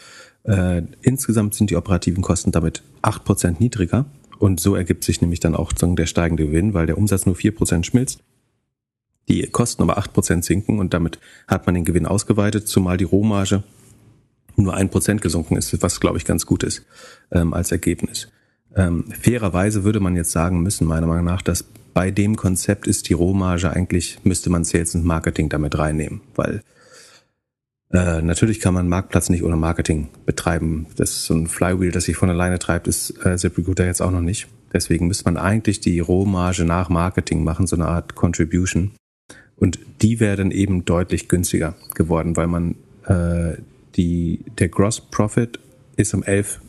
Äh, 0.44 0.82
insgesamt 1.02 1.54
sind 1.54 1.70
die 1.70 1.76
operativen 1.76 2.22
Kosten 2.22 2.52
damit 2.52 2.84
8% 3.02 3.56
niedriger 3.58 4.06
und 4.38 4.60
so 4.60 4.76
ergibt 4.76 5.02
sich 5.02 5.20
nämlich 5.20 5.40
dann 5.40 5.56
auch 5.56 5.72
der 5.72 6.06
steigende 6.06 6.46
Gewinn, 6.46 6.74
weil 6.74 6.86
der 6.86 6.96
Umsatz 6.96 7.26
nur 7.26 7.34
4% 7.34 7.82
schmilzt, 7.82 8.20
die 9.28 9.46
Kosten 9.46 9.82
aber 9.82 9.98
8% 9.98 10.42
sinken 10.42 10.78
und 10.78 10.94
damit 10.94 11.18
hat 11.46 11.66
man 11.66 11.74
den 11.74 11.84
Gewinn 11.84 12.06
ausgeweitet, 12.06 12.68
zumal 12.68 12.96
die 12.96 13.04
Rohmarge 13.04 13.62
nur 14.56 14.76
1% 14.76 15.18
gesunken 15.18 15.56
ist, 15.56 15.80
was 15.82 16.00
glaube 16.00 16.18
ich 16.18 16.24
ganz 16.24 16.46
gut 16.46 16.62
ist 16.62 16.84
ähm, 17.30 17.54
als 17.54 17.70
Ergebnis. 17.70 18.28
Ähm, 18.74 19.04
fairerweise 19.20 19.84
würde 19.84 20.00
man 20.00 20.16
jetzt 20.16 20.32
sagen 20.32 20.62
müssen, 20.62 20.86
meiner 20.86 21.06
Meinung 21.06 21.24
nach, 21.24 21.42
dass 21.42 21.64
bei 21.94 22.10
dem 22.10 22.36
Konzept 22.36 22.86
ist 22.86 23.08
die 23.08 23.14
Rohmarge 23.14 23.70
eigentlich, 23.70 24.18
müsste 24.24 24.50
man 24.50 24.64
Sales 24.64 24.94
und 24.94 25.04
Marketing 25.04 25.48
damit 25.48 25.78
reinnehmen, 25.78 26.20
weil 26.34 26.62
äh, 27.90 28.20
natürlich 28.20 28.60
kann 28.60 28.74
man 28.74 28.88
Marktplatz 28.88 29.30
nicht 29.30 29.42
ohne 29.42 29.56
Marketing 29.56 30.08
betreiben. 30.26 30.86
Das 30.96 31.10
ist 31.10 31.24
so 31.24 31.34
ein 31.34 31.46
Flywheel, 31.46 31.90
das 31.90 32.04
sich 32.04 32.16
von 32.16 32.28
alleine 32.28 32.58
treibt, 32.58 32.86
ist 32.86 33.24
äh, 33.24 33.36
ZipRecruiter 33.36 33.86
jetzt 33.86 34.02
auch 34.02 34.10
noch 34.10 34.20
nicht. 34.20 34.48
Deswegen 34.72 35.06
müsste 35.06 35.24
man 35.24 35.38
eigentlich 35.38 35.80
die 35.80 35.98
Rohmarge 35.98 36.64
nach 36.64 36.90
Marketing 36.90 37.42
machen, 37.42 37.66
so 37.66 37.76
eine 37.76 37.86
Art 37.86 38.14
Contribution. 38.14 38.92
Und 39.58 39.78
die 40.02 40.20
wäre 40.20 40.36
dann 40.36 40.50
eben 40.50 40.84
deutlich 40.84 41.28
günstiger 41.28 41.74
geworden, 41.94 42.36
weil 42.36 42.46
man 42.46 42.76
äh, 43.06 43.60
die, 43.96 44.40
der 44.58 44.68
Gross 44.68 45.00
Profit 45.00 45.58
ist 45.96 46.14
um 46.14 46.22
11 46.22 46.60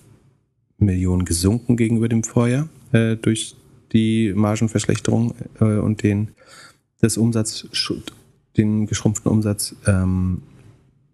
Millionen 0.80 1.26
gesunken 1.26 1.78
gegenüber 1.78 2.10
dem 2.10 2.24
Vorjahr 2.24 2.70
äh, 2.92 3.16
durch 3.16 3.56
die 3.92 4.34
Margenverschlechterung 4.36 5.36
äh, 5.60 5.66
und 5.66 6.04
den, 6.04 6.30
das 7.02 7.18
Umsatz, 7.18 7.68
den 8.58 8.88
geschrumpften 8.88 9.32
Umsatz. 9.32 9.76
Ähm, 9.86 10.42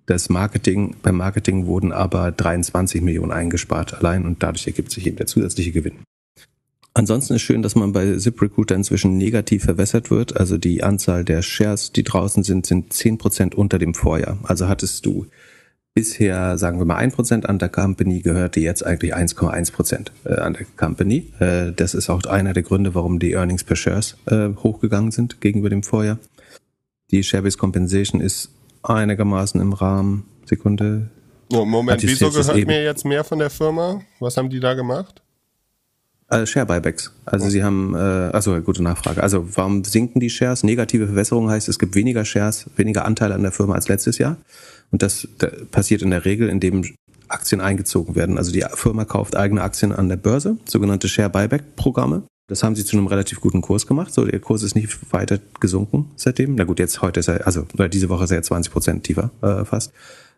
das 0.06 0.30
Marketing, 0.30 0.96
beim 1.02 1.18
Marketing 1.18 1.66
wurden 1.66 1.92
aber 1.92 2.32
23 2.32 3.02
Millionen 3.02 3.32
eingespart 3.32 3.96
allein 3.96 4.26
und 4.26 4.44
dadurch 4.44 4.68
ergibt 4.68 4.92
sich 4.92 5.08
eben 5.08 5.18
der 5.18 5.26
zusätzliche 5.26 5.72
Gewinn. 5.72 5.96
Ansonsten 6.98 7.34
ist 7.34 7.42
schön, 7.42 7.62
dass 7.62 7.76
man 7.76 7.92
bei 7.92 8.16
ZipRecruiter 8.16 8.74
inzwischen 8.74 9.18
negativ 9.18 9.66
verwässert 9.66 10.10
wird. 10.12 10.38
Also 10.38 10.58
die 10.58 10.82
Anzahl 10.82 11.26
der 11.26 11.42
Shares, 11.42 11.92
die 11.92 12.04
draußen 12.04 12.42
sind, 12.44 12.66
sind 12.66 12.94
10% 12.94 13.54
unter 13.54 13.78
dem 13.78 13.94
Vorjahr. 13.94 14.38
Also 14.44 14.70
hattest 14.70 15.06
du 15.06 15.26
bisher, 15.94 16.58
sagen 16.58 16.80
wir 16.80 16.86
mal, 16.86 16.98
1% 16.98 17.46
an 17.46 17.60
der 17.60 17.68
Company, 17.68 18.22
gehörte 18.22 18.62
jetzt 18.62 18.86
eigentlich 18.86 19.14
1,1% 19.14 20.12
äh, 20.24 20.36
an 20.36 20.54
der 20.54 20.66
Company. 20.78 21.34
Äh, 21.40 21.74
das 21.74 21.96
ist 21.96 22.10
auch 22.10 22.24
einer 22.24 22.54
der 22.54 22.64
Gründe, 22.64 22.96
warum 22.96 23.20
die 23.20 23.34
Earnings 23.34 23.66
per 23.66 23.76
Shares 23.76 24.16
äh, 24.28 24.52
hochgegangen 24.64 25.12
sind 25.12 25.42
gegenüber 25.42 25.70
dem 25.70 25.84
Vorjahr. 25.84 26.18
Die 27.12 27.24
Share-Based 27.24 27.58
Compensation 27.58 28.22
ist 28.22 28.52
einigermaßen 28.84 29.60
im 29.60 29.74
Rahmen. 29.74 30.26
Sekunde. 30.46 31.10
Oh, 31.52 31.66
Moment, 31.66 32.02
wieso 32.04 32.32
gehört 32.32 32.68
mir 32.68 32.84
jetzt 32.84 33.04
mehr 33.04 33.26
von 33.26 33.40
der 33.40 33.50
Firma? 33.50 34.02
Was 34.22 34.38
haben 34.38 34.50
die 34.50 34.62
da 34.62 34.76
gemacht? 34.76 35.22
Also 36.28 36.46
Share 36.48 36.66
Buybacks. 36.66 37.12
Also 37.26 37.46
oh. 37.46 37.50
sie 37.50 37.64
haben, 37.64 37.94
äh, 37.94 37.98
also 37.98 38.60
gute 38.62 38.82
Nachfrage. 38.82 39.22
Also 39.22 39.48
warum 39.56 39.84
sinken 39.84 40.20
die 40.20 40.30
Shares? 40.30 40.64
Negative 40.64 41.06
Verwässerung 41.06 41.50
heißt, 41.50 41.70
es 41.70 41.78
gibt 41.78 41.96
weniger 41.96 42.26
Shares, 42.26 42.66
weniger 42.76 43.06
Anteile 43.06 43.36
an 43.36 43.44
der 43.44 43.52
Firma 43.52 43.76
als 43.76 43.88
letztes 43.88 44.18
Jahr. 44.18 44.38
Und 44.92 45.02
das, 45.02 45.28
das 45.38 45.52
passiert 45.72 46.02
in 46.02 46.10
der 46.10 46.26
Regel, 46.26 46.50
indem 46.50 46.84
Aktien 47.28 47.62
eingezogen 47.62 48.16
werden. 48.16 48.38
Also 48.38 48.52
die 48.52 48.64
Firma 48.76 49.06
kauft 49.06 49.36
eigene 49.36 49.62
Aktien 49.62 49.92
an 49.92 50.10
der 50.10 50.18
Börse, 50.18 50.58
sogenannte 50.66 51.08
Share 51.08 51.30
Buyback 51.30 51.76
Programme. 51.76 52.24
Das 52.48 52.64
haben 52.64 52.76
sie 52.76 52.86
zu 52.86 52.96
einem 52.96 53.08
relativ 53.08 53.42
guten 53.42 53.62
Kurs 53.62 53.88
gemacht. 53.88 54.14
So, 54.14 54.24
der 54.24 54.40
Kurs 54.40 54.62
ist 54.62 54.76
nicht 54.76 55.12
weiter 55.12 55.40
gesunken 55.60 56.12
seitdem. 56.16 56.56
Na 56.56 56.64
gut, 56.64 56.78
jetzt 56.78 57.02
heute 57.02 57.20
ist 57.20 57.28
er, 57.28 57.46
also 57.48 57.66
diese 57.92 58.10
Woche 58.10 58.26
ist 58.26 58.32
er 58.32 58.42
20 58.44 58.72
Prozent 58.72 59.04
tiefer 59.04 59.32
äh, 59.42 59.66
fast. 59.66 59.92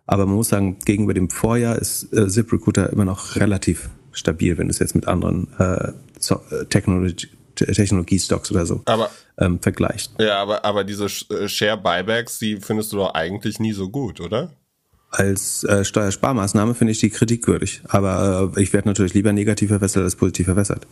Aber 0.05 0.25
man 0.25 0.35
muss 0.35 0.49
sagen, 0.49 0.77
gegenüber 0.85 1.13
dem 1.13 1.29
Vorjahr 1.29 1.77
ist 1.77 2.13
äh, 2.13 2.29
ZipRecruiter 2.29 2.91
immer 2.93 3.03
noch 3.03 3.35
relativ 3.35 3.89
stabil, 4.17 4.57
wenn 4.57 4.67
du 4.67 4.71
es 4.71 4.79
jetzt 4.79 4.95
mit 4.95 5.07
anderen 5.07 5.47
äh, 5.59 5.91
so, 6.19 6.41
äh, 6.51 6.65
Technology, 6.65 7.27
Technologie-Stocks 7.55 8.51
oder 8.51 8.65
so 8.65 8.81
aber, 8.85 9.09
ähm, 9.39 9.59
vergleicht. 9.59 10.11
Ja, 10.19 10.41
aber, 10.41 10.63
aber 10.63 10.83
diese 10.83 11.05
äh, 11.05 11.47
Share-Buybacks, 11.47 12.39
die 12.39 12.57
findest 12.57 12.93
du 12.93 12.97
doch 12.97 13.13
eigentlich 13.13 13.59
nie 13.59 13.73
so 13.73 13.89
gut, 13.89 14.19
oder? 14.19 14.51
Als 15.09 15.63
äh, 15.63 15.85
Steuersparmaßnahme 15.85 16.75
finde 16.75 16.91
ich 16.91 16.99
die 16.99 17.09
kritikwürdig. 17.09 17.81
Aber 17.87 18.51
äh, 18.55 18.61
ich 18.61 18.73
werde 18.73 18.89
natürlich 18.89 19.13
lieber 19.13 19.31
negativ 19.31 19.69
verwässert 19.69 20.03
als 20.03 20.15
positiv 20.15 20.45
verwässert. 20.45 20.85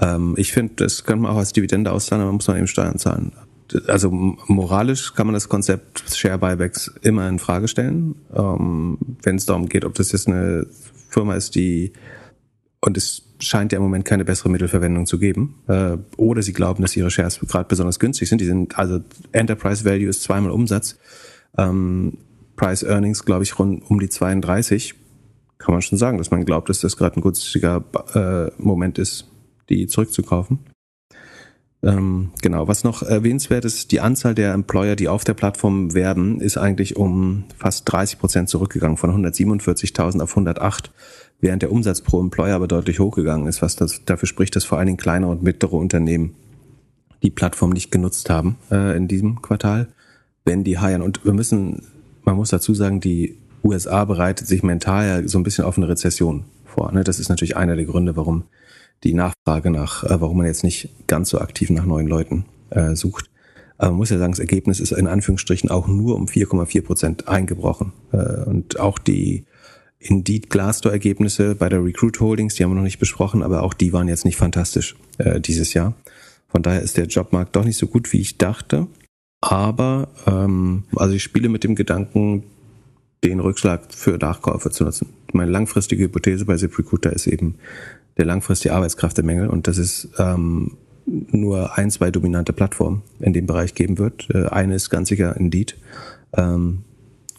Ähm, 0.00 0.34
ich 0.36 0.52
finde, 0.52 0.74
das 0.76 1.04
kann 1.04 1.20
man 1.20 1.32
auch 1.32 1.38
als 1.38 1.52
Dividende 1.52 1.90
auszahlen, 1.90 2.22
aber 2.22 2.32
muss 2.32 2.46
man 2.46 2.58
eben 2.58 2.66
Steuern 2.66 2.98
zahlen. 2.98 3.32
Also 3.88 4.10
moralisch 4.10 5.14
kann 5.14 5.26
man 5.26 5.34
das 5.34 5.48
Konzept 5.48 6.04
Share 6.14 6.38
Buybacks 6.38 6.92
immer 7.02 7.28
in 7.28 7.38
Frage 7.38 7.66
stellen, 7.66 8.14
ähm, 8.34 8.98
wenn 9.22 9.36
es 9.36 9.46
darum 9.46 9.68
geht, 9.68 9.84
ob 9.84 9.94
das 9.94 10.12
jetzt 10.12 10.28
eine 10.28 10.66
Firma 11.08 11.34
ist, 11.34 11.56
die 11.56 11.92
und 12.86 12.96
es 12.96 13.22
scheint 13.40 13.72
ja 13.72 13.78
im 13.78 13.82
Moment 13.82 14.04
keine 14.04 14.24
bessere 14.24 14.48
Mittelverwendung 14.48 15.06
zu 15.06 15.18
geben. 15.18 15.56
Äh, 15.66 15.96
oder 16.16 16.40
sie 16.42 16.52
glauben, 16.52 16.82
dass 16.82 16.96
ihre 16.96 17.10
Shares 17.10 17.40
gerade 17.40 17.68
besonders 17.68 17.98
günstig 17.98 18.28
sind. 18.28 18.40
Die 18.40 18.46
sind 18.46 18.78
also 18.78 19.00
Enterprise 19.32 19.84
Value 19.84 20.08
ist 20.08 20.22
zweimal 20.22 20.52
Umsatz. 20.52 20.96
Ähm, 21.58 22.18
Price 22.54 22.84
Earnings, 22.84 23.24
glaube 23.24 23.42
ich, 23.42 23.58
rund 23.58 23.82
um 23.90 23.98
die 23.98 24.08
32. 24.08 24.94
Kann 25.58 25.74
man 25.74 25.82
schon 25.82 25.98
sagen, 25.98 26.18
dass 26.18 26.30
man 26.30 26.44
glaubt, 26.44 26.68
dass 26.68 26.80
das 26.80 26.96
gerade 26.96 27.16
ein 27.16 27.22
günstiger 27.22 27.84
äh, 28.14 28.52
Moment 28.62 28.98
ist, 28.98 29.26
die 29.68 29.88
zurückzukaufen. 29.88 30.60
Ähm, 31.82 32.30
genau, 32.40 32.68
was 32.68 32.84
noch 32.84 33.02
erwähnenswert 33.02 33.64
ist, 33.64 33.92
die 33.92 34.00
Anzahl 34.00 34.34
der 34.34 34.52
Employer, 34.54 34.96
die 34.96 35.08
auf 35.08 35.24
der 35.24 35.34
Plattform 35.34 35.92
werben, 35.92 36.40
ist 36.40 36.56
eigentlich 36.56 36.96
um 36.96 37.44
fast 37.58 37.90
30 37.90 38.18
Prozent 38.18 38.48
zurückgegangen, 38.48 38.96
von 38.96 39.10
147.000 39.10 40.22
auf 40.22 40.30
108, 40.30 40.90
während 41.40 41.62
der 41.62 41.72
Umsatz 41.72 42.00
pro 42.00 42.20
Employer 42.20 42.56
aber 42.56 42.68
deutlich 42.68 42.98
hochgegangen 42.98 43.46
ist, 43.46 43.62
was 43.62 43.76
das, 43.76 44.04
dafür 44.04 44.26
spricht, 44.26 44.56
dass 44.56 44.64
vor 44.64 44.78
allen 44.78 44.86
Dingen 44.86 44.98
kleinere 44.98 45.30
und 45.30 45.42
mittlere 45.42 45.74
Unternehmen 45.74 46.34
die 47.22 47.30
Plattform 47.30 47.70
nicht 47.70 47.90
genutzt 47.90 48.30
haben 48.30 48.56
äh, 48.70 48.96
in 48.96 49.08
diesem 49.08 49.42
Quartal, 49.42 49.88
wenn 50.44 50.64
die 50.64 50.78
heiern. 50.78 51.02
Und 51.02 51.24
wir 51.24 51.32
müssen, 51.32 51.82
man 52.24 52.36
muss 52.36 52.50
dazu 52.50 52.74
sagen, 52.74 53.00
die 53.00 53.38
USA 53.64 54.04
bereitet 54.04 54.46
sich 54.46 54.62
mental 54.62 55.06
ja 55.06 55.28
so 55.28 55.38
ein 55.38 55.42
bisschen 55.42 55.64
auf 55.64 55.76
eine 55.76 55.88
Rezession 55.88 56.44
vor. 56.64 56.92
Ne? 56.92 57.04
Das 57.04 57.18
ist 57.18 57.28
natürlich 57.28 57.56
einer 57.56 57.76
der 57.76 57.84
Gründe, 57.84 58.16
warum 58.16 58.44
die 59.04 59.14
Nachfrage 59.14 59.70
nach, 59.70 60.04
äh, 60.04 60.20
warum 60.20 60.38
man 60.38 60.46
jetzt 60.46 60.64
nicht 60.64 60.90
ganz 61.06 61.30
so 61.30 61.40
aktiv 61.40 61.70
nach 61.70 61.84
neuen 61.84 62.06
Leuten 62.06 62.46
äh, 62.70 62.94
sucht. 62.94 63.30
Aber 63.78 63.90
man 63.90 63.98
muss 63.98 64.10
ja 64.10 64.18
sagen, 64.18 64.32
das 64.32 64.40
Ergebnis 64.40 64.80
ist 64.80 64.92
in 64.92 65.06
Anführungsstrichen 65.06 65.70
auch 65.70 65.86
nur 65.86 66.16
um 66.16 66.26
4,4 66.26 66.82
Prozent 66.82 67.28
eingebrochen. 67.28 67.92
Äh, 68.12 68.44
und 68.44 68.80
auch 68.80 68.98
die 68.98 69.44
Indeed 69.98 70.50
Glassdoor-Ergebnisse 70.50 71.54
bei 71.54 71.68
der 71.68 71.84
Recruit 71.84 72.20
Holdings, 72.20 72.54
die 72.54 72.64
haben 72.64 72.70
wir 72.70 72.76
noch 72.76 72.82
nicht 72.82 72.98
besprochen, 72.98 73.42
aber 73.42 73.62
auch 73.62 73.74
die 73.74 73.92
waren 73.92 74.08
jetzt 74.08 74.24
nicht 74.24 74.36
fantastisch 74.36 74.96
äh, 75.18 75.40
dieses 75.40 75.74
Jahr. 75.74 75.94
Von 76.48 76.62
daher 76.62 76.82
ist 76.82 76.96
der 76.96 77.06
Jobmarkt 77.06 77.56
doch 77.56 77.64
nicht 77.64 77.78
so 77.78 77.86
gut, 77.86 78.12
wie 78.12 78.20
ich 78.20 78.38
dachte. 78.38 78.86
Aber 79.40 80.08
ähm, 80.26 80.84
also 80.94 81.14
ich 81.14 81.22
spiele 81.22 81.48
mit 81.48 81.64
dem 81.64 81.74
Gedanken, 81.74 82.44
den 83.24 83.40
Rückschlag 83.40 83.92
für 83.92 84.18
Nachkäufe 84.18 84.70
zu 84.70 84.84
nutzen. 84.84 85.08
Meine 85.32 85.50
langfristige 85.50 86.04
Hypothese 86.04 86.44
bei 86.44 86.56
ZipRecruiter 86.56 87.12
ist 87.12 87.26
eben, 87.26 87.56
der 88.16 88.24
langfristige 88.24 88.74
Arbeitskräftemängel 88.74 89.48
und 89.48 89.66
dass 89.66 89.78
es 89.78 90.08
ähm, 90.18 90.76
nur 91.06 91.76
ein, 91.76 91.90
zwei 91.90 92.10
dominante 92.10 92.52
Plattformen 92.52 93.02
in 93.20 93.32
dem 93.32 93.46
Bereich 93.46 93.74
geben 93.74 93.98
wird. 93.98 94.28
Äh, 94.30 94.46
eine 94.46 94.74
ist 94.74 94.90
ganz 94.90 95.08
sicher 95.08 95.36
Indeed. 95.36 95.76
Ähm, 96.32 96.82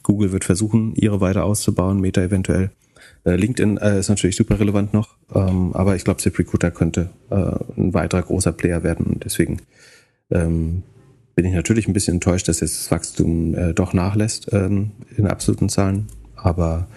Google 0.07 0.31
wird 0.31 0.45
versuchen, 0.45 0.95
ihre 0.95 1.19
weiter 1.19 1.43
auszubauen, 1.43 1.99
Meta 1.99 2.21
eventuell. 2.21 2.71
Äh, 3.25 3.35
LinkedIn 3.35 3.75
äh, 3.77 3.99
ist 3.99 4.07
natürlich 4.07 4.37
super 4.37 4.57
relevant 4.57 4.93
noch, 4.93 5.17
ähm, 5.35 5.73
aber 5.73 5.97
ich 5.97 6.05
glaube, 6.05 6.21
ZipRecruiter 6.21 6.71
könnte 6.71 7.09
äh, 7.29 7.35
ein 7.35 7.93
weiterer 7.93 8.21
großer 8.21 8.53
Player 8.53 8.83
werden 8.83 9.05
und 9.05 9.25
deswegen 9.25 9.57
ähm, 10.31 10.83
bin 11.35 11.43
ich 11.43 11.53
natürlich 11.53 11.89
ein 11.89 11.93
bisschen 11.93 12.15
enttäuscht, 12.15 12.47
dass 12.47 12.61
jetzt 12.61 12.79
das 12.79 12.91
Wachstum 12.91 13.53
äh, 13.53 13.73
doch 13.73 13.91
nachlässt 13.91 14.47
ähm, 14.53 14.91
in 15.17 15.27
absoluten 15.27 15.67
Zahlen, 15.67 16.07
aber 16.37 16.87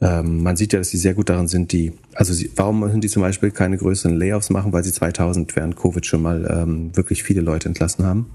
ähm, 0.00 0.42
man 0.42 0.56
sieht 0.56 0.72
ja, 0.72 0.78
dass 0.78 0.88
sie 0.88 0.98
sehr 0.98 1.12
gut 1.12 1.28
daran 1.28 1.46
sind, 1.46 1.72
die, 1.72 1.92
also 2.14 2.32
sie, 2.32 2.50
warum 2.56 2.80
müssen 2.80 3.02
die 3.02 3.08
zum 3.08 3.20
Beispiel 3.20 3.50
keine 3.50 3.76
größeren 3.76 4.16
Layoffs 4.16 4.48
machen, 4.48 4.72
weil 4.72 4.82
sie 4.82 4.92
2000 4.92 5.54
während 5.56 5.76
Covid 5.76 6.06
schon 6.06 6.22
mal 6.22 6.50
ähm, 6.50 6.96
wirklich 6.96 7.22
viele 7.22 7.42
Leute 7.42 7.68
entlassen 7.68 8.06
haben. 8.06 8.30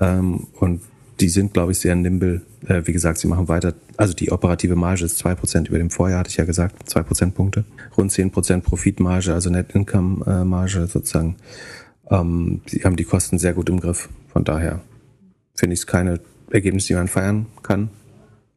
Ähm, 0.00 0.48
und 0.58 0.80
die 1.20 1.28
sind, 1.28 1.52
glaube 1.52 1.72
ich, 1.72 1.78
sehr 1.78 1.94
nimble. 1.94 2.42
Äh, 2.66 2.82
wie 2.84 2.92
gesagt, 2.92 3.18
sie 3.18 3.28
machen 3.28 3.48
weiter. 3.48 3.74
Also 3.96 4.14
die 4.14 4.30
operative 4.30 4.76
Marge 4.76 5.04
ist 5.04 5.18
zwei 5.18 5.34
Prozent 5.34 5.68
über 5.68 5.78
dem 5.78 5.90
Vorjahr, 5.90 6.20
hatte 6.20 6.30
ich 6.30 6.36
ja 6.36 6.44
gesagt, 6.44 6.88
zwei 6.88 7.02
Prozentpunkte. 7.02 7.64
Rund 7.96 8.12
zehn 8.12 8.30
Prozent 8.30 8.64
Profitmarge, 8.64 9.32
also 9.32 9.50
Net 9.50 9.74
Income 9.74 10.24
äh, 10.26 10.44
Marge 10.44 10.86
sozusagen. 10.86 11.36
Ähm, 12.10 12.60
sie 12.66 12.82
haben 12.84 12.96
die 12.96 13.04
Kosten 13.04 13.38
sehr 13.38 13.52
gut 13.52 13.68
im 13.68 13.80
Griff. 13.80 14.08
Von 14.28 14.44
daher 14.44 14.80
finde 15.54 15.74
ich 15.74 15.80
es 15.80 15.86
keine 15.86 16.20
Ergebnisse, 16.50 16.88
die 16.88 16.94
man 16.94 17.08
feiern 17.08 17.46
kann, 17.62 17.90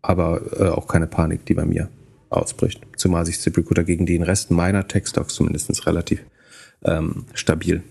aber 0.02 0.42
äh, 0.60 0.70
auch 0.70 0.88
keine 0.88 1.08
Panik, 1.08 1.46
die 1.46 1.54
bei 1.54 1.66
mir 1.66 1.90
ausbricht. 2.30 2.82
Zumal 2.96 3.26
sich 3.26 3.40
ZipRecruiter 3.40 3.84
gegen 3.84 4.06
den 4.06 4.24
Rest 4.24 4.52
meiner 4.52 4.88
Tech-Stocks 4.88 5.34
zumindest 5.34 5.86
relativ 5.86 6.22
ähm, 6.84 7.26
stabil 7.34 7.84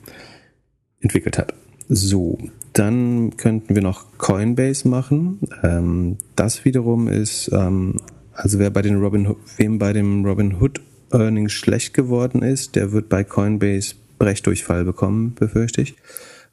entwickelt 1.01 1.39
hat. 1.39 1.55
So, 1.89 2.39
dann 2.73 3.37
könnten 3.37 3.75
wir 3.75 3.83
noch 3.83 4.07
Coinbase 4.19 4.89
machen. 4.89 5.41
Ähm, 5.63 6.19
das 6.37 6.65
wiederum 6.65 7.09
ist, 7.09 7.51
ähm, 7.53 8.01
also 8.33 8.59
wer 8.59 8.71
bei 8.71 8.83
den 8.83 8.97
Robin, 8.97 9.37
wem 9.57 9.79
bei 9.79 9.93
dem 9.93 10.25
Robinhood 10.25 10.81
Earnings 11.13 11.53
schlecht 11.53 11.95
geworden 11.95 12.43
ist, 12.43 12.77
der 12.77 12.93
wird 12.93 13.09
bei 13.09 13.25
Coinbase 13.25 13.95
Brechdurchfall 14.19 14.85
bekommen, 14.85 15.35
befürchte 15.35 15.83
ich. 15.83 15.97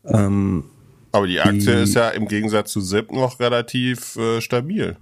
Ähm, 0.05 0.63
Aber 1.11 1.27
die 1.27 1.39
Aktie 1.39 1.59
die, 1.59 1.83
ist 1.83 1.95
ja 1.95 2.09
im 2.09 2.27
Gegensatz 2.27 2.71
zu 2.71 2.81
SIP 2.81 3.11
noch 3.11 3.39
relativ 3.39 4.15
äh, 4.15 4.41
stabil. 4.41 4.95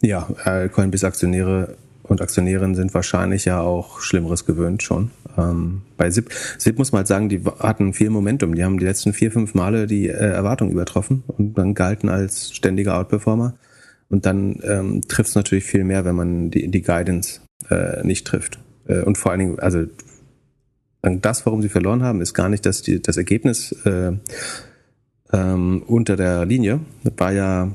Ja, 0.00 0.28
äh, 0.44 0.68
Coinbase-Aktionäre 0.68 1.76
und 2.08 2.20
Aktionärinnen 2.20 2.74
sind 2.74 2.94
wahrscheinlich 2.94 3.44
ja 3.44 3.60
auch 3.60 4.00
Schlimmeres 4.00 4.46
gewöhnt 4.46 4.82
schon. 4.82 5.10
Ähm, 5.36 5.82
bei 5.96 6.10
SIP, 6.10 6.32
SIP 6.58 6.78
muss 6.78 6.92
man 6.92 7.00
halt 7.00 7.08
sagen, 7.08 7.28
die 7.28 7.42
hatten 7.58 7.92
viel 7.92 8.10
Momentum. 8.10 8.54
Die 8.54 8.64
haben 8.64 8.78
die 8.78 8.84
letzten 8.84 9.12
vier, 9.12 9.30
fünf 9.30 9.54
Male 9.54 9.86
die 9.86 10.08
äh, 10.08 10.12
Erwartung 10.12 10.70
übertroffen 10.70 11.24
und 11.26 11.58
dann 11.58 11.74
galten 11.74 12.08
als 12.08 12.54
ständiger 12.54 12.98
Outperformer. 12.98 13.54
Und 14.08 14.24
dann 14.24 14.60
ähm, 14.62 15.02
trifft 15.08 15.30
es 15.30 15.34
natürlich 15.34 15.64
viel 15.64 15.84
mehr, 15.84 16.04
wenn 16.04 16.14
man 16.14 16.50
die, 16.50 16.70
die 16.70 16.82
Guidance 16.82 17.40
äh, 17.70 18.06
nicht 18.06 18.26
trifft. 18.26 18.58
Äh, 18.86 19.02
und 19.02 19.18
vor 19.18 19.32
allen 19.32 19.40
Dingen, 19.40 19.58
also 19.58 19.84
das, 21.02 21.46
warum 21.46 21.62
sie 21.62 21.68
verloren 21.68 22.02
haben, 22.02 22.20
ist 22.20 22.34
gar 22.34 22.48
nicht, 22.48 22.66
dass 22.66 22.82
die, 22.82 23.00
das 23.00 23.16
Ergebnis 23.16 23.72
äh, 23.84 24.12
ähm, 25.32 25.82
unter 25.86 26.16
der 26.16 26.44
Linie 26.46 26.80
war 27.16 27.32
ja, 27.32 27.70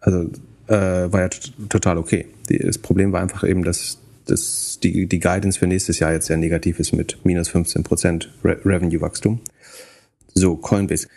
also 0.00 0.30
äh, 0.68 0.74
war 1.12 1.20
ja 1.20 1.28
total 1.68 1.98
okay. 1.98 2.26
Die, 2.48 2.58
das 2.58 2.78
Problem 2.78 3.12
war 3.12 3.20
einfach 3.20 3.44
eben, 3.44 3.64
dass, 3.64 3.98
dass 4.26 4.78
die, 4.82 5.06
die 5.06 5.20
Guidance 5.20 5.58
für 5.58 5.66
nächstes 5.66 5.98
Jahr 5.98 6.12
jetzt 6.12 6.26
sehr 6.26 6.36
negativ 6.36 6.78
ist 6.78 6.92
mit 6.92 7.18
minus 7.24 7.48
15 7.48 7.82
Prozent 7.82 8.32
Re 8.44 8.58
Revenue-Wachstum. 8.64 9.40
So, 10.34 10.56
Coinbase. 10.56 11.08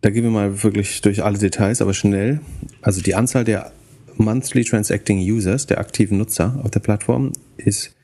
Da 0.00 0.10
gehen 0.10 0.22
wir 0.22 0.30
mal 0.30 0.62
wirklich 0.62 1.00
durch 1.00 1.24
alle 1.24 1.38
Details, 1.38 1.82
aber 1.82 1.92
schnell. 1.92 2.40
Also 2.82 3.02
die 3.02 3.14
Anzahl 3.14 3.44
der 3.44 3.72
Monthly 4.16 4.64
Transacting 4.64 5.18
Users, 5.18 5.66
der 5.66 5.78
aktiven 5.78 6.18
Nutzer 6.18 6.60
auf 6.62 6.70
der 6.70 6.80
Plattform, 6.80 7.32
ist 7.56 7.94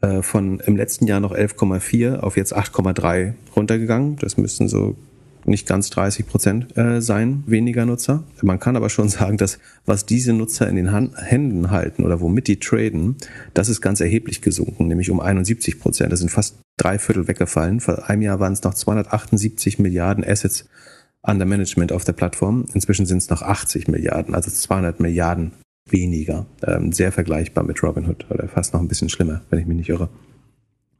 äh, 0.00 0.22
von 0.22 0.60
im 0.60 0.76
letzten 0.76 1.06
Jahr 1.06 1.20
noch 1.20 1.34
11,4 1.34 2.18
auf 2.18 2.36
jetzt 2.36 2.56
8,3 2.56 3.34
runtergegangen. 3.56 4.16
Das 4.16 4.36
müssten 4.36 4.68
so 4.68 4.96
nicht 5.46 5.66
ganz 5.66 5.90
30 5.90 6.26
Prozent 6.26 6.76
äh, 6.76 7.00
sein, 7.00 7.44
weniger 7.46 7.86
Nutzer. 7.86 8.24
Man 8.42 8.58
kann 8.58 8.76
aber 8.76 8.90
schon 8.90 9.08
sagen, 9.10 9.36
dass 9.36 9.58
was 9.86 10.06
diese 10.06 10.32
Nutzer 10.32 10.68
in 10.68 10.76
den 10.76 10.92
Hand, 10.92 11.14
Händen 11.16 11.70
halten 11.70 12.04
oder 12.04 12.20
womit 12.20 12.48
die 12.48 12.58
traden, 12.58 13.16
das 13.52 13.68
ist 13.68 13.80
ganz 13.80 14.00
erheblich 14.00 14.40
gesunken, 14.40 14.88
nämlich 14.88 15.10
um 15.10 15.20
71 15.20 15.80
Prozent. 15.80 16.12
Das 16.12 16.20
sind 16.20 16.30
fast 16.30 16.56
drei 16.76 16.98
Viertel 16.98 17.28
weggefallen. 17.28 17.80
Vor 17.80 18.08
einem 18.08 18.22
Jahr 18.22 18.40
waren 18.40 18.52
es 18.52 18.62
noch 18.62 18.74
278 18.74 19.78
Milliarden 19.78 20.24
Assets 20.24 20.66
under 21.22 21.46
Management 21.46 21.92
auf 21.92 22.04
der 22.04 22.12
Plattform. 22.12 22.66
Inzwischen 22.74 23.06
sind 23.06 23.18
es 23.18 23.30
noch 23.30 23.42
80 23.42 23.88
Milliarden, 23.88 24.34
also 24.34 24.50
200 24.50 25.00
Milliarden 25.00 25.52
weniger. 25.86 26.46
Ähm, 26.66 26.92
sehr 26.92 27.12
vergleichbar 27.12 27.64
mit 27.64 27.82
Robinhood 27.82 28.26
oder 28.30 28.48
fast 28.48 28.74
noch 28.74 28.80
ein 28.80 28.88
bisschen 28.88 29.08
schlimmer, 29.08 29.42
wenn 29.50 29.58
ich 29.58 29.66
mich 29.66 29.76
nicht 29.76 29.88
irre. 29.88 30.08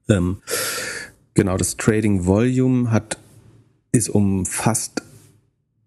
Ähm, 0.09 0.39
genau, 1.35 1.57
das 1.57 1.77
Trading 1.77 2.27
Volume 2.27 2.91
hat 2.91 3.19
ist 3.95 4.09
um 4.09 4.45
fast 4.45 5.03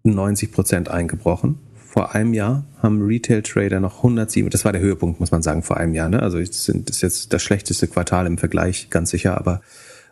90 0.02 0.50
Prozent 0.50 0.88
eingebrochen. 0.88 1.58
Vor 1.74 2.14
einem 2.14 2.32
Jahr 2.32 2.64
haben 2.82 3.02
Retail-Trader 3.02 3.80
noch 3.80 3.98
107, 3.98 4.50
das 4.50 4.64
war 4.64 4.72
der 4.72 4.80
Höhepunkt, 4.80 5.20
muss 5.20 5.30
man 5.30 5.42
sagen, 5.42 5.62
vor 5.62 5.76
einem 5.76 5.94
Jahr. 5.94 6.08
Ne? 6.08 6.22
Also 6.22 6.38
das 6.38 6.68
ist 6.68 7.02
jetzt 7.02 7.32
das 7.32 7.42
schlechteste 7.42 7.86
Quartal 7.86 8.26
im 8.26 8.38
Vergleich, 8.38 8.88
ganz 8.90 9.10
sicher, 9.10 9.36
aber 9.36 9.60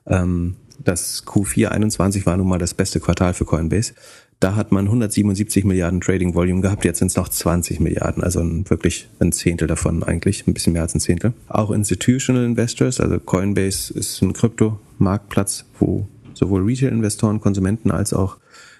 ähm, 0.06 0.56
das 0.78 1.24
Q4 1.26 1.68
21 1.68 2.26
war 2.26 2.36
nun 2.36 2.48
mal 2.48 2.58
das 2.58 2.74
beste 2.74 3.00
Quartal 3.00 3.32
für 3.32 3.46
Coinbase. 3.46 3.94
Da 4.40 4.54
hat 4.54 4.72
man 4.72 4.84
177 4.84 5.64
Milliarden 5.64 6.02
Trading 6.02 6.34
Volume 6.34 6.60
gehabt, 6.60 6.84
jetzt 6.84 6.98
sind 6.98 7.08
es 7.08 7.16
noch 7.16 7.30
20 7.30 7.80
Milliarden, 7.80 8.22
also 8.22 8.40
wirklich 8.68 9.08
ein 9.18 9.32
Zehntel 9.32 9.66
davon 9.66 10.02
eigentlich, 10.02 10.46
ein 10.46 10.52
bisschen 10.52 10.74
mehr 10.74 10.82
als 10.82 10.94
ein 10.94 11.00
Zehntel. 11.00 11.32
Auch 11.48 11.70
Institutional 11.70 12.44
Investors, 12.44 13.00
also 13.00 13.18
Coinbase 13.18 13.94
ist 13.94 14.20
ein 14.20 14.34
Krypto-Marktplatz, 14.34 15.64
wo 15.78 16.06
sowohl 16.36 16.62
Retail-Investoren, 16.62 17.40
Konsumenten 17.40 17.90
als 17.90 18.12
auch 18.12 18.36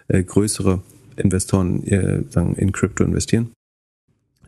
äh, 0.09 0.23
größere 0.23 0.83
Investoren 1.17 1.83
äh, 1.85 2.23
sagen, 2.31 2.55
in 2.55 2.73
Krypto 2.73 3.05
investieren. 3.05 3.53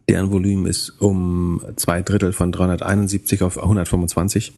Deren 0.08 0.30
Volumen 0.30 0.66
ist 0.66 0.90
um 1.00 1.60
zwei 1.76 2.02
Drittel 2.02 2.32
von 2.32 2.52
371 2.52 3.42
auf 3.42 3.58
125 3.58 4.54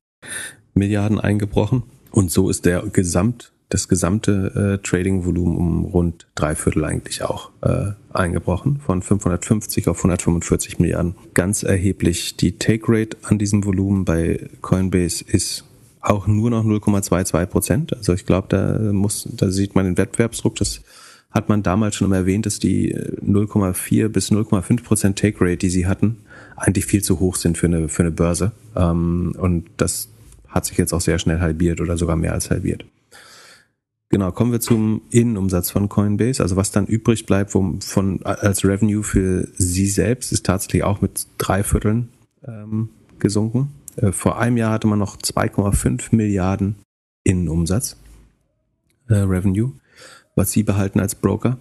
Milliarden 0.74 1.18
eingebrochen. 1.18 1.82
Und 2.12 2.30
so 2.30 2.50
ist 2.50 2.66
der 2.66 2.82
Gesamt, 2.82 3.52
das 3.68 3.88
gesamte 3.88 4.78
äh, 4.80 4.86
Trading-Volumen 4.86 5.56
um 5.56 5.84
rund 5.84 6.26
drei 6.34 6.54
Viertel 6.54 6.84
eigentlich 6.84 7.22
auch 7.22 7.50
äh, 7.62 7.92
eingebrochen, 8.12 8.80
von 8.84 9.02
550 9.02 9.88
auf 9.88 9.98
145 9.98 10.78
Milliarden. 10.78 11.14
Ganz 11.34 11.62
erheblich 11.62 12.36
die 12.36 12.58
Take-Rate 12.58 13.16
an 13.22 13.38
diesem 13.38 13.64
Volumen 13.64 14.04
bei 14.04 14.48
Coinbase 14.60 15.24
ist 15.26 15.64
auch 16.00 16.26
nur 16.26 16.50
noch 16.50 16.64
0,22 16.64 17.46
Prozent. 17.46 17.96
Also 17.96 18.12
ich 18.14 18.26
glaube, 18.26 18.48
da 18.48 18.78
muss, 18.92 19.28
da 19.30 19.50
sieht 19.50 19.74
man 19.74 19.84
den 19.84 19.98
Wettbewerbsdruck. 19.98 20.56
Das 20.56 20.82
hat 21.30 21.48
man 21.48 21.62
damals 21.62 21.96
schon 21.96 22.06
immer 22.06 22.16
erwähnt, 22.16 22.46
dass 22.46 22.58
die 22.58 22.94
0,4 22.94 24.08
bis 24.08 24.30
0,5 24.32 24.82
Prozent 24.82 25.18
Take 25.18 25.38
Rate, 25.40 25.58
die 25.58 25.70
sie 25.70 25.86
hatten, 25.86 26.16
eigentlich 26.56 26.86
viel 26.86 27.02
zu 27.02 27.20
hoch 27.20 27.36
sind 27.36 27.56
für 27.56 27.66
eine, 27.66 27.88
für 27.88 28.02
eine 28.02 28.10
Börse. 28.10 28.52
Ähm, 28.74 29.34
und 29.38 29.68
das 29.76 30.08
hat 30.48 30.66
sich 30.66 30.76
jetzt 30.78 30.92
auch 30.92 31.00
sehr 31.00 31.18
schnell 31.18 31.40
halbiert 31.40 31.80
oder 31.80 31.96
sogar 31.96 32.16
mehr 32.16 32.32
als 32.32 32.50
halbiert. 32.50 32.84
Genau, 34.08 34.32
kommen 34.32 34.50
wir 34.50 34.60
zum 34.60 35.02
Innenumsatz 35.10 35.70
von 35.70 35.88
Coinbase. 35.88 36.42
Also 36.42 36.56
was 36.56 36.72
dann 36.72 36.86
übrig 36.86 37.26
bleibt 37.26 37.52
vom, 37.52 37.80
von, 37.80 38.20
als 38.24 38.64
Revenue 38.64 39.04
für 39.04 39.46
sie 39.56 39.86
selbst, 39.86 40.32
ist 40.32 40.44
tatsächlich 40.44 40.82
auch 40.82 41.00
mit 41.00 41.28
drei 41.38 41.62
Vierteln 41.62 42.08
ähm, 42.44 42.88
gesunken. 43.20 43.68
Äh, 43.96 44.12
vor 44.12 44.38
einem 44.38 44.56
Jahr 44.56 44.72
hatte 44.72 44.86
man 44.86 44.98
noch 44.98 45.16
2,5 45.16 46.14
Milliarden 46.14 46.76
Innenumsatz, 47.24 47.96
äh, 49.08 49.14
Revenue, 49.14 49.72
was 50.36 50.52
sie 50.52 50.62
behalten 50.62 51.00
als 51.00 51.14
Broker. 51.14 51.58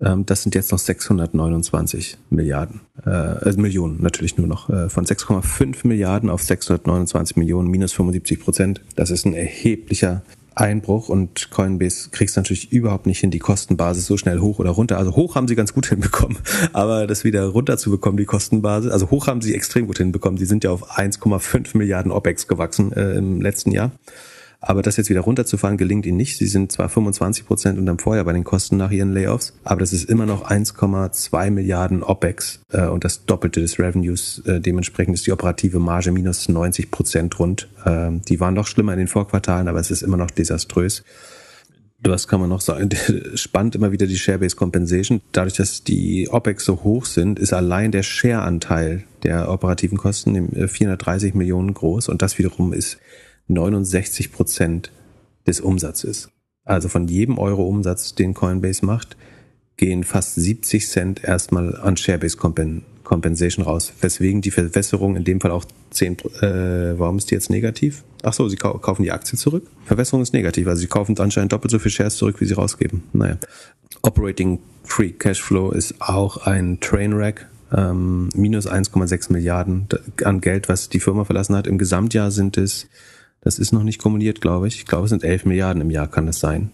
Ähm, 0.00 0.26
das 0.26 0.42
sind 0.42 0.54
jetzt 0.54 0.70
noch 0.70 0.78
629 0.78 2.18
Milliarden, 2.30 2.80
äh, 3.04 3.10
also 3.10 3.60
Millionen 3.60 4.00
natürlich 4.00 4.36
nur 4.36 4.46
noch. 4.46 4.70
Äh, 4.70 4.88
von 4.88 5.04
6,5 5.04 5.86
Milliarden 5.86 6.30
auf 6.30 6.42
629 6.42 7.36
Millionen, 7.36 7.68
minus 7.68 7.92
75 7.92 8.40
Prozent. 8.40 8.80
Das 8.94 9.10
ist 9.10 9.24
ein 9.24 9.34
erheblicher 9.34 10.22
Einbruch 10.60 11.08
und 11.08 11.50
Coinbase 11.50 12.10
kriegst 12.10 12.36
natürlich 12.36 12.72
überhaupt 12.72 13.06
nicht 13.06 13.20
hin, 13.20 13.30
die 13.30 13.38
Kostenbasis 13.38 14.06
so 14.06 14.16
schnell 14.16 14.40
hoch 14.40 14.58
oder 14.58 14.70
runter. 14.70 14.98
Also 14.98 15.14
hoch 15.16 15.34
haben 15.34 15.48
sie 15.48 15.56
ganz 15.56 15.72
gut 15.72 15.86
hinbekommen, 15.88 16.38
aber 16.72 17.06
das 17.06 17.24
wieder 17.24 17.46
runter 17.46 17.78
zu 17.78 17.90
bekommen, 17.90 18.16
die 18.16 18.24
Kostenbasis, 18.24 18.90
also 18.90 19.10
hoch 19.10 19.26
haben 19.26 19.40
sie 19.40 19.54
extrem 19.54 19.86
gut 19.86 19.98
hinbekommen. 19.98 20.38
Die 20.38 20.46
sind 20.46 20.64
ja 20.64 20.70
auf 20.70 20.98
1,5 20.98 21.76
Milliarden 21.76 22.12
OPEX 22.12 22.48
gewachsen 22.48 22.92
äh, 22.92 23.14
im 23.14 23.40
letzten 23.40 23.70
Jahr. 23.70 23.92
Aber 24.60 24.82
das 24.82 24.96
jetzt 24.96 25.08
wieder 25.08 25.20
runterzufahren, 25.20 25.76
gelingt 25.76 26.04
ihnen 26.04 26.16
nicht. 26.16 26.36
Sie 26.36 26.46
sind 26.46 26.72
zwar 26.72 26.88
25 26.88 27.46
Prozent 27.46 27.78
unterm 27.78 27.98
Vorjahr 27.98 28.24
bei 28.24 28.32
den 28.32 28.42
Kosten 28.42 28.76
nach 28.76 28.90
ihren 28.90 29.12
Layoffs, 29.12 29.54
aber 29.62 29.80
das 29.80 29.92
ist 29.92 30.10
immer 30.10 30.26
noch 30.26 30.50
1,2 30.50 31.50
Milliarden 31.50 32.02
OPEX 32.02 32.60
äh, 32.72 32.86
und 32.86 33.04
das 33.04 33.24
Doppelte 33.24 33.60
des 33.60 33.78
Revenues. 33.78 34.42
Äh, 34.46 34.60
dementsprechend 34.60 35.14
ist 35.14 35.26
die 35.26 35.32
operative 35.32 35.78
Marge 35.78 36.10
minus 36.10 36.48
90 36.48 36.90
Prozent 36.90 37.38
rund. 37.38 37.68
Äh, 37.84 38.10
die 38.28 38.40
waren 38.40 38.54
noch 38.54 38.66
schlimmer 38.66 38.92
in 38.94 38.98
den 38.98 39.08
Vorquartalen, 39.08 39.68
aber 39.68 39.78
es 39.78 39.92
ist 39.92 40.02
immer 40.02 40.16
noch 40.16 40.30
desaströs. 40.30 41.04
Was 42.00 42.28
kann 42.28 42.40
man 42.40 42.48
noch 42.48 42.60
sagen? 42.60 42.90
Spannend 43.34 43.76
immer 43.76 43.92
wieder 43.92 44.06
die 44.06 44.18
Share-Based 44.18 44.56
Compensation. 44.56 45.20
Dadurch, 45.32 45.54
dass 45.54 45.82
die 45.82 46.28
OPEX 46.30 46.64
so 46.64 46.82
hoch 46.82 47.06
sind, 47.06 47.38
ist 47.38 47.52
allein 47.52 47.92
der 47.92 48.02
Share-Anteil 48.02 49.04
der 49.22 49.50
operativen 49.50 49.98
Kosten 49.98 50.68
430 50.68 51.34
äh, 51.34 51.38
Millionen 51.38 51.74
groß 51.74 52.08
und 52.08 52.22
das 52.22 52.38
wiederum 52.38 52.72
ist 52.72 52.98
69 53.48 54.32
Prozent 54.32 54.92
des 55.46 55.60
Umsatzes. 55.60 56.30
Also 56.64 56.88
von 56.88 57.08
jedem 57.08 57.38
Euro 57.38 57.66
Umsatz, 57.66 58.14
den 58.14 58.34
Coinbase 58.34 58.84
macht, 58.84 59.16
gehen 59.76 60.04
fast 60.04 60.34
70 60.34 60.86
Cent 60.86 61.24
erstmal 61.24 61.76
an 61.76 61.96
Sharebase 61.96 62.36
Compensation 62.36 63.64
raus. 63.64 63.92
Weswegen 64.00 64.42
die 64.42 64.50
Verwässerung 64.50 65.16
in 65.16 65.24
dem 65.24 65.40
Fall 65.40 65.50
auch 65.50 65.64
10, 65.90 66.18
äh, 66.42 66.98
warum 66.98 67.16
ist 67.16 67.30
die 67.30 67.34
jetzt 67.34 67.48
negativ? 67.48 68.04
Ach 68.22 68.34
so, 68.34 68.48
sie 68.48 68.56
kaufen 68.56 69.02
die 69.02 69.12
Aktie 69.12 69.38
zurück. 69.38 69.66
Verwässerung 69.86 70.20
ist 70.20 70.34
negativ, 70.34 70.66
also 70.66 70.80
sie 70.80 70.88
kaufen 70.88 71.18
anscheinend 71.18 71.52
doppelt 71.52 71.70
so 71.70 71.78
viel 71.78 71.90
Shares 71.90 72.16
zurück, 72.16 72.40
wie 72.40 72.44
sie 72.44 72.54
rausgeben. 72.54 73.04
Naja. 73.14 73.38
Operating 74.02 74.58
Free 74.84 75.10
Cashflow 75.10 75.70
ist 75.70 76.00
auch 76.00 76.46
ein 76.46 76.80
Trainwreck. 76.80 77.46
Ähm, 77.70 78.30
minus 78.34 78.66
1,6 78.66 79.32
Milliarden 79.32 79.88
an 80.24 80.40
Geld, 80.40 80.68
was 80.68 80.88
die 80.88 81.00
Firma 81.00 81.24
verlassen 81.24 81.54
hat. 81.54 81.66
Im 81.66 81.76
Gesamtjahr 81.76 82.30
sind 82.30 82.56
es 82.56 82.88
das 83.40 83.58
ist 83.58 83.72
noch 83.72 83.82
nicht 83.82 84.00
kumuliert, 84.00 84.40
glaube 84.40 84.68
ich. 84.68 84.76
Ich 84.76 84.86
glaube, 84.86 85.04
es 85.04 85.10
sind 85.10 85.24
11 85.24 85.44
Milliarden 85.44 85.82
im 85.82 85.90
Jahr, 85.90 86.08
kann 86.08 86.26
das 86.26 86.40
sein. 86.40 86.70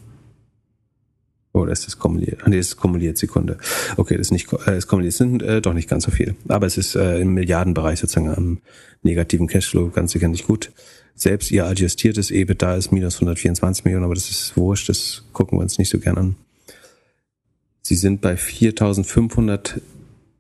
Oder 1.53 1.71
ist 1.71 1.87
das 1.87 1.99
kumuliert? 1.99 2.41
Ah, 2.43 2.49
nee, 2.49 2.57
das 2.57 2.69
ist 2.69 2.77
kumuliert, 2.77 3.17
Sekunde. 3.17 3.59
Okay, 3.97 4.17
das 4.17 4.27
ist 4.27 4.33
nicht, 4.33 4.53
äh, 4.67 4.77
ist 4.77 4.89
kumuliert, 4.89 5.15
sind 5.15 5.41
äh, 5.41 5.62
doch 5.62 5.73
nicht 5.73 5.89
ganz 5.89 6.05
so 6.05 6.11
viel. 6.11 6.35
Aber 6.49 6.67
es 6.67 6.77
ist 6.77 6.97
äh, 6.97 7.21
im 7.21 7.33
Milliardenbereich 7.35 8.01
sozusagen 8.01 8.29
am 8.29 8.59
negativen 9.03 9.47
Cashflow 9.47 9.91
ganz 9.91 10.12
sicher 10.12 10.27
nicht 10.27 10.49
gut. 10.49 10.73
Selbst 11.15 11.53
ihr 11.53 11.67
adjustiertes 11.67 12.33
EBITDA 12.33 12.75
ist 12.75 12.91
minus 12.91 13.17
124 13.17 13.85
Millionen, 13.85 14.05
aber 14.05 14.15
das 14.15 14.31
ist 14.31 14.57
wurscht, 14.57 14.89
das 14.89 15.25
gucken 15.33 15.59
wir 15.59 15.62
uns 15.62 15.79
nicht 15.79 15.91
so 15.91 16.01
gern 16.01 16.19
an. 16.19 16.37
Sie 17.83 17.95
sind 17.95 18.21
bei 18.21 18.37
4500 18.37 19.81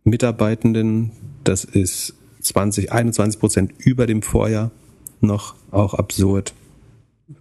Mitarbeitenden, 0.02 1.12
das 1.44 1.62
ist 1.62 2.14
20, 2.40 2.90
21 2.90 3.38
Prozent 3.38 3.72
über 3.78 4.06
dem 4.06 4.22
Vorjahr 4.22 4.72
noch, 5.26 5.54
auch 5.70 5.94
absurd. 5.94 6.54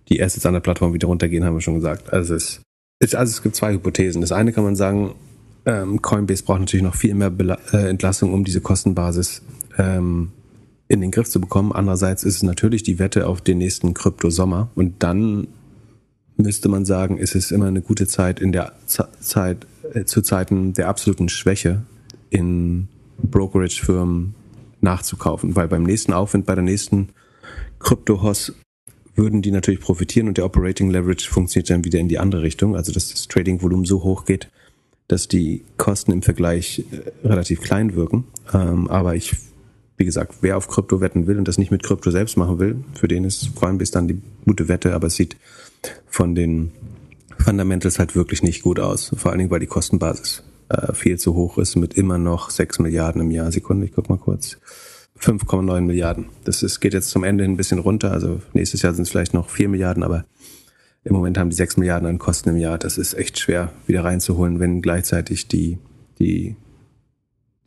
Die 0.09 0.21
Assets 0.21 0.45
an 0.45 0.53
der 0.53 0.61
Plattform 0.61 0.93
wieder 0.93 1.07
runtergehen, 1.07 1.43
haben 1.43 1.55
wir 1.55 1.61
schon 1.61 1.75
gesagt. 1.75 2.13
Also 2.13 2.35
es 2.35 2.61
ist, 2.99 3.15
also 3.15 3.31
es 3.31 3.43
gibt 3.43 3.55
zwei 3.55 3.73
Hypothesen. 3.73 4.21
Das 4.21 4.31
eine 4.31 4.53
kann 4.53 4.63
man 4.63 4.75
sagen, 4.75 5.15
ähm, 5.65 6.01
Coinbase 6.01 6.43
braucht 6.43 6.61
natürlich 6.61 6.83
noch 6.83 6.95
viel 6.95 7.13
mehr 7.13 7.29
Bela 7.29 7.57
äh, 7.71 7.89
Entlassung, 7.89 8.33
um 8.33 8.43
diese 8.43 8.61
Kostenbasis 8.61 9.41
ähm, 9.77 10.31
in 10.87 11.01
den 11.01 11.11
Griff 11.11 11.29
zu 11.29 11.39
bekommen. 11.39 11.71
Andererseits 11.71 12.23
ist 12.23 12.35
es 12.37 12.43
natürlich 12.43 12.83
die 12.83 12.99
Wette 12.99 13.27
auf 13.27 13.41
den 13.41 13.57
nächsten 13.57 13.93
Krypto-Sommer. 13.93 14.69
Und 14.75 15.01
dann 15.03 15.47
müsste 16.37 16.69
man 16.69 16.85
sagen, 16.85 17.17
ist 17.17 17.35
es 17.35 17.51
immer 17.51 17.67
eine 17.67 17.81
gute 17.81 18.07
Zeit 18.07 18.39
in 18.39 18.51
der 18.51 18.73
Z 18.85 19.07
Zeit, 19.19 19.65
äh, 19.93 20.03
zu 20.05 20.21
Zeiten 20.21 20.73
der 20.73 20.89
absoluten 20.89 21.29
Schwäche 21.29 21.83
in 22.29 22.87
Brokerage-Firmen 23.21 24.35
nachzukaufen. 24.81 25.55
Weil 25.55 25.67
beim 25.67 25.83
nächsten 25.83 26.13
Aufwind, 26.13 26.45
bei 26.45 26.55
der 26.55 26.63
nächsten 26.63 27.09
Krypto-Hoss 27.83 28.53
würden 29.15 29.41
die 29.41 29.51
natürlich 29.51 29.79
profitieren 29.79 30.27
und 30.27 30.37
der 30.37 30.45
Operating 30.45 30.89
Leverage 30.89 31.29
funktioniert 31.29 31.69
dann 31.69 31.85
wieder 31.85 31.99
in 31.99 32.07
die 32.07 32.17
andere 32.17 32.41
Richtung, 32.41 32.75
also 32.75 32.91
dass 32.91 33.09
das 33.09 33.27
Trading-Volumen 33.27 33.85
so 33.85 34.03
hoch 34.03 34.25
geht, 34.25 34.49
dass 35.07 35.27
die 35.27 35.63
Kosten 35.77 36.11
im 36.11 36.21
Vergleich 36.23 36.83
äh, 36.91 37.27
relativ 37.27 37.61
klein 37.61 37.95
wirken. 37.95 38.25
Ähm, 38.53 38.87
aber 38.87 39.15
ich, 39.15 39.35
wie 39.97 40.05
gesagt, 40.05 40.37
wer 40.41 40.57
auf 40.57 40.67
Krypto 40.67 41.01
wetten 41.01 41.27
will 41.27 41.37
und 41.37 41.47
das 41.47 41.57
nicht 41.59 41.69
mit 41.69 41.83
Krypto 41.83 42.09
selbst 42.09 42.37
machen 42.37 42.57
will, 42.57 42.83
für 42.95 43.07
den 43.07 43.23
ist 43.23 43.53
Coinbase 43.55 43.91
dann 43.91 44.07
die 44.07 44.21
gute 44.45 44.67
Wette, 44.67 44.93
aber 44.95 45.07
es 45.07 45.15
sieht 45.15 45.37
von 46.07 46.33
den 46.33 46.71
Fundamentals 47.37 47.99
halt 47.99 48.15
wirklich 48.15 48.41
nicht 48.41 48.63
gut 48.63 48.79
aus. 48.79 49.11
Vor 49.15 49.31
allen 49.31 49.39
Dingen, 49.39 49.51
weil 49.51 49.59
die 49.59 49.67
Kostenbasis 49.67 50.43
äh, 50.69 50.93
viel 50.93 51.19
zu 51.19 51.35
hoch 51.35 51.57
ist 51.57 51.75
mit 51.75 51.93
immer 51.95 52.17
noch 52.17 52.49
6 52.49 52.79
Milliarden 52.79 53.21
im 53.21 53.31
Jahr. 53.31 53.51
Sekunde, 53.51 53.85
ich 53.85 53.91
guck 53.93 54.09
mal 54.09 54.17
kurz. 54.17 54.57
5,9 55.19 55.81
Milliarden. 55.81 56.25
Das 56.43 56.63
ist, 56.63 56.79
geht 56.79 56.93
jetzt 56.93 57.09
zum 57.09 57.23
Ende 57.23 57.43
ein 57.43 57.57
bisschen 57.57 57.79
runter. 57.79 58.11
Also 58.11 58.41
nächstes 58.53 58.81
Jahr 58.81 58.93
sind 58.93 59.03
es 59.03 59.09
vielleicht 59.09 59.33
noch 59.33 59.49
4 59.49 59.69
Milliarden, 59.69 60.03
aber 60.03 60.25
im 61.03 61.13
Moment 61.13 61.37
haben 61.37 61.49
die 61.49 61.55
6 61.55 61.77
Milliarden 61.77 62.07
an 62.07 62.19
Kosten 62.19 62.49
im 62.49 62.57
Jahr. 62.57 62.77
Das 62.77 62.97
ist 62.97 63.13
echt 63.13 63.39
schwer 63.39 63.71
wieder 63.87 64.03
reinzuholen, 64.03 64.59
wenn 64.59 64.81
gleichzeitig 64.81 65.47
die, 65.47 65.77
die, 66.19 66.55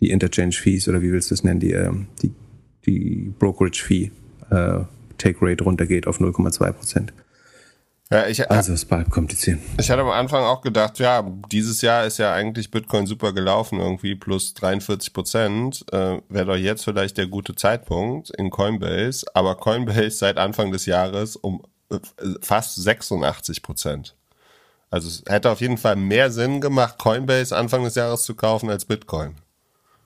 die 0.00 0.10
Interchange 0.10 0.52
Fees 0.52 0.88
oder 0.88 1.02
wie 1.02 1.12
willst 1.12 1.30
du 1.30 1.34
es 1.34 1.44
nennen, 1.44 1.60
die, 1.60 1.72
äh, 1.72 1.92
die, 2.22 2.32
die 2.86 3.34
Brokerage 3.38 3.82
Fee 3.82 4.10
äh, 4.50 4.80
Take 5.18 5.38
Rate 5.40 5.64
runtergeht 5.64 6.06
auf 6.06 6.20
0,2 6.20 6.72
Prozent. 6.72 7.12
Ja, 8.10 8.28
ich, 8.28 8.48
also 8.50 8.72
es 8.72 8.84
bleibt 8.84 9.10
kompliziert. 9.10 9.58
Ich 9.80 9.90
hatte 9.90 10.02
am 10.02 10.10
Anfang 10.10 10.44
auch 10.44 10.60
gedacht, 10.60 11.00
ja, 11.00 11.28
dieses 11.50 11.82
Jahr 11.82 12.06
ist 12.06 12.18
ja 12.18 12.32
eigentlich 12.32 12.70
Bitcoin 12.70 13.06
super 13.06 13.32
gelaufen, 13.32 13.80
irgendwie 13.80 14.14
plus 14.14 14.54
43 14.54 15.12
Prozent. 15.12 15.84
Äh, 15.92 16.20
Wäre 16.28 16.46
doch 16.46 16.56
jetzt 16.56 16.84
vielleicht 16.84 17.18
der 17.18 17.26
gute 17.26 17.56
Zeitpunkt 17.56 18.30
in 18.30 18.50
Coinbase. 18.50 19.26
Aber 19.34 19.56
Coinbase 19.56 20.10
seit 20.10 20.36
Anfang 20.38 20.70
des 20.70 20.86
Jahres 20.86 21.34
um 21.34 21.62
äh, 21.90 21.98
fast 22.42 22.76
86 22.76 23.62
Prozent. 23.62 24.14
Also 24.88 25.08
es 25.08 25.24
hätte 25.26 25.50
auf 25.50 25.60
jeden 25.60 25.78
Fall 25.78 25.96
mehr 25.96 26.30
Sinn 26.30 26.60
gemacht, 26.60 26.98
Coinbase 26.98 27.56
Anfang 27.56 27.82
des 27.82 27.96
Jahres 27.96 28.22
zu 28.22 28.36
kaufen 28.36 28.70
als 28.70 28.84
Bitcoin. 28.84 29.34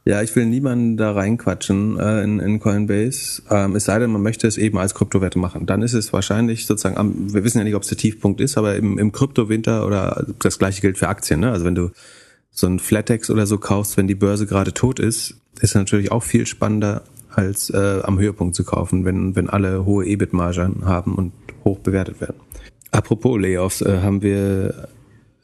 Ja, 0.07 0.22
ich 0.22 0.34
will 0.34 0.46
niemanden 0.46 0.96
da 0.96 1.12
reinquatschen 1.12 1.98
äh, 1.98 2.22
in, 2.22 2.40
in 2.40 2.59
Coinbase. 2.59 3.42
Ähm, 3.51 3.76
es 3.76 3.84
sei 3.84 3.98
denn, 3.98 4.11
man 4.11 4.22
möchte 4.22 4.46
es 4.46 4.57
eben 4.57 4.78
als 4.78 4.94
Kryptowerte 4.94 5.38
machen. 5.38 5.66
Dann 5.66 5.82
ist 5.82 5.92
es 5.92 6.12
wahrscheinlich 6.12 6.66
sozusagen, 6.66 6.96
am, 6.96 7.34
wir 7.34 7.44
wissen 7.44 7.59
ja 7.59 7.64
nicht, 7.64 7.74
ob 7.74 7.82
es 7.82 7.88
der 7.88 7.98
Tiefpunkt 7.98 8.40
ist, 8.40 8.57
aber 8.57 8.76
im, 8.76 8.98
im 8.98 9.12
Kryptowinter 9.12 9.86
oder 9.86 10.26
das 10.38 10.59
gleiche 10.59 10.80
gilt 10.80 10.96
für 10.96 11.09
Aktien. 11.09 11.40
Ne? 11.40 11.51
Also 11.51 11.66
wenn 11.66 11.74
du 11.74 11.90
so 12.51 12.66
ein 12.66 12.78
Flatex 12.78 13.30
oder 13.30 13.46
so 13.46 13.59
kaufst, 13.59 13.98
wenn 13.98 14.07
die 14.07 14.14
Börse 14.14 14.46
gerade 14.46 14.72
tot 14.72 14.98
ist, 14.98 15.34
ist 15.61 15.74
natürlich 15.74 16.11
auch 16.11 16.22
viel 16.22 16.46
spannender, 16.46 17.03
als 17.32 17.70
äh, 17.70 18.01
am 18.03 18.18
Höhepunkt 18.18 18.57
zu 18.57 18.64
kaufen, 18.64 19.05
wenn, 19.05 19.36
wenn 19.36 19.48
alle 19.48 19.84
hohe 19.84 20.05
EBIT-Margen 20.07 20.84
haben 20.84 21.14
und 21.14 21.32
hoch 21.64 21.78
bewertet 21.78 22.20
werden. 22.20 22.40
Apropos 22.90 23.38
Layoffs, 23.38 23.82
äh, 23.82 24.01
haben 24.03 24.22
wir 24.22 24.88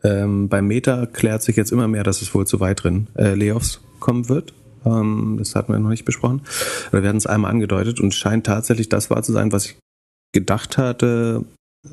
ähm, 0.03 0.49
beim 0.49 0.67
Meta 0.67 1.07
klärt 1.07 1.43
sich 1.43 1.57
jetzt 1.57 1.73
immer 1.73 1.89
mehr, 1.89 2.05
dass 2.05 2.23
es 2.23 2.35
wohl 2.35 2.47
zu 2.47 2.61
weiteren 2.61 3.09
äh, 3.17 3.35
Layoffs 3.35 3.81
kommen 4.01 4.29
wird. 4.29 4.55
Ähm, 4.85 5.37
das 5.39 5.55
hatten 5.55 5.73
wir 5.73 5.79
noch 5.79 5.91
nicht 5.91 6.05
besprochen. 6.05 6.43
Wir 6.91 7.03
werden 7.03 7.17
es 7.17 7.27
einmal 7.27 7.51
angedeutet 7.51 8.01
und 8.01 8.15
scheint 8.15 8.47
tatsächlich 8.47 8.89
das 8.89 9.11
wahr 9.11 9.23
zu 9.23 9.33
sein, 9.33 9.53
was 9.53 9.67
ich 9.67 9.79
gedacht 10.33 10.79
hatte, 10.79 11.45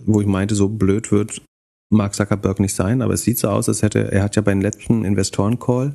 wo 0.06 0.22
ich 0.22 0.28
meinte, 0.28 0.56
so 0.56 0.70
blöd 0.70 1.12
wird 1.12 1.42
Mark 1.90 2.16
Zuckerberg 2.16 2.60
nicht 2.60 2.74
sein, 2.74 3.02
aber 3.02 3.14
es 3.14 3.24
sieht 3.24 3.38
so 3.38 3.50
aus, 3.50 3.70
als 3.70 3.84
hätte, 3.84 4.12
er 4.12 4.24
hat 4.24 4.36
ja 4.36 4.42
beim 4.42 4.62
letzten 4.62 5.06
Investoren-Call 5.06 5.94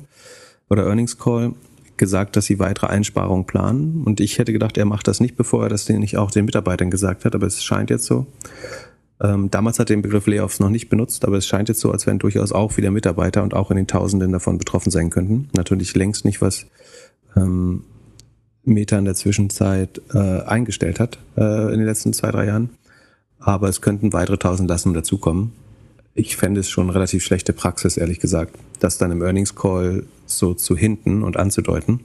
oder 0.69 0.85
Earnings-Call 0.85 1.53
gesagt, 1.97 2.35
dass 2.35 2.45
sie 2.45 2.59
weitere 2.59 2.87
Einsparungen 2.87 3.45
planen. 3.45 4.03
Und 4.05 4.19
ich 4.19 4.39
hätte 4.39 4.53
gedacht, 4.53 4.77
er 4.77 4.85
macht 4.85 5.07
das 5.07 5.19
nicht, 5.19 5.35
bevor 5.35 5.63
er 5.63 5.69
das 5.69 5.87
nicht 5.89 6.17
auch 6.17 6.31
den 6.31 6.45
Mitarbeitern 6.45 6.89
gesagt 6.89 7.25
hat, 7.25 7.35
aber 7.35 7.45
es 7.45 7.63
scheint 7.63 7.89
jetzt 7.89 8.05
so. 8.05 8.25
Ähm, 9.21 9.51
damals 9.51 9.79
hat 9.79 9.89
er 9.89 9.95
den 9.95 10.01
Begriff 10.01 10.27
Layoffs 10.27 10.59
noch 10.59 10.69
nicht 10.69 10.89
benutzt, 10.89 11.25
aber 11.25 11.37
es 11.37 11.47
scheint 11.47 11.67
jetzt 11.67 11.81
so, 11.81 11.91
als 11.91 12.07
wenn 12.07 12.19
durchaus 12.19 12.51
auch 12.51 12.77
wieder 12.77 12.91
Mitarbeiter 12.91 13.43
und 13.43 13.53
auch 13.53 13.69
in 13.69 13.77
den 13.77 13.87
Tausenden 13.87 14.31
davon 14.31 14.57
betroffen 14.57 14.91
sein 14.91 15.09
könnten. 15.09 15.49
Natürlich 15.53 15.93
längst 15.95 16.23
nicht, 16.23 16.41
was 16.41 16.67
ähm, 17.35 17.83
Meta 18.63 18.97
in 18.97 19.05
der 19.05 19.15
Zwischenzeit 19.15 20.01
äh, 20.13 20.41
eingestellt 20.41 20.99
hat 20.99 21.17
äh, 21.37 21.73
in 21.73 21.79
den 21.79 21.85
letzten 21.85 22.13
zwei, 22.13 22.31
drei 22.31 22.45
Jahren. 22.45 22.69
Aber 23.39 23.67
es 23.67 23.81
könnten 23.81 24.13
weitere 24.13 24.37
tausend 24.37 24.69
Lassen 24.69 24.93
dazukommen. 24.93 25.53
Ich 26.13 26.35
fände 26.35 26.59
es 26.59 26.69
schon 26.69 26.89
relativ 26.89 27.23
schlechte 27.23 27.53
Praxis, 27.53 27.97
ehrlich 27.97 28.19
gesagt, 28.19 28.55
das 28.79 28.97
dann 28.97 29.11
im 29.11 29.21
Earnings 29.21 29.55
Call 29.55 30.03
so 30.25 30.53
zu 30.53 30.75
hinten 30.75 31.23
und 31.23 31.37
anzudeuten 31.37 32.01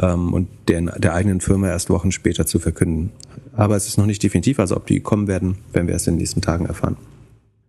ähm, 0.00 0.32
und 0.32 0.48
der, 0.68 0.80
der 0.98 1.14
eigenen 1.14 1.40
Firma 1.40 1.68
erst 1.68 1.90
Wochen 1.90 2.12
später 2.12 2.46
zu 2.46 2.58
verkünden. 2.58 3.10
Aber 3.54 3.76
es 3.76 3.86
ist 3.86 3.98
noch 3.98 4.06
nicht 4.06 4.22
definitiv, 4.22 4.58
also 4.58 4.76
ob 4.76 4.86
die 4.86 5.00
kommen 5.00 5.28
werden, 5.28 5.58
werden 5.72 5.86
wir 5.86 5.94
erst 5.94 6.08
in 6.08 6.14
den 6.14 6.18
nächsten 6.18 6.40
Tagen 6.40 6.66
erfahren. 6.66 6.96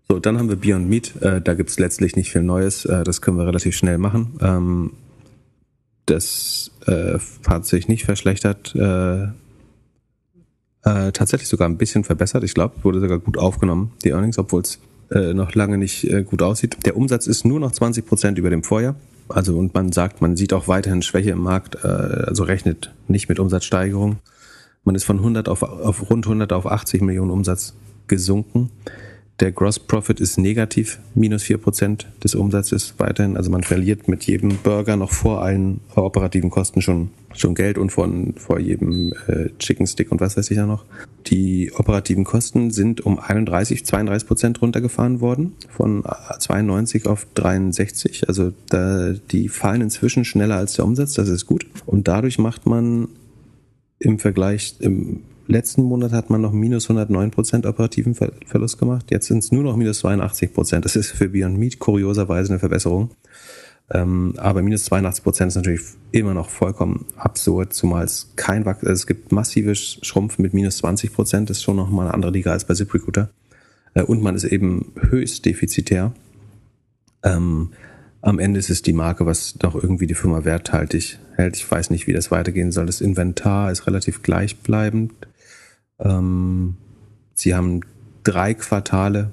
So, 0.07 0.19
dann 0.19 0.37
haben 0.37 0.49
wir 0.49 0.57
Beyond 0.57 0.89
Meat. 0.89 1.21
Äh, 1.21 1.41
da 1.41 1.53
gibt's 1.53 1.79
letztlich 1.79 2.15
nicht 2.15 2.31
viel 2.31 2.43
Neues. 2.43 2.85
Äh, 2.85 3.03
das 3.03 3.21
können 3.21 3.37
wir 3.37 3.47
relativ 3.47 3.75
schnell 3.75 3.97
machen. 3.97 4.33
Ähm, 4.41 4.91
das 6.05 6.71
äh, 6.87 7.17
hat 7.47 7.65
sich 7.65 7.87
nicht 7.87 8.05
verschlechtert. 8.05 8.75
Äh, 8.75 9.23
äh, 10.83 11.11
tatsächlich 11.13 11.47
sogar 11.47 11.69
ein 11.69 11.77
bisschen 11.77 12.03
verbessert. 12.03 12.43
Ich 12.43 12.53
glaube, 12.53 12.75
wurde 12.83 12.99
sogar 12.99 13.19
gut 13.19 13.37
aufgenommen, 13.37 13.93
die 14.03 14.09
Earnings, 14.09 14.37
obwohl 14.37 14.61
es 14.61 14.79
äh, 15.11 15.33
noch 15.33 15.53
lange 15.55 15.77
nicht 15.77 16.07
gut 16.25 16.41
aussieht. 16.41 16.77
Der 16.85 16.97
Umsatz 16.97 17.27
ist 17.27 17.45
nur 17.45 17.59
noch 17.59 17.71
20 17.71 18.05
Prozent 18.05 18.37
über 18.37 18.49
dem 18.49 18.63
Vorjahr. 18.63 18.95
Also 19.31 19.57
und 19.57 19.73
man 19.73 19.91
sagt, 19.91 20.21
man 20.21 20.35
sieht 20.35 20.53
auch 20.53 20.67
weiterhin 20.67 21.01
Schwäche 21.01 21.31
im 21.31 21.41
Markt, 21.41 21.83
äh, 21.83 21.87
also 21.87 22.43
rechnet 22.43 22.93
nicht 23.07 23.29
mit 23.29 23.39
Umsatzsteigerung. 23.39 24.19
Man 24.83 24.95
ist 24.95 25.03
von 25.03 25.17
100 25.17 25.47
auf, 25.49 25.63
auf 25.63 26.09
rund 26.09 26.25
100 26.25 26.53
auf 26.53 26.65
80 26.65 27.01
Millionen 27.01 27.31
Umsatz 27.31 27.73
gesunken. 28.07 28.71
Der 29.39 29.51
Gross 29.51 29.79
Profit 29.79 30.19
ist 30.19 30.37
negativ, 30.37 30.99
minus 31.15 31.43
4% 31.43 32.05
des 32.23 32.35
Umsatzes 32.35 32.93
weiterhin. 32.99 33.37
Also 33.37 33.49
man 33.49 33.63
verliert 33.63 34.07
mit 34.07 34.23
jedem 34.25 34.57
Burger 34.57 34.97
noch 34.97 35.11
vor 35.11 35.41
allen 35.41 35.79
operativen 35.95 36.51
Kosten 36.51 36.83
schon, 36.83 37.09
schon 37.33 37.55
Geld 37.55 37.79
und 37.79 37.91
von, 37.91 38.35
vor 38.37 38.59
jedem 38.59 39.13
äh, 39.25 39.49
Chicken 39.57 39.87
Stick 39.87 40.11
und 40.11 40.21
was 40.21 40.37
weiß 40.37 40.51
ich 40.51 40.57
ja 40.57 40.67
noch. 40.67 40.85
Die 41.25 41.71
operativen 41.73 42.23
Kosten 42.23 42.69
sind 42.69 43.01
um 43.01 43.17
31, 43.17 43.83
32 43.83 44.27
Prozent 44.27 44.61
runtergefahren 44.61 45.21
worden, 45.21 45.53
von 45.69 46.03
92 46.37 47.07
auf 47.07 47.25
63. 47.33 48.27
Also 48.27 48.53
da, 48.69 49.13
die 49.31 49.49
fallen 49.49 49.81
inzwischen 49.81 50.23
schneller 50.23 50.57
als 50.57 50.73
der 50.73 50.85
Umsatz, 50.85 51.13
das 51.13 51.29
ist 51.29 51.47
gut. 51.47 51.65
Und 51.87 52.07
dadurch 52.07 52.37
macht 52.37 52.67
man 52.67 53.07
im 53.97 54.19
Vergleich, 54.19 54.75
im 54.79 55.21
letzten 55.51 55.83
Monat 55.83 56.11
hat 56.11 56.29
man 56.29 56.41
noch 56.41 56.51
minus 56.51 56.85
109 56.85 57.31
Prozent 57.31 57.65
operativen 57.65 58.15
Verlust 58.15 58.77
gemacht. 58.77 59.11
Jetzt 59.11 59.27
sind 59.27 59.39
es 59.39 59.51
nur 59.51 59.63
noch 59.63 59.75
minus 59.75 59.99
82 59.99 60.53
Prozent. 60.53 60.85
Das 60.85 60.95
ist 60.95 61.11
für 61.11 61.29
Beyond 61.29 61.57
Meat 61.57 61.79
kurioserweise 61.79 62.53
eine 62.53 62.59
Verbesserung. 62.59 63.11
Ähm, 63.93 64.35
aber 64.37 64.61
minus 64.61 64.85
82 64.85 65.23
Prozent 65.23 65.49
ist 65.49 65.55
natürlich 65.55 65.81
immer 66.11 66.33
noch 66.33 66.49
vollkommen 66.49 67.05
absurd, 67.17 67.73
zumal 67.73 68.05
es 68.05 68.31
kein 68.37 68.65
Wachstum, 68.65 68.87
also 68.87 69.01
es 69.01 69.07
gibt 69.07 69.33
massives 69.33 69.97
Schrumpf 70.01 70.39
mit 70.39 70.53
minus 70.53 70.77
20 70.77 71.11
Prozent, 71.13 71.49
das 71.49 71.57
ist 71.57 71.63
schon 71.63 71.75
noch 71.75 71.89
mal 71.89 72.03
eine 72.03 72.13
andere 72.13 72.31
Liga 72.31 72.51
als 72.51 72.63
bei 72.63 72.73
ZipRecruiter. 72.73 73.29
Äh, 73.93 74.03
und 74.03 74.21
man 74.21 74.35
ist 74.35 74.45
eben 74.45 74.93
höchst 75.09 75.45
defizitär. 75.45 76.13
Ähm, 77.23 77.71
am 78.21 78.39
Ende 78.39 78.59
ist 78.59 78.69
es 78.69 78.81
die 78.81 78.93
Marke, 78.93 79.25
was 79.25 79.55
doch 79.55 79.75
irgendwie 79.75 80.07
die 80.07 80.13
Firma 80.13 80.45
werthaltig 80.45 81.17
hält. 81.35 81.57
Ich 81.57 81.69
weiß 81.69 81.89
nicht, 81.89 82.07
wie 82.07 82.13
das 82.13 82.31
weitergehen 82.31 82.71
soll. 82.71 82.85
Das 82.85 83.01
Inventar 83.01 83.71
ist 83.71 83.87
relativ 83.87 84.21
gleichbleibend. 84.21 85.11
Ähm, 86.01 86.75
sie 87.33 87.55
haben 87.55 87.81
drei 88.23 88.53
Quartale 88.53 89.31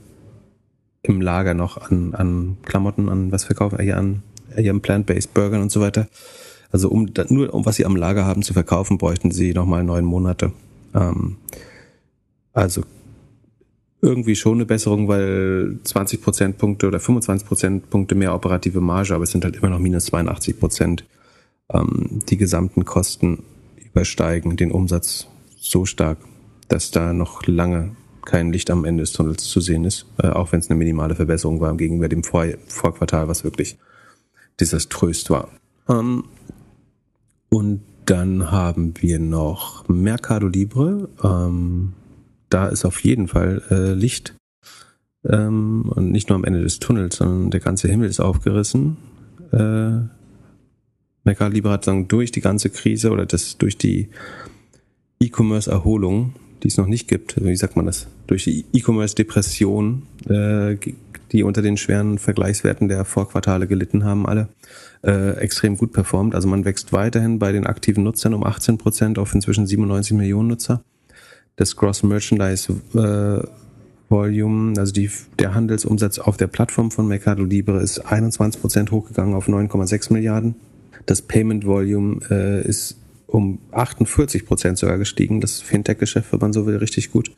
im 1.02 1.20
Lager 1.20 1.54
noch 1.54 1.90
an, 1.90 2.14
an 2.14 2.56
Klamotten, 2.62 3.08
an 3.08 3.32
was 3.32 3.44
verkaufen, 3.44 3.80
hier 3.80 3.96
an 3.96 4.22
ihren 4.56 4.80
Plant-Based 4.80 5.32
Burgern 5.34 5.62
und 5.62 5.72
so 5.72 5.80
weiter. 5.80 6.08
Also 6.70 6.90
um 6.90 7.08
nur 7.28 7.54
um 7.54 7.64
was 7.64 7.76
sie 7.76 7.86
am 7.86 7.96
Lager 7.96 8.26
haben 8.26 8.42
zu 8.42 8.52
verkaufen, 8.52 8.98
bräuchten 8.98 9.30
sie 9.30 9.54
nochmal 9.54 9.84
neun 9.84 10.04
Monate. 10.04 10.52
Ähm, 10.94 11.36
also 12.52 12.82
irgendwie 14.00 14.36
schon 14.36 14.58
eine 14.58 14.66
Besserung, 14.66 15.08
weil 15.08 15.78
20 15.82 16.22
Prozentpunkte 16.22 16.86
oder 16.86 17.00
25 17.00 17.46
Prozentpunkte 17.46 18.14
mehr 18.14 18.34
operative 18.34 18.80
Marge, 18.80 19.14
aber 19.14 19.24
es 19.24 19.30
sind 19.30 19.44
halt 19.44 19.56
immer 19.56 19.70
noch 19.70 19.80
minus 19.80 20.06
82 20.06 20.58
Prozent. 20.58 21.04
Ähm, 21.72 22.20
die 22.28 22.36
gesamten 22.36 22.84
Kosten 22.84 23.42
übersteigen 23.76 24.56
den 24.56 24.70
Umsatz 24.70 25.26
so 25.56 25.84
stark, 25.84 26.18
dass 26.68 26.90
da 26.90 27.12
noch 27.12 27.46
lange 27.46 27.96
kein 28.24 28.52
Licht 28.52 28.70
am 28.70 28.84
Ende 28.84 29.02
des 29.02 29.12
Tunnels 29.12 29.44
zu 29.44 29.60
sehen 29.60 29.84
ist, 29.84 30.06
äh, 30.18 30.28
auch 30.28 30.52
wenn 30.52 30.60
es 30.60 30.68
eine 30.68 30.78
minimale 30.78 31.14
Verbesserung 31.14 31.60
war 31.60 31.74
gegenüber 31.76 32.08
dem 32.08 32.22
Vor 32.22 32.46
Vorquartal, 32.66 33.26
was 33.26 33.42
wirklich 33.42 33.78
desaströs 34.60 35.28
war. 35.30 35.48
Ähm, 35.88 36.24
und 37.48 37.80
dann 38.04 38.50
haben 38.50 38.94
wir 39.00 39.18
noch 39.18 39.88
Mercado 39.88 40.48
Libre. 40.48 41.08
Ähm, 41.22 41.94
da 42.50 42.68
ist 42.68 42.84
auf 42.84 43.02
jeden 43.02 43.28
Fall 43.28 43.62
äh, 43.70 43.92
Licht. 43.94 44.34
Ähm, 45.24 45.90
und 45.94 46.10
nicht 46.10 46.28
nur 46.28 46.36
am 46.36 46.44
Ende 46.44 46.62
des 46.62 46.78
Tunnels, 46.78 47.16
sondern 47.16 47.50
der 47.50 47.60
ganze 47.60 47.88
Himmel 47.88 48.08
ist 48.08 48.20
aufgerissen. 48.20 48.96
Äh, 49.52 50.00
Mercado 51.24 51.52
Libre 51.52 51.72
hat 51.72 51.84
sagen, 51.84 52.08
durch 52.08 52.30
die 52.30 52.40
ganze 52.40 52.70
Krise 52.70 53.10
oder 53.10 53.26
das 53.26 53.58
durch 53.58 53.76
die 53.76 54.08
E-Commerce-Erholung, 55.20 56.34
die 56.62 56.68
es 56.68 56.76
noch 56.76 56.86
nicht 56.86 57.08
gibt, 57.08 57.42
wie 57.42 57.56
sagt 57.56 57.76
man 57.76 57.86
das, 57.86 58.08
durch 58.26 58.44
die 58.44 58.64
E-Commerce-Depression, 58.72 60.02
äh, 60.28 60.76
die 61.32 61.42
unter 61.42 61.62
den 61.62 61.76
schweren 61.76 62.18
Vergleichswerten 62.18 62.88
der 62.88 63.04
Vorquartale 63.04 63.66
gelitten 63.66 64.04
haben, 64.04 64.26
alle, 64.26 64.48
äh, 65.04 65.36
extrem 65.36 65.76
gut 65.76 65.92
performt. 65.92 66.34
Also 66.34 66.48
man 66.48 66.64
wächst 66.64 66.92
weiterhin 66.92 67.38
bei 67.38 67.52
den 67.52 67.66
aktiven 67.66 68.04
Nutzern 68.04 68.34
um 68.34 68.44
18 68.44 68.78
Prozent 68.78 69.18
auf 69.18 69.34
inzwischen 69.34 69.66
97 69.66 70.16
Millionen 70.16 70.48
Nutzer. 70.48 70.82
Das 71.56 71.76
Gross 71.76 72.02
Merchandise 72.02 72.72
äh, 72.94 73.46
Volume, 74.08 74.78
also 74.78 74.92
die, 74.92 75.10
der 75.38 75.54
Handelsumsatz 75.54 76.18
auf 76.18 76.36
der 76.36 76.46
Plattform 76.46 76.90
von 76.90 77.06
Mercado 77.06 77.44
Libre 77.44 77.80
ist 77.80 77.98
21 77.98 78.60
Prozent 78.60 78.90
hochgegangen 78.90 79.34
auf 79.34 79.48
9,6 79.48 80.12
Milliarden. 80.12 80.54
Das 81.06 81.22
Payment 81.22 81.66
Volume 81.66 82.20
äh, 82.30 82.66
ist 82.66 82.97
um 83.28 83.60
48 83.70 84.44
Prozent 84.44 84.78
sogar 84.78 84.98
gestiegen. 84.98 85.40
Das 85.40 85.60
Fintech-Geschäft, 85.60 86.32
wenn 86.32 86.40
man 86.40 86.52
so 86.52 86.66
will, 86.66 86.76
richtig 86.76 87.12
gut. 87.12 87.30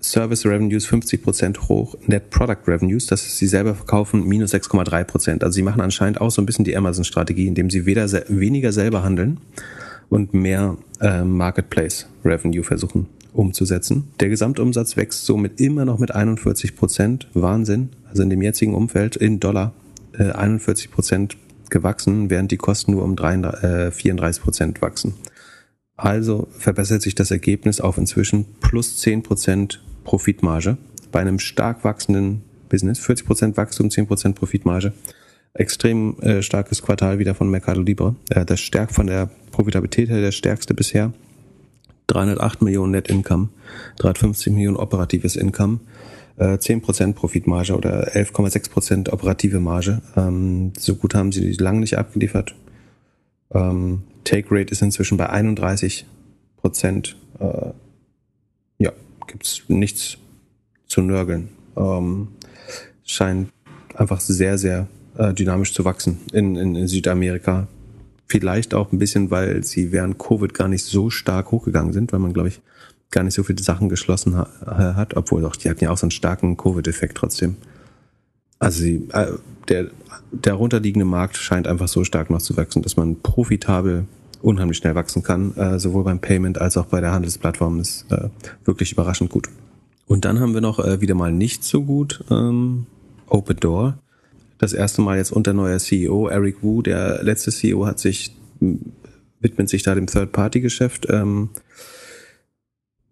Service 0.00 0.44
Revenues 0.44 0.86
50 0.86 1.22
Prozent 1.22 1.68
hoch. 1.68 1.96
Net 2.06 2.30
Product 2.30 2.66
Revenues, 2.66 3.06
das 3.06 3.38
sie 3.38 3.46
selber 3.46 3.74
verkaufen, 3.74 4.26
minus 4.26 4.52
6,3 4.52 5.04
Prozent. 5.04 5.44
Also 5.44 5.54
sie 5.54 5.62
machen 5.62 5.80
anscheinend 5.80 6.20
auch 6.20 6.30
so 6.30 6.42
ein 6.42 6.46
bisschen 6.46 6.64
die 6.64 6.76
Amazon-Strategie, 6.76 7.46
indem 7.46 7.70
sie 7.70 7.86
weder 7.86 8.08
weniger 8.28 8.72
selber 8.72 9.02
handeln 9.02 9.38
und 10.10 10.34
mehr 10.34 10.76
äh, 11.00 11.22
Marketplace 11.22 12.06
Revenue 12.24 12.62
versuchen 12.62 13.06
umzusetzen. 13.32 14.08
Der 14.20 14.28
Gesamtumsatz 14.28 14.96
wächst 14.96 15.24
somit 15.24 15.60
immer 15.60 15.84
noch 15.86 15.98
mit 15.98 16.14
41 16.14 16.76
Prozent. 16.76 17.28
Wahnsinn. 17.32 17.90
Also 18.08 18.22
in 18.22 18.28
dem 18.28 18.42
jetzigen 18.42 18.74
Umfeld 18.74 19.16
in 19.16 19.40
Dollar 19.40 19.72
äh, 20.18 20.32
41 20.32 20.90
Prozent 20.90 21.36
gewachsen, 21.72 22.30
während 22.30 22.52
die 22.52 22.56
Kosten 22.56 22.92
nur 22.92 23.02
um 23.02 23.16
33, 23.16 23.64
äh, 23.64 23.90
34 23.90 24.42
Prozent 24.42 24.82
wachsen. 24.82 25.14
Also 25.96 26.48
verbessert 26.56 27.02
sich 27.02 27.14
das 27.14 27.30
Ergebnis 27.30 27.80
auf 27.80 27.98
inzwischen 27.98 28.46
plus 28.60 28.98
10 28.98 29.24
Prozent 29.24 29.82
Profitmarge 30.04 30.76
bei 31.10 31.20
einem 31.20 31.38
stark 31.38 31.84
wachsenden 31.84 32.42
Business. 32.68 32.98
40 32.98 33.26
Prozent 33.26 33.56
Wachstum, 33.56 33.90
10 33.90 34.06
Prozent 34.06 34.34
Profitmarge. 34.36 34.92
Extrem 35.54 36.18
äh, 36.20 36.42
starkes 36.42 36.82
Quartal 36.82 37.18
wieder 37.18 37.34
von 37.34 37.50
Mercado 37.50 37.82
Libre. 37.82 38.16
Äh, 38.30 38.44
das 38.44 38.60
stärkt 38.60 38.92
von 38.92 39.06
der 39.06 39.30
Profitabilität 39.50 40.08
her 40.08 40.20
der 40.20 40.32
stärkste 40.32 40.74
bisher. 40.74 41.12
308 42.06 42.62
Millionen 42.62 42.92
Net 42.92 43.08
Income, 43.08 43.48
350 43.98 44.52
Millionen 44.52 44.76
operatives 44.76 45.36
Income, 45.36 45.80
äh, 46.42 46.58
10% 46.58 47.12
Profitmarge 47.12 47.76
oder 47.76 48.08
11,6% 48.14 49.10
operative 49.10 49.60
Marge. 49.60 50.02
Ähm, 50.16 50.72
so 50.76 50.96
gut 50.96 51.14
haben 51.14 51.30
sie 51.30 51.52
lange 51.52 51.80
nicht 51.80 51.98
abgeliefert. 51.98 52.54
Ähm, 53.52 54.02
Take 54.24 54.48
Rate 54.50 54.72
ist 54.72 54.82
inzwischen 54.82 55.16
bei 55.18 55.30
31 55.30 56.04
Prozent. 56.56 57.16
Äh, 57.38 57.70
ja, 58.78 58.92
gibt's 59.28 59.62
nichts 59.68 60.18
zu 60.86 61.02
nörgeln. 61.02 61.48
Ähm, 61.76 62.28
scheint 63.04 63.50
einfach 63.94 64.20
sehr, 64.20 64.58
sehr 64.58 64.88
äh, 65.16 65.32
dynamisch 65.32 65.72
zu 65.72 65.84
wachsen 65.84 66.18
in, 66.32 66.56
in, 66.56 66.74
in 66.74 66.88
Südamerika. 66.88 67.68
Vielleicht 68.26 68.74
auch 68.74 68.90
ein 68.92 68.98
bisschen, 68.98 69.30
weil 69.30 69.62
sie 69.62 69.92
während 69.92 70.18
Covid 70.18 70.54
gar 70.54 70.68
nicht 70.68 70.84
so 70.84 71.10
stark 71.10 71.52
hochgegangen 71.52 71.92
sind, 71.92 72.12
weil 72.12 72.20
man, 72.20 72.32
glaube 72.32 72.48
ich, 72.48 72.60
gar 73.12 73.22
nicht 73.22 73.34
so 73.34 73.42
viele 73.44 73.62
Sachen 73.62 73.88
geschlossen 73.88 74.36
ha 74.36 74.48
hat, 74.96 75.16
obwohl 75.16 75.42
doch, 75.42 75.54
die 75.54 75.70
hatten 75.70 75.84
ja 75.84 75.90
auch 75.90 75.98
so 75.98 76.06
einen 76.06 76.10
starken 76.10 76.56
Covid-Effekt 76.56 77.16
trotzdem. 77.16 77.56
Also 78.58 78.82
sie, 78.82 79.08
äh, 79.12 79.32
der, 79.68 79.90
der 80.32 80.54
runterliegende 80.54 81.04
Markt 81.04 81.36
scheint 81.36 81.68
einfach 81.68 81.88
so 81.88 82.02
stark 82.04 82.30
noch 82.30 82.42
zu 82.42 82.56
wachsen, 82.56 82.82
dass 82.82 82.96
man 82.96 83.20
profitabel 83.20 84.06
unheimlich 84.40 84.78
schnell 84.78 84.96
wachsen 84.96 85.22
kann, 85.22 85.56
äh, 85.56 85.78
sowohl 85.78 86.02
beim 86.02 86.20
Payment 86.20 86.60
als 86.60 86.76
auch 86.76 86.86
bei 86.86 87.00
der 87.00 87.12
Handelsplattform 87.12 87.78
ist 87.78 88.10
äh, 88.10 88.28
wirklich 88.64 88.92
überraschend 88.92 89.30
gut. 89.30 89.48
Und 90.06 90.24
dann 90.24 90.40
haben 90.40 90.54
wir 90.54 90.60
noch 90.60 90.80
äh, 90.80 91.00
wieder 91.00 91.14
mal 91.14 91.32
nicht 91.32 91.62
so 91.62 91.84
gut 91.84 92.24
ähm, 92.30 92.86
Open 93.28 93.56
Door 93.56 93.98
das 94.62 94.72
erste 94.72 95.02
Mal 95.02 95.16
jetzt 95.16 95.32
unter 95.32 95.52
neuer 95.52 95.80
CEO, 95.80 96.28
Eric 96.28 96.62
Wu. 96.62 96.82
Der 96.82 97.24
letzte 97.24 97.50
CEO 97.50 97.84
hat 97.84 97.98
sich, 97.98 98.36
widmet 99.40 99.68
sich 99.68 99.82
da 99.82 99.96
dem 99.96 100.06
Third-Party-Geschäft. 100.06 101.08
Ähm, 101.10 101.50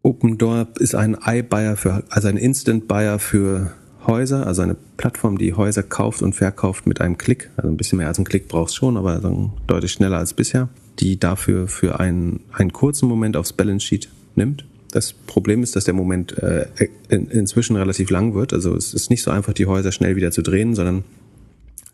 Open 0.03 0.39
Door 0.39 0.69
ist 0.79 0.95
ein 0.95 1.17
iBuyer 1.23 1.77
für, 1.77 2.05
also 2.09 2.29
ein 2.29 2.39
Instant-Buyer 2.39 3.19
für 3.19 3.73
Häuser, 4.07 4.47
also 4.47 4.63
eine 4.63 4.77
Plattform, 4.97 5.37
die 5.37 5.53
Häuser 5.53 5.83
kauft 5.83 6.23
und 6.23 6.33
verkauft 6.33 6.87
mit 6.87 7.03
einem 7.03 7.19
Klick. 7.19 7.51
Also 7.57 7.69
ein 7.69 7.77
bisschen 7.77 7.99
mehr 7.99 8.09
als 8.09 8.19
ein 8.19 8.25
Klick 8.25 8.49
brauchst 8.49 8.77
schon, 8.77 8.97
aber 8.97 9.21
deutlich 9.67 9.93
schneller 9.93 10.17
als 10.17 10.33
bisher. 10.33 10.71
Die 11.01 11.21
dafür 11.21 11.69
für 11.69 12.01
einen, 12.01 12.41
einen 12.53 12.73
kurzen 12.73 13.09
Moment 13.09 13.37
aufs 13.37 13.53
Balance 13.53 13.87
Sheet 13.87 14.09
nimmt. 14.37 14.65
Das 14.91 15.13
Problem 15.13 15.63
ist, 15.63 15.77
dass 15.77 15.85
der 15.85 15.95
Moment 15.95 16.37
äh, 16.39 16.67
in, 17.09 17.29
inzwischen 17.29 17.77
relativ 17.77 18.11
lang 18.11 18.35
wird. 18.35 18.55
Also 18.55 18.75
es 18.75 18.95
ist 18.95 19.11
nicht 19.11 19.23
so 19.23 19.31
einfach, 19.31 19.53
die 19.53 19.67
Häuser 19.67 19.93
schnell 19.93 20.17
wieder 20.17 20.31
zu 20.31 20.43
drehen, 20.43 20.75
sondern 20.75 21.05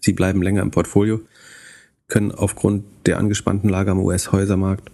Sie 0.00 0.12
bleiben 0.12 0.42
länger 0.42 0.62
im 0.62 0.70
Portfolio, 0.70 1.20
können 2.06 2.30
aufgrund 2.30 2.84
der 3.06 3.18
angespannten 3.18 3.68
Lage 3.68 3.90
am 3.90 3.98
US-Häusermarkt 3.98 4.92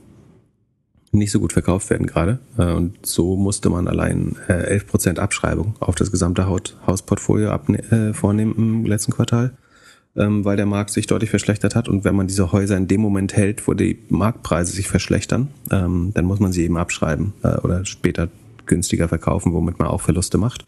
nicht 1.13 1.31
so 1.31 1.41
gut 1.41 1.53
verkauft 1.53 1.91
werden 1.91 2.07
gerade. 2.07 2.39
Äh, 2.59 2.73
und 2.73 3.07
so 3.07 3.37
musste 3.37 3.71
man 3.71 3.87
allein 3.87 4.37
11% 4.49 5.17
äh, 5.17 5.21
Abschreibung 5.21 5.75
auf 5.79 5.95
das 5.95 6.11
gesamte 6.11 6.47
Hausportfolio 6.47 7.51
äh, 7.51 8.13
vornehmen 8.15 8.55
im 8.57 8.87
letzten 8.87 9.13
Quartal, 9.13 9.53
ähm, 10.17 10.45
weil 10.45 10.57
der 10.57 10.67
Markt 10.67 10.91
sich 10.91 11.07
deutlich 11.07 11.31
verschlechtert 11.31 11.77
hat. 11.77 11.89
Und 11.89 12.05
wenn 12.05 12.17
man 12.17 12.27
diese 12.27 12.51
Häuser 12.51 12.77
in 12.77 12.89
dem 12.89 13.03
Moment 13.03 13.35
hält, 13.35 13.69
wo 13.69 13.75
die 13.75 13.99
Marktpreise 14.09 14.73
sich 14.73 14.89
verschlechtern, 14.89 15.49
ähm, 15.71 16.13
dann 16.15 16.25
muss 16.25 16.41
man 16.41 16.53
sie 16.53 16.65
eben 16.65 16.79
abschreiben 16.79 17.35
oder 17.63 17.85
später 17.85 18.29
günstiger 18.67 19.09
verkaufen, 19.09 19.53
womit 19.53 19.79
man 19.79 19.89
auch 19.89 20.01
Verluste 20.01 20.39
macht. 20.39 20.65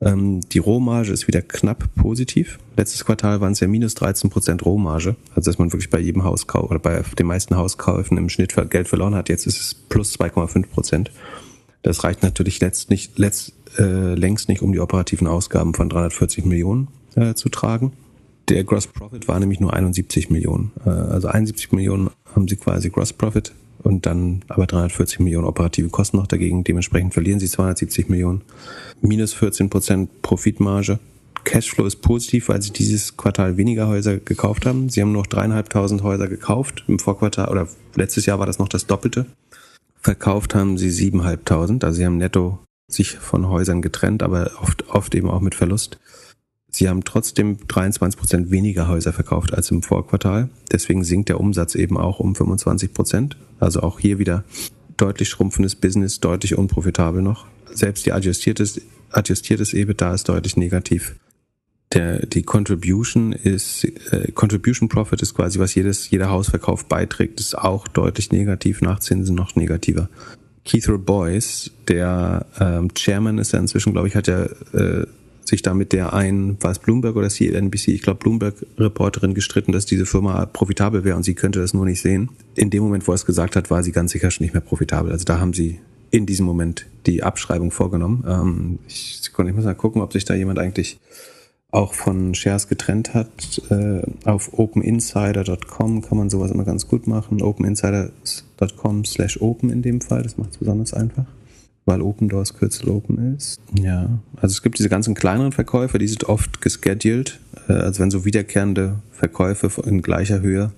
Ähm, 0.00 0.40
die 0.40 0.58
Rohmarge 0.58 1.12
ist 1.12 1.26
wieder 1.26 1.42
knapp 1.42 1.92
positiv. 1.96 2.58
Letztes 2.76 3.04
Quartal 3.04 3.40
waren 3.40 3.52
es 3.52 3.60
ja 3.60 3.66
minus 3.66 3.94
13 3.94 4.30
Prozent 4.30 4.64
Rohmarge. 4.64 5.16
Also 5.34 5.50
dass 5.50 5.58
man 5.58 5.72
wirklich 5.72 5.90
bei 5.90 5.98
jedem 5.98 6.24
Hauskauf 6.24 6.70
oder 6.70 6.78
bei 6.78 7.02
den 7.18 7.26
meisten 7.26 7.56
Hauskäufen 7.56 8.16
im 8.16 8.28
Schnitt 8.28 8.54
Geld 8.70 8.88
verloren 8.88 9.14
hat. 9.14 9.28
Jetzt 9.28 9.46
ist 9.46 9.60
es 9.60 9.74
plus 9.74 10.18
2,5 10.18 10.66
Prozent. 10.68 11.10
Das 11.82 12.04
reicht 12.04 12.22
natürlich 12.22 12.60
letzt 12.60 12.90
nicht, 12.90 13.18
letzt, 13.18 13.52
äh, 13.78 14.14
längst 14.14 14.48
nicht, 14.48 14.62
um 14.62 14.72
die 14.72 14.80
operativen 14.80 15.26
Ausgaben 15.26 15.74
von 15.74 15.88
340 15.88 16.44
Millionen 16.44 16.88
äh, 17.14 17.34
zu 17.34 17.48
tragen. 17.48 17.92
Der 18.48 18.64
Gross 18.64 18.86
Profit 18.86 19.28
war 19.28 19.38
nämlich 19.38 19.60
nur 19.60 19.74
71 19.74 20.30
Millionen. 20.30 20.72
Äh, 20.84 20.90
also 20.90 21.28
71 21.28 21.72
Millionen 21.72 22.10
haben 22.34 22.48
sie 22.48 22.56
quasi 22.56 22.90
Gross 22.90 23.12
Profit 23.12 23.52
und 23.82 24.06
dann 24.06 24.42
aber 24.48 24.66
340 24.66 25.20
Millionen 25.20 25.46
operative 25.46 25.88
Kosten 25.88 26.16
noch 26.16 26.26
dagegen. 26.26 26.64
Dementsprechend 26.64 27.14
verlieren 27.14 27.40
sie 27.40 27.48
270 27.48 28.08
Millionen. 28.08 28.42
Minus 29.00 29.32
14 29.34 29.70
Prozent 29.70 30.22
Profitmarge. 30.22 30.98
Cashflow 31.44 31.86
ist 31.86 32.02
positiv, 32.02 32.48
weil 32.48 32.60
sie 32.60 32.72
dieses 32.72 33.16
Quartal 33.16 33.56
weniger 33.56 33.88
Häuser 33.88 34.18
gekauft 34.18 34.66
haben. 34.66 34.88
Sie 34.88 35.00
haben 35.00 35.12
noch 35.12 35.26
dreieinhalbtausend 35.26 36.02
Häuser 36.02 36.28
gekauft. 36.28 36.84
Im 36.88 36.98
Vorquartal 36.98 37.48
oder 37.48 37.68
letztes 37.94 38.26
Jahr 38.26 38.38
war 38.38 38.46
das 38.46 38.58
noch 38.58 38.68
das 38.68 38.86
Doppelte. 38.86 39.26
Verkauft 40.00 40.54
haben 40.54 40.78
sie 40.78 40.90
siebeneinhalbtausend. 40.90 41.84
Also 41.84 41.98
sie 41.98 42.06
haben 42.06 42.18
netto 42.18 42.58
sich 42.90 43.12
von 43.12 43.48
Häusern 43.48 43.82
getrennt, 43.82 44.22
aber 44.22 44.50
oft, 44.60 44.88
oft 44.88 45.14
eben 45.14 45.30
auch 45.30 45.40
mit 45.40 45.54
Verlust. 45.54 45.98
Sie 46.70 46.88
haben 46.88 47.04
trotzdem 47.04 47.58
23 47.66 48.18
Prozent 48.18 48.50
weniger 48.50 48.88
Häuser 48.88 49.12
verkauft 49.12 49.54
als 49.54 49.70
im 49.70 49.82
Vorquartal. 49.82 50.50
Deswegen 50.70 51.02
sinkt 51.02 51.28
der 51.28 51.40
Umsatz 51.40 51.74
eben 51.74 51.96
auch 51.96 52.20
um 52.20 52.34
25 52.34 52.92
Prozent. 52.92 53.36
Also 53.58 53.80
auch 53.80 53.98
hier 53.98 54.18
wieder 54.18 54.44
deutlich 54.96 55.28
schrumpfendes 55.28 55.76
Business, 55.76 56.20
deutlich 56.20 56.56
unprofitabel 56.56 57.22
noch. 57.22 57.46
Selbst 57.72 58.04
die 58.06 58.12
adjustiertes, 58.12 58.80
adjustiertes 59.10 59.72
EBITDA 59.72 60.14
ist 60.14 60.28
deutlich 60.28 60.56
negativ. 60.56 61.16
der, 61.94 62.26
die 62.26 62.42
Contribution 62.42 63.32
ist, 63.32 63.84
äh, 64.12 64.30
Contribution 64.32 64.90
Profit 64.90 65.22
ist 65.22 65.34
quasi, 65.34 65.58
was 65.58 65.74
jedes, 65.74 66.10
jeder 66.10 66.28
Hausverkauf 66.28 66.84
beiträgt, 66.84 67.40
ist 67.40 67.56
auch 67.56 67.88
deutlich 67.88 68.30
negativ, 68.30 68.82
nach 68.82 69.00
Zinsen 69.00 69.34
noch 69.34 69.56
negativer. 69.56 70.10
Keith 70.66 70.86
Boyce, 71.06 71.70
der 71.88 72.44
ähm, 72.60 72.92
Chairman 72.94 73.38
ist 73.38 73.52
ja 73.52 73.58
inzwischen, 73.58 73.94
glaube 73.94 74.08
ich, 74.08 74.16
hat 74.16 74.26
ja 74.26 74.44
äh, 74.74 75.06
sich 75.48 75.62
da 75.62 75.74
mit 75.74 75.92
der 75.92 76.12
ein, 76.12 76.56
war 76.60 76.70
es 76.70 76.78
Bloomberg 76.78 77.16
oder 77.16 77.28
CNBC, 77.28 77.88
ich 77.88 78.02
glaube 78.02 78.20
Bloomberg-Reporterin 78.20 79.34
gestritten, 79.34 79.72
dass 79.72 79.86
diese 79.86 80.06
Firma 80.06 80.46
profitabel 80.46 81.04
wäre 81.04 81.16
und 81.16 81.24
sie 81.24 81.34
könnte 81.34 81.60
das 81.60 81.74
nur 81.74 81.84
nicht 81.84 82.00
sehen. 82.00 82.30
In 82.54 82.70
dem 82.70 82.82
Moment, 82.82 83.06
wo 83.08 83.12
er 83.12 83.16
es 83.16 83.26
gesagt 83.26 83.56
hat, 83.56 83.70
war 83.70 83.82
sie 83.82 83.92
ganz 83.92 84.12
sicher 84.12 84.30
schon 84.30 84.44
nicht 84.44 84.54
mehr 84.54 84.60
profitabel. 84.60 85.10
Also 85.10 85.24
da 85.24 85.40
haben 85.40 85.52
sie 85.52 85.80
in 86.10 86.26
diesem 86.26 86.46
Moment 86.46 86.86
die 87.06 87.22
Abschreibung 87.22 87.70
vorgenommen. 87.70 88.24
Ähm, 88.26 88.78
ich, 88.86 89.20
ich 89.22 89.54
muss 89.54 89.64
mal 89.64 89.74
gucken, 89.74 90.02
ob 90.02 90.12
sich 90.12 90.24
da 90.24 90.34
jemand 90.34 90.58
eigentlich 90.58 90.98
auch 91.70 91.92
von 91.92 92.34
Shares 92.34 92.68
getrennt 92.68 93.14
hat. 93.14 93.62
Äh, 93.70 94.02
auf 94.24 94.58
openinsider.com 94.58 96.02
kann 96.02 96.18
man 96.18 96.30
sowas 96.30 96.50
immer 96.50 96.64
ganz 96.64 96.88
gut 96.88 97.06
machen. 97.06 97.42
openinsider.com 97.42 99.04
slash 99.04 99.40
open 99.40 99.70
in 99.70 99.82
dem 99.82 100.00
Fall, 100.00 100.22
das 100.22 100.38
macht 100.38 100.52
es 100.52 100.58
besonders 100.58 100.94
einfach, 100.94 101.26
weil 101.88 102.02
Open 102.02 102.28
Doors 102.28 102.54
Kürzel 102.54 102.90
Open 102.90 103.34
ist. 103.34 103.60
Ja, 103.74 104.20
also 104.36 104.52
es 104.52 104.62
gibt 104.62 104.78
diese 104.78 104.90
ganzen 104.90 105.14
kleineren 105.14 105.52
Verkäufe, 105.52 105.98
die 105.98 106.06
sind 106.06 106.24
oft 106.24 106.60
gescheduled, 106.60 107.40
äh, 107.68 107.72
also 107.72 108.00
wenn 108.00 108.10
so 108.10 108.24
wiederkehrende 108.24 109.00
Verkäufe 109.10 109.68
in 109.82 110.02
gleicher 110.02 110.40
Höhe 110.40 110.70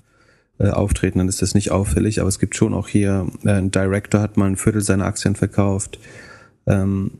äh, 0.59 0.69
auftreten, 0.69 1.19
dann 1.19 1.29
ist 1.29 1.43
das 1.43 1.55
nicht 1.55 1.73
auffällig, 1.73 2.21
aber 2.21 2.29
es 2.29 2.39
gibt 2.39 2.57
schon 2.57 2.73
auch 2.73 2.89
hier, 2.89 3.27
äh, 3.45 3.51
ein 3.51 3.71
Director 3.71 4.21
hat 4.21 4.37
mal 4.37 4.47
ein 4.47 4.57
Viertel 4.57 4.83
seiner 4.83 5.05
Aktien 5.05 5.35
verkauft, 5.35 5.99
ähm, 6.67 7.11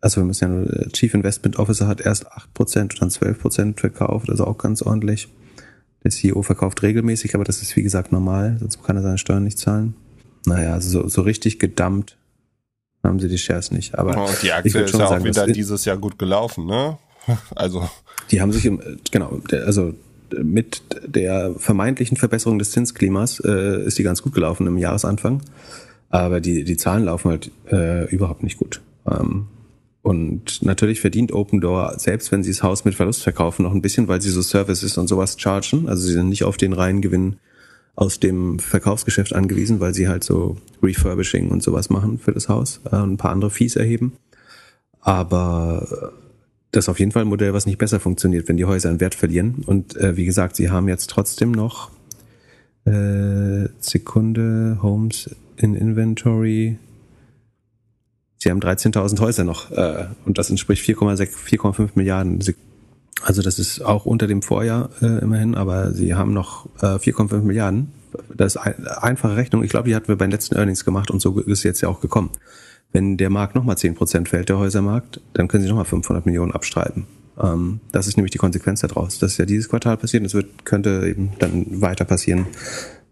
also 0.00 0.20
wir 0.20 0.26
müssen 0.26 0.44
ja 0.44 0.50
nur, 0.50 0.92
Chief 0.92 1.12
Investment 1.12 1.58
Officer 1.58 1.88
hat 1.88 2.00
erst 2.02 2.30
8% 2.30 2.80
und 2.82 3.02
dann 3.02 3.08
12% 3.08 3.80
verkauft, 3.80 4.30
also 4.30 4.46
auch 4.46 4.58
ganz 4.58 4.82
ordentlich. 4.82 5.28
Der 6.04 6.10
CEO 6.10 6.42
verkauft 6.42 6.82
regelmäßig, 6.82 7.34
aber 7.34 7.44
das 7.44 7.62
ist 7.62 7.74
wie 7.74 7.82
gesagt 7.82 8.12
normal, 8.12 8.58
sonst 8.60 8.84
kann 8.84 8.96
er 8.96 9.02
seine 9.02 9.16
Steuern 9.16 9.44
nicht 9.44 9.58
zahlen. 9.58 9.94
Naja, 10.44 10.74
also 10.74 10.90
so, 10.90 11.08
so 11.08 11.22
richtig 11.22 11.58
gedumpt 11.58 12.18
haben 13.04 13.18
sie 13.20 13.28
die 13.28 13.38
Shares 13.38 13.70
nicht. 13.70 13.98
Aber 13.98 14.16
oh, 14.16 14.30
die 14.42 14.52
Aktie 14.52 14.82
ist 14.82 14.94
ja 14.94 15.08
auch 15.08 15.24
wieder 15.24 15.46
dieses 15.46 15.84
Jahr 15.84 15.96
gut 15.96 16.18
gelaufen, 16.18 16.66
ne? 16.66 16.98
Also. 17.54 17.88
Die 18.30 18.40
haben 18.40 18.52
sich 18.52 18.66
im, 18.66 18.80
genau, 19.10 19.40
also 19.50 19.94
mit 20.42 20.82
der 21.06 21.54
vermeintlichen 21.56 22.16
Verbesserung 22.16 22.58
des 22.58 22.70
Zinsklimas 22.70 23.40
äh, 23.40 23.84
ist 23.84 23.98
die 23.98 24.02
ganz 24.02 24.22
gut 24.22 24.34
gelaufen 24.34 24.66
im 24.66 24.78
Jahresanfang. 24.78 25.42
Aber 26.10 26.40
die, 26.40 26.64
die 26.64 26.76
Zahlen 26.76 27.04
laufen 27.04 27.30
halt 27.30 27.50
äh, 27.70 28.08
überhaupt 28.10 28.42
nicht 28.42 28.58
gut. 28.58 28.80
Ähm, 29.10 29.46
und 30.02 30.62
natürlich 30.62 31.00
verdient 31.00 31.32
Open 31.32 31.60
Door, 31.60 31.94
selbst 31.98 32.30
wenn 32.30 32.42
sie 32.42 32.50
das 32.50 32.62
Haus 32.62 32.84
mit 32.84 32.94
Verlust 32.94 33.22
verkaufen, 33.22 33.62
noch 33.62 33.72
ein 33.72 33.82
bisschen, 33.82 34.06
weil 34.06 34.20
sie 34.20 34.30
so 34.30 34.42
Services 34.42 34.98
und 34.98 35.08
sowas 35.08 35.36
chargen. 35.38 35.88
Also 35.88 36.06
sie 36.06 36.12
sind 36.12 36.28
nicht 36.28 36.44
auf 36.44 36.56
den 36.56 36.72
reinen 36.72 37.00
Gewinn 37.00 37.36
aus 37.96 38.20
dem 38.20 38.58
Verkaufsgeschäft 38.58 39.34
angewiesen, 39.34 39.80
weil 39.80 39.94
sie 39.94 40.08
halt 40.08 40.24
so 40.24 40.56
Refurbishing 40.82 41.50
und 41.50 41.62
sowas 41.62 41.90
machen 41.90 42.18
für 42.18 42.32
das 42.32 42.48
Haus 42.48 42.80
äh, 42.90 42.96
ein 42.96 43.16
paar 43.16 43.30
andere 43.30 43.50
Fees 43.50 43.76
erheben. 43.76 44.14
Aber 45.00 46.12
das 46.72 46.86
ist 46.86 46.88
auf 46.88 46.98
jeden 46.98 47.12
Fall 47.12 47.22
ein 47.22 47.28
Modell, 47.28 47.52
was 47.52 47.66
nicht 47.66 47.78
besser 47.78 48.00
funktioniert, 48.00 48.48
wenn 48.48 48.56
die 48.56 48.64
Häuser 48.64 48.88
einen 48.88 49.00
Wert 49.00 49.14
verlieren. 49.14 49.62
Und 49.66 49.96
äh, 49.96 50.16
wie 50.16 50.24
gesagt, 50.24 50.56
sie 50.56 50.70
haben 50.70 50.88
jetzt 50.88 51.10
trotzdem 51.10 51.52
noch 51.52 51.90
äh, 52.84 53.68
Sekunde 53.78 54.78
Homes 54.82 55.30
in 55.56 55.74
Inventory 55.74 56.78
Sie 58.44 58.50
haben 58.50 58.60
13.000 58.60 59.20
Häuser 59.20 59.42
noch 59.42 59.70
äh, 59.70 60.04
und 60.26 60.36
das 60.36 60.50
entspricht 60.50 60.86
4,6, 60.86 61.30
4,5 61.48 61.88
Milliarden. 61.94 62.42
Also 63.22 63.42
das 63.42 63.58
ist 63.58 63.80
auch 63.80 64.06
unter 64.06 64.26
dem 64.26 64.42
Vorjahr 64.42 64.90
äh, 65.00 65.18
immerhin, 65.20 65.54
aber 65.54 65.92
Sie 65.92 66.14
haben 66.14 66.32
noch 66.32 66.66
äh, 66.80 66.96
4,5 66.96 67.40
Milliarden. 67.42 67.92
Das 68.34 68.54
ist 68.54 68.60
eine 68.60 69.02
einfache 69.02 69.36
Rechnung. 69.36 69.64
Ich 69.64 69.70
glaube, 69.70 69.88
die 69.88 69.94
hatten 69.94 70.08
wir 70.08 70.16
bei 70.16 70.26
den 70.26 70.30
letzten 70.30 70.56
Earnings 70.56 70.84
gemacht 70.84 71.10
und 71.10 71.20
so 71.20 71.38
ist 71.40 71.62
jetzt 71.62 71.80
ja 71.80 71.88
auch 71.88 72.00
gekommen. 72.00 72.30
Wenn 72.92 73.16
der 73.16 73.30
Markt 73.30 73.54
nochmal 73.54 73.76
10% 73.76 74.28
fällt, 74.28 74.48
der 74.48 74.58
Häusermarkt, 74.58 75.20
dann 75.32 75.48
können 75.48 75.62
Sie 75.62 75.68
nochmal 75.68 75.84
500 75.84 76.26
Millionen 76.26 76.52
abstreiten. 76.52 77.06
Ähm, 77.42 77.80
das 77.92 78.06
ist 78.06 78.16
nämlich 78.16 78.30
die 78.30 78.38
Konsequenz 78.38 78.80
daraus. 78.80 79.18
Das 79.18 79.32
ist 79.32 79.38
ja 79.38 79.46
dieses 79.46 79.68
Quartal 79.68 79.96
passiert 79.96 80.20
und 80.20 80.26
es 80.26 80.34
wird, 80.34 80.64
könnte 80.64 81.04
eben 81.06 81.32
dann 81.38 81.80
weiter 81.80 82.04
passieren 82.04 82.46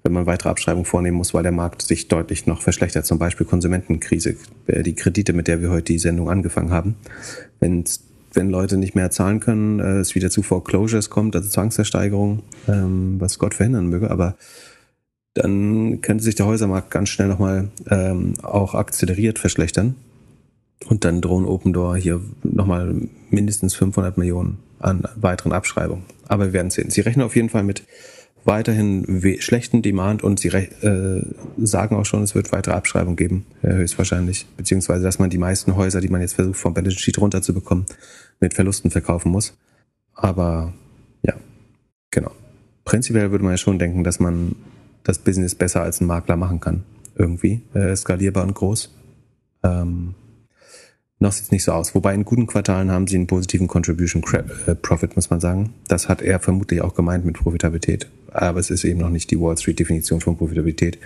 wenn 0.02 0.12
man 0.12 0.26
weitere 0.26 0.48
Abschreibungen 0.48 0.84
vornehmen 0.84 1.16
muss, 1.16 1.32
weil 1.34 1.42
der 1.42 1.52
Markt 1.52 1.82
sich 1.82 2.08
deutlich 2.08 2.46
noch 2.46 2.60
verschlechtert. 2.60 3.06
Zum 3.06 3.18
Beispiel 3.18 3.46
Konsumentenkrise, 3.46 4.36
äh, 4.66 4.82
die 4.82 4.94
Kredite, 4.94 5.32
mit 5.32 5.48
der 5.48 5.60
wir 5.60 5.70
heute 5.70 5.92
die 5.92 5.98
Sendung 5.98 6.28
angefangen 6.28 6.70
haben. 6.70 6.96
Wenn, 7.60 7.84
wenn 8.34 8.50
Leute 8.50 8.76
nicht 8.76 8.94
mehr 8.94 9.10
zahlen 9.10 9.40
können, 9.40 9.80
äh, 9.80 9.98
es 9.98 10.14
wieder 10.14 10.30
zu 10.30 10.42
Foreclosures 10.42 11.10
kommt, 11.10 11.36
also 11.36 11.48
Zwangsversteigerung, 11.48 12.42
ähm, 12.68 13.16
was 13.20 13.38
Gott 13.38 13.54
verhindern 13.54 13.88
möge, 13.88 14.10
aber 14.10 14.36
dann 15.34 16.00
könnte 16.02 16.24
sich 16.24 16.34
der 16.34 16.46
Häusermarkt 16.46 16.90
ganz 16.90 17.08
schnell 17.08 17.28
nochmal 17.28 17.68
ähm, 17.90 18.34
auch 18.42 18.74
akzeleriert 18.74 19.38
verschlechtern. 19.38 19.96
Und 20.86 21.04
dann 21.04 21.20
drohen 21.20 21.46
Open 21.46 21.72
Door 21.72 21.96
hier 21.96 22.20
nochmal 22.42 22.94
mindestens 23.30 23.74
500 23.74 24.18
Millionen 24.18 24.58
an 24.80 25.04
weiteren 25.14 25.52
Abschreibungen. 25.52 26.04
Aber 26.26 26.46
wir 26.46 26.52
werden 26.52 26.70
sehen. 26.70 26.90
Sie 26.90 27.00
rechnen 27.00 27.24
auf 27.24 27.36
jeden 27.36 27.48
Fall 27.48 27.62
mit 27.62 27.84
weiterhin 28.44 29.22
schlechten 29.40 29.82
Demand 29.82 30.22
und 30.22 30.40
sie 30.40 30.48
äh, 30.48 31.22
sagen 31.58 31.96
auch 31.96 32.04
schon, 32.04 32.22
es 32.22 32.34
wird 32.34 32.52
weitere 32.52 32.74
Abschreibungen 32.74 33.16
geben, 33.16 33.46
äh, 33.62 33.74
höchstwahrscheinlich. 33.74 34.46
Beziehungsweise, 34.56 35.04
dass 35.04 35.18
man 35.18 35.30
die 35.30 35.38
meisten 35.38 35.76
Häuser, 35.76 36.00
die 36.00 36.08
man 36.08 36.20
jetzt 36.20 36.34
versucht, 36.34 36.56
vom 36.56 36.74
Balance 36.74 36.98
Sheet 36.98 37.18
runterzubekommen, 37.18 37.86
mit 38.40 38.54
Verlusten 38.54 38.90
verkaufen 38.90 39.30
muss. 39.30 39.56
Aber 40.14 40.72
ja, 41.22 41.34
genau. 42.10 42.32
Prinzipiell 42.84 43.30
würde 43.30 43.44
man 43.44 43.54
ja 43.54 43.58
schon 43.58 43.78
denken, 43.78 44.04
dass 44.04 44.18
man 44.18 44.56
das 45.04 45.18
Business 45.18 45.54
besser 45.54 45.82
als 45.82 46.00
ein 46.00 46.06
Makler 46.06 46.36
machen 46.36 46.60
kann. 46.60 46.84
Irgendwie. 47.14 47.62
Äh, 47.74 47.94
skalierbar 47.94 48.44
und 48.44 48.54
groß. 48.54 48.92
Ähm, 49.62 50.14
noch 51.18 51.32
sieht 51.32 51.44
es 51.44 51.50
nicht 51.52 51.64
so 51.64 51.72
aus. 51.72 51.94
Wobei 51.94 52.14
in 52.14 52.24
guten 52.24 52.46
Quartalen 52.46 52.90
haben 52.90 53.06
sie 53.06 53.16
einen 53.16 53.28
positiven 53.28 53.68
Contribution 53.68 54.24
äh, 54.66 54.74
Profit, 54.74 55.14
muss 55.14 55.30
man 55.30 55.38
sagen. 55.38 55.72
Das 55.86 56.08
hat 56.08 56.20
er 56.20 56.40
vermutlich 56.40 56.82
auch 56.82 56.94
gemeint 56.94 57.24
mit 57.24 57.36
Profitabilität. 57.36 58.08
Aber 58.32 58.60
es 58.60 58.70
ist 58.70 58.84
eben 58.84 59.00
noch 59.00 59.10
nicht 59.10 59.30
die 59.30 59.40
Wall 59.40 59.56
Street 59.56 59.78
Definition 59.78 60.20
von 60.20 60.36
Profitabilität, 60.36 60.98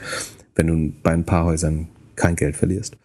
wenn 0.55 0.67
du 0.67 0.93
bei 1.03 1.13
ein 1.13 1.25
paar 1.25 1.45
Häusern 1.45 1.89
kein 2.15 2.37
Geld 2.37 2.57
verlierst. 2.57 2.97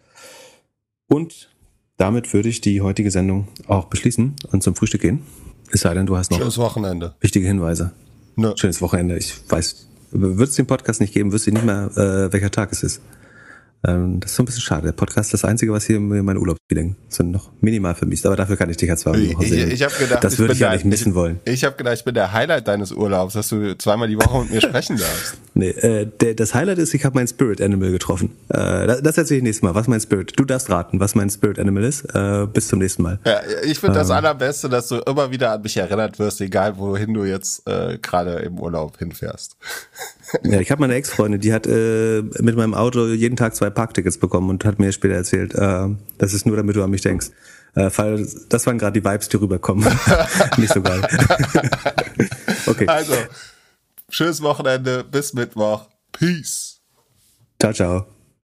Und 1.08 1.50
damit 1.96 2.32
würde 2.32 2.48
ich 2.48 2.60
die 2.60 2.80
heutige 2.80 3.10
Sendung 3.10 3.48
auch 3.66 3.86
beschließen 3.86 4.34
und 4.50 4.62
zum 4.62 4.74
Frühstück 4.74 5.02
gehen. 5.02 5.20
Es 5.70 5.82
sei 5.82 5.94
denn, 5.94 6.06
du 6.06 6.16
hast 6.16 6.30
noch 6.30 6.38
Schönes 6.38 6.58
Wochenende. 6.58 7.14
wichtige 7.20 7.46
Hinweise. 7.46 7.92
Nö. 8.36 8.52
Schönes 8.56 8.80
Wochenende. 8.80 9.16
Ich 9.18 9.34
weiß, 9.48 9.88
wird 10.10 10.48
es 10.48 10.56
den 10.56 10.66
Podcast 10.66 11.00
nicht 11.00 11.12
geben, 11.12 11.32
wüsste 11.32 11.50
ich 11.50 11.54
nicht 11.54 11.66
mehr, 11.66 11.90
äh, 11.96 12.32
welcher 12.32 12.50
Tag 12.50 12.72
es 12.72 12.82
ist. 12.82 13.00
Ähm, 13.86 14.20
das 14.20 14.30
ist 14.30 14.36
so 14.36 14.42
ein 14.42 14.46
bisschen 14.46 14.60
schade. 14.60 14.84
Der 14.84 14.92
Podcast 14.92 15.32
ist 15.32 15.42
das 15.42 15.48
Einzige, 15.48 15.72
was 15.72 15.86
hier 15.86 15.98
meine 15.98 16.38
Urlaubsfeeling 16.38 16.96
sind 17.08 17.32
noch 17.32 17.50
minimal 17.60 17.94
vermisst. 17.94 18.24
Aber 18.26 18.36
dafür 18.36 18.56
kann 18.56 18.70
ich 18.70 18.76
dich 18.76 18.88
ja 18.88 18.96
zweimal 18.96 19.20
die 19.20 19.34
Woche 19.34 19.46
sehen. 19.46 19.68
Ich, 19.68 19.74
ich 19.74 19.82
habe 19.82 19.94
gedacht, 19.94 20.22
das 20.22 20.38
würde 20.38 20.54
ich 20.54 20.60
ja 20.60 20.72
nicht 20.72 20.84
missen 20.84 21.10
ich, 21.10 21.14
wollen. 21.14 21.40
Ich 21.44 21.64
habe 21.64 21.76
gedacht, 21.76 21.96
ich 21.96 22.04
bin 22.04 22.14
der 22.14 22.32
Highlight 22.32 22.68
deines 22.68 22.92
Urlaubs, 22.92 23.34
dass 23.34 23.48
du 23.48 23.76
zweimal 23.78 24.08
die 24.08 24.16
Woche 24.16 24.42
mit 24.42 24.52
mir 24.52 24.60
sprechen 24.60 24.96
darfst. 24.96 25.36
Nee, 25.54 25.68
äh, 25.68 26.06
der, 26.06 26.34
das 26.34 26.54
Highlight 26.54 26.78
ist, 26.78 26.94
ich 26.94 27.04
habe 27.04 27.14
mein 27.16 27.28
Spirit 27.28 27.60
Animal 27.60 27.90
getroffen. 27.90 28.30
Äh, 28.48 28.86
das, 28.86 29.02
das 29.02 29.18
erzähle 29.18 29.38
ich 29.38 29.44
nächstes 29.44 29.62
Mal. 29.62 29.74
Was 29.74 29.86
mein 29.86 30.00
Spirit? 30.00 30.32
Du 30.36 30.44
darfst 30.44 30.70
raten, 30.70 30.98
was 30.98 31.14
mein 31.14 31.28
Spirit 31.28 31.58
Animal 31.58 31.84
ist. 31.84 32.04
Äh, 32.14 32.46
bis 32.46 32.68
zum 32.68 32.78
nächsten 32.78 33.02
Mal. 33.02 33.18
Ja, 33.26 33.40
ich 33.64 33.78
finde 33.78 33.98
das 33.98 34.08
ähm, 34.08 34.16
allerbeste, 34.16 34.68
dass 34.68 34.88
du 34.88 34.96
immer 34.98 35.30
wieder 35.30 35.52
an 35.52 35.62
mich 35.62 35.76
erinnert 35.76 36.18
wirst, 36.18 36.40
egal 36.40 36.78
wohin 36.78 37.12
du 37.12 37.24
jetzt 37.24 37.68
äh, 37.68 37.98
gerade 37.98 38.36
im 38.36 38.58
Urlaub 38.58 38.98
hinfährst. 38.98 39.56
Ja, 40.44 40.60
ich 40.60 40.70
habe 40.70 40.80
meine 40.80 40.94
Ex-Freundin, 40.94 41.42
die 41.42 41.52
hat 41.52 41.66
äh, 41.66 42.22
mit 42.22 42.56
meinem 42.56 42.72
Auto 42.72 43.06
jeden 43.08 43.36
Tag 43.36 43.54
zwei 43.54 43.68
Parktickets 43.68 44.16
bekommen 44.16 44.48
und 44.48 44.64
hat 44.64 44.78
mir 44.78 44.90
später 44.90 45.14
erzählt, 45.14 45.54
äh, 45.54 45.88
das 46.16 46.32
ist 46.32 46.46
nur, 46.46 46.56
damit 46.56 46.74
du 46.74 46.82
an 46.82 46.90
mich 46.90 47.02
denkst. 47.02 47.26
Äh, 47.74 47.90
weil 47.96 48.26
das 48.48 48.66
waren 48.66 48.78
gerade 48.78 49.00
die 49.00 49.04
Vibes, 49.04 49.28
die 49.28 49.36
rüberkommen. 49.36 49.84
Nicht 50.56 50.72
so 50.72 50.82
geil. 50.82 51.02
okay. 52.66 52.86
Also, 52.86 53.14
schönes 54.12 54.42
Wochenende, 54.42 55.02
bis 55.02 55.32
Mittwoch. 55.32 55.88
Peace. 56.12 56.80
Ciao, 57.58 57.72
ciao. 57.72 58.06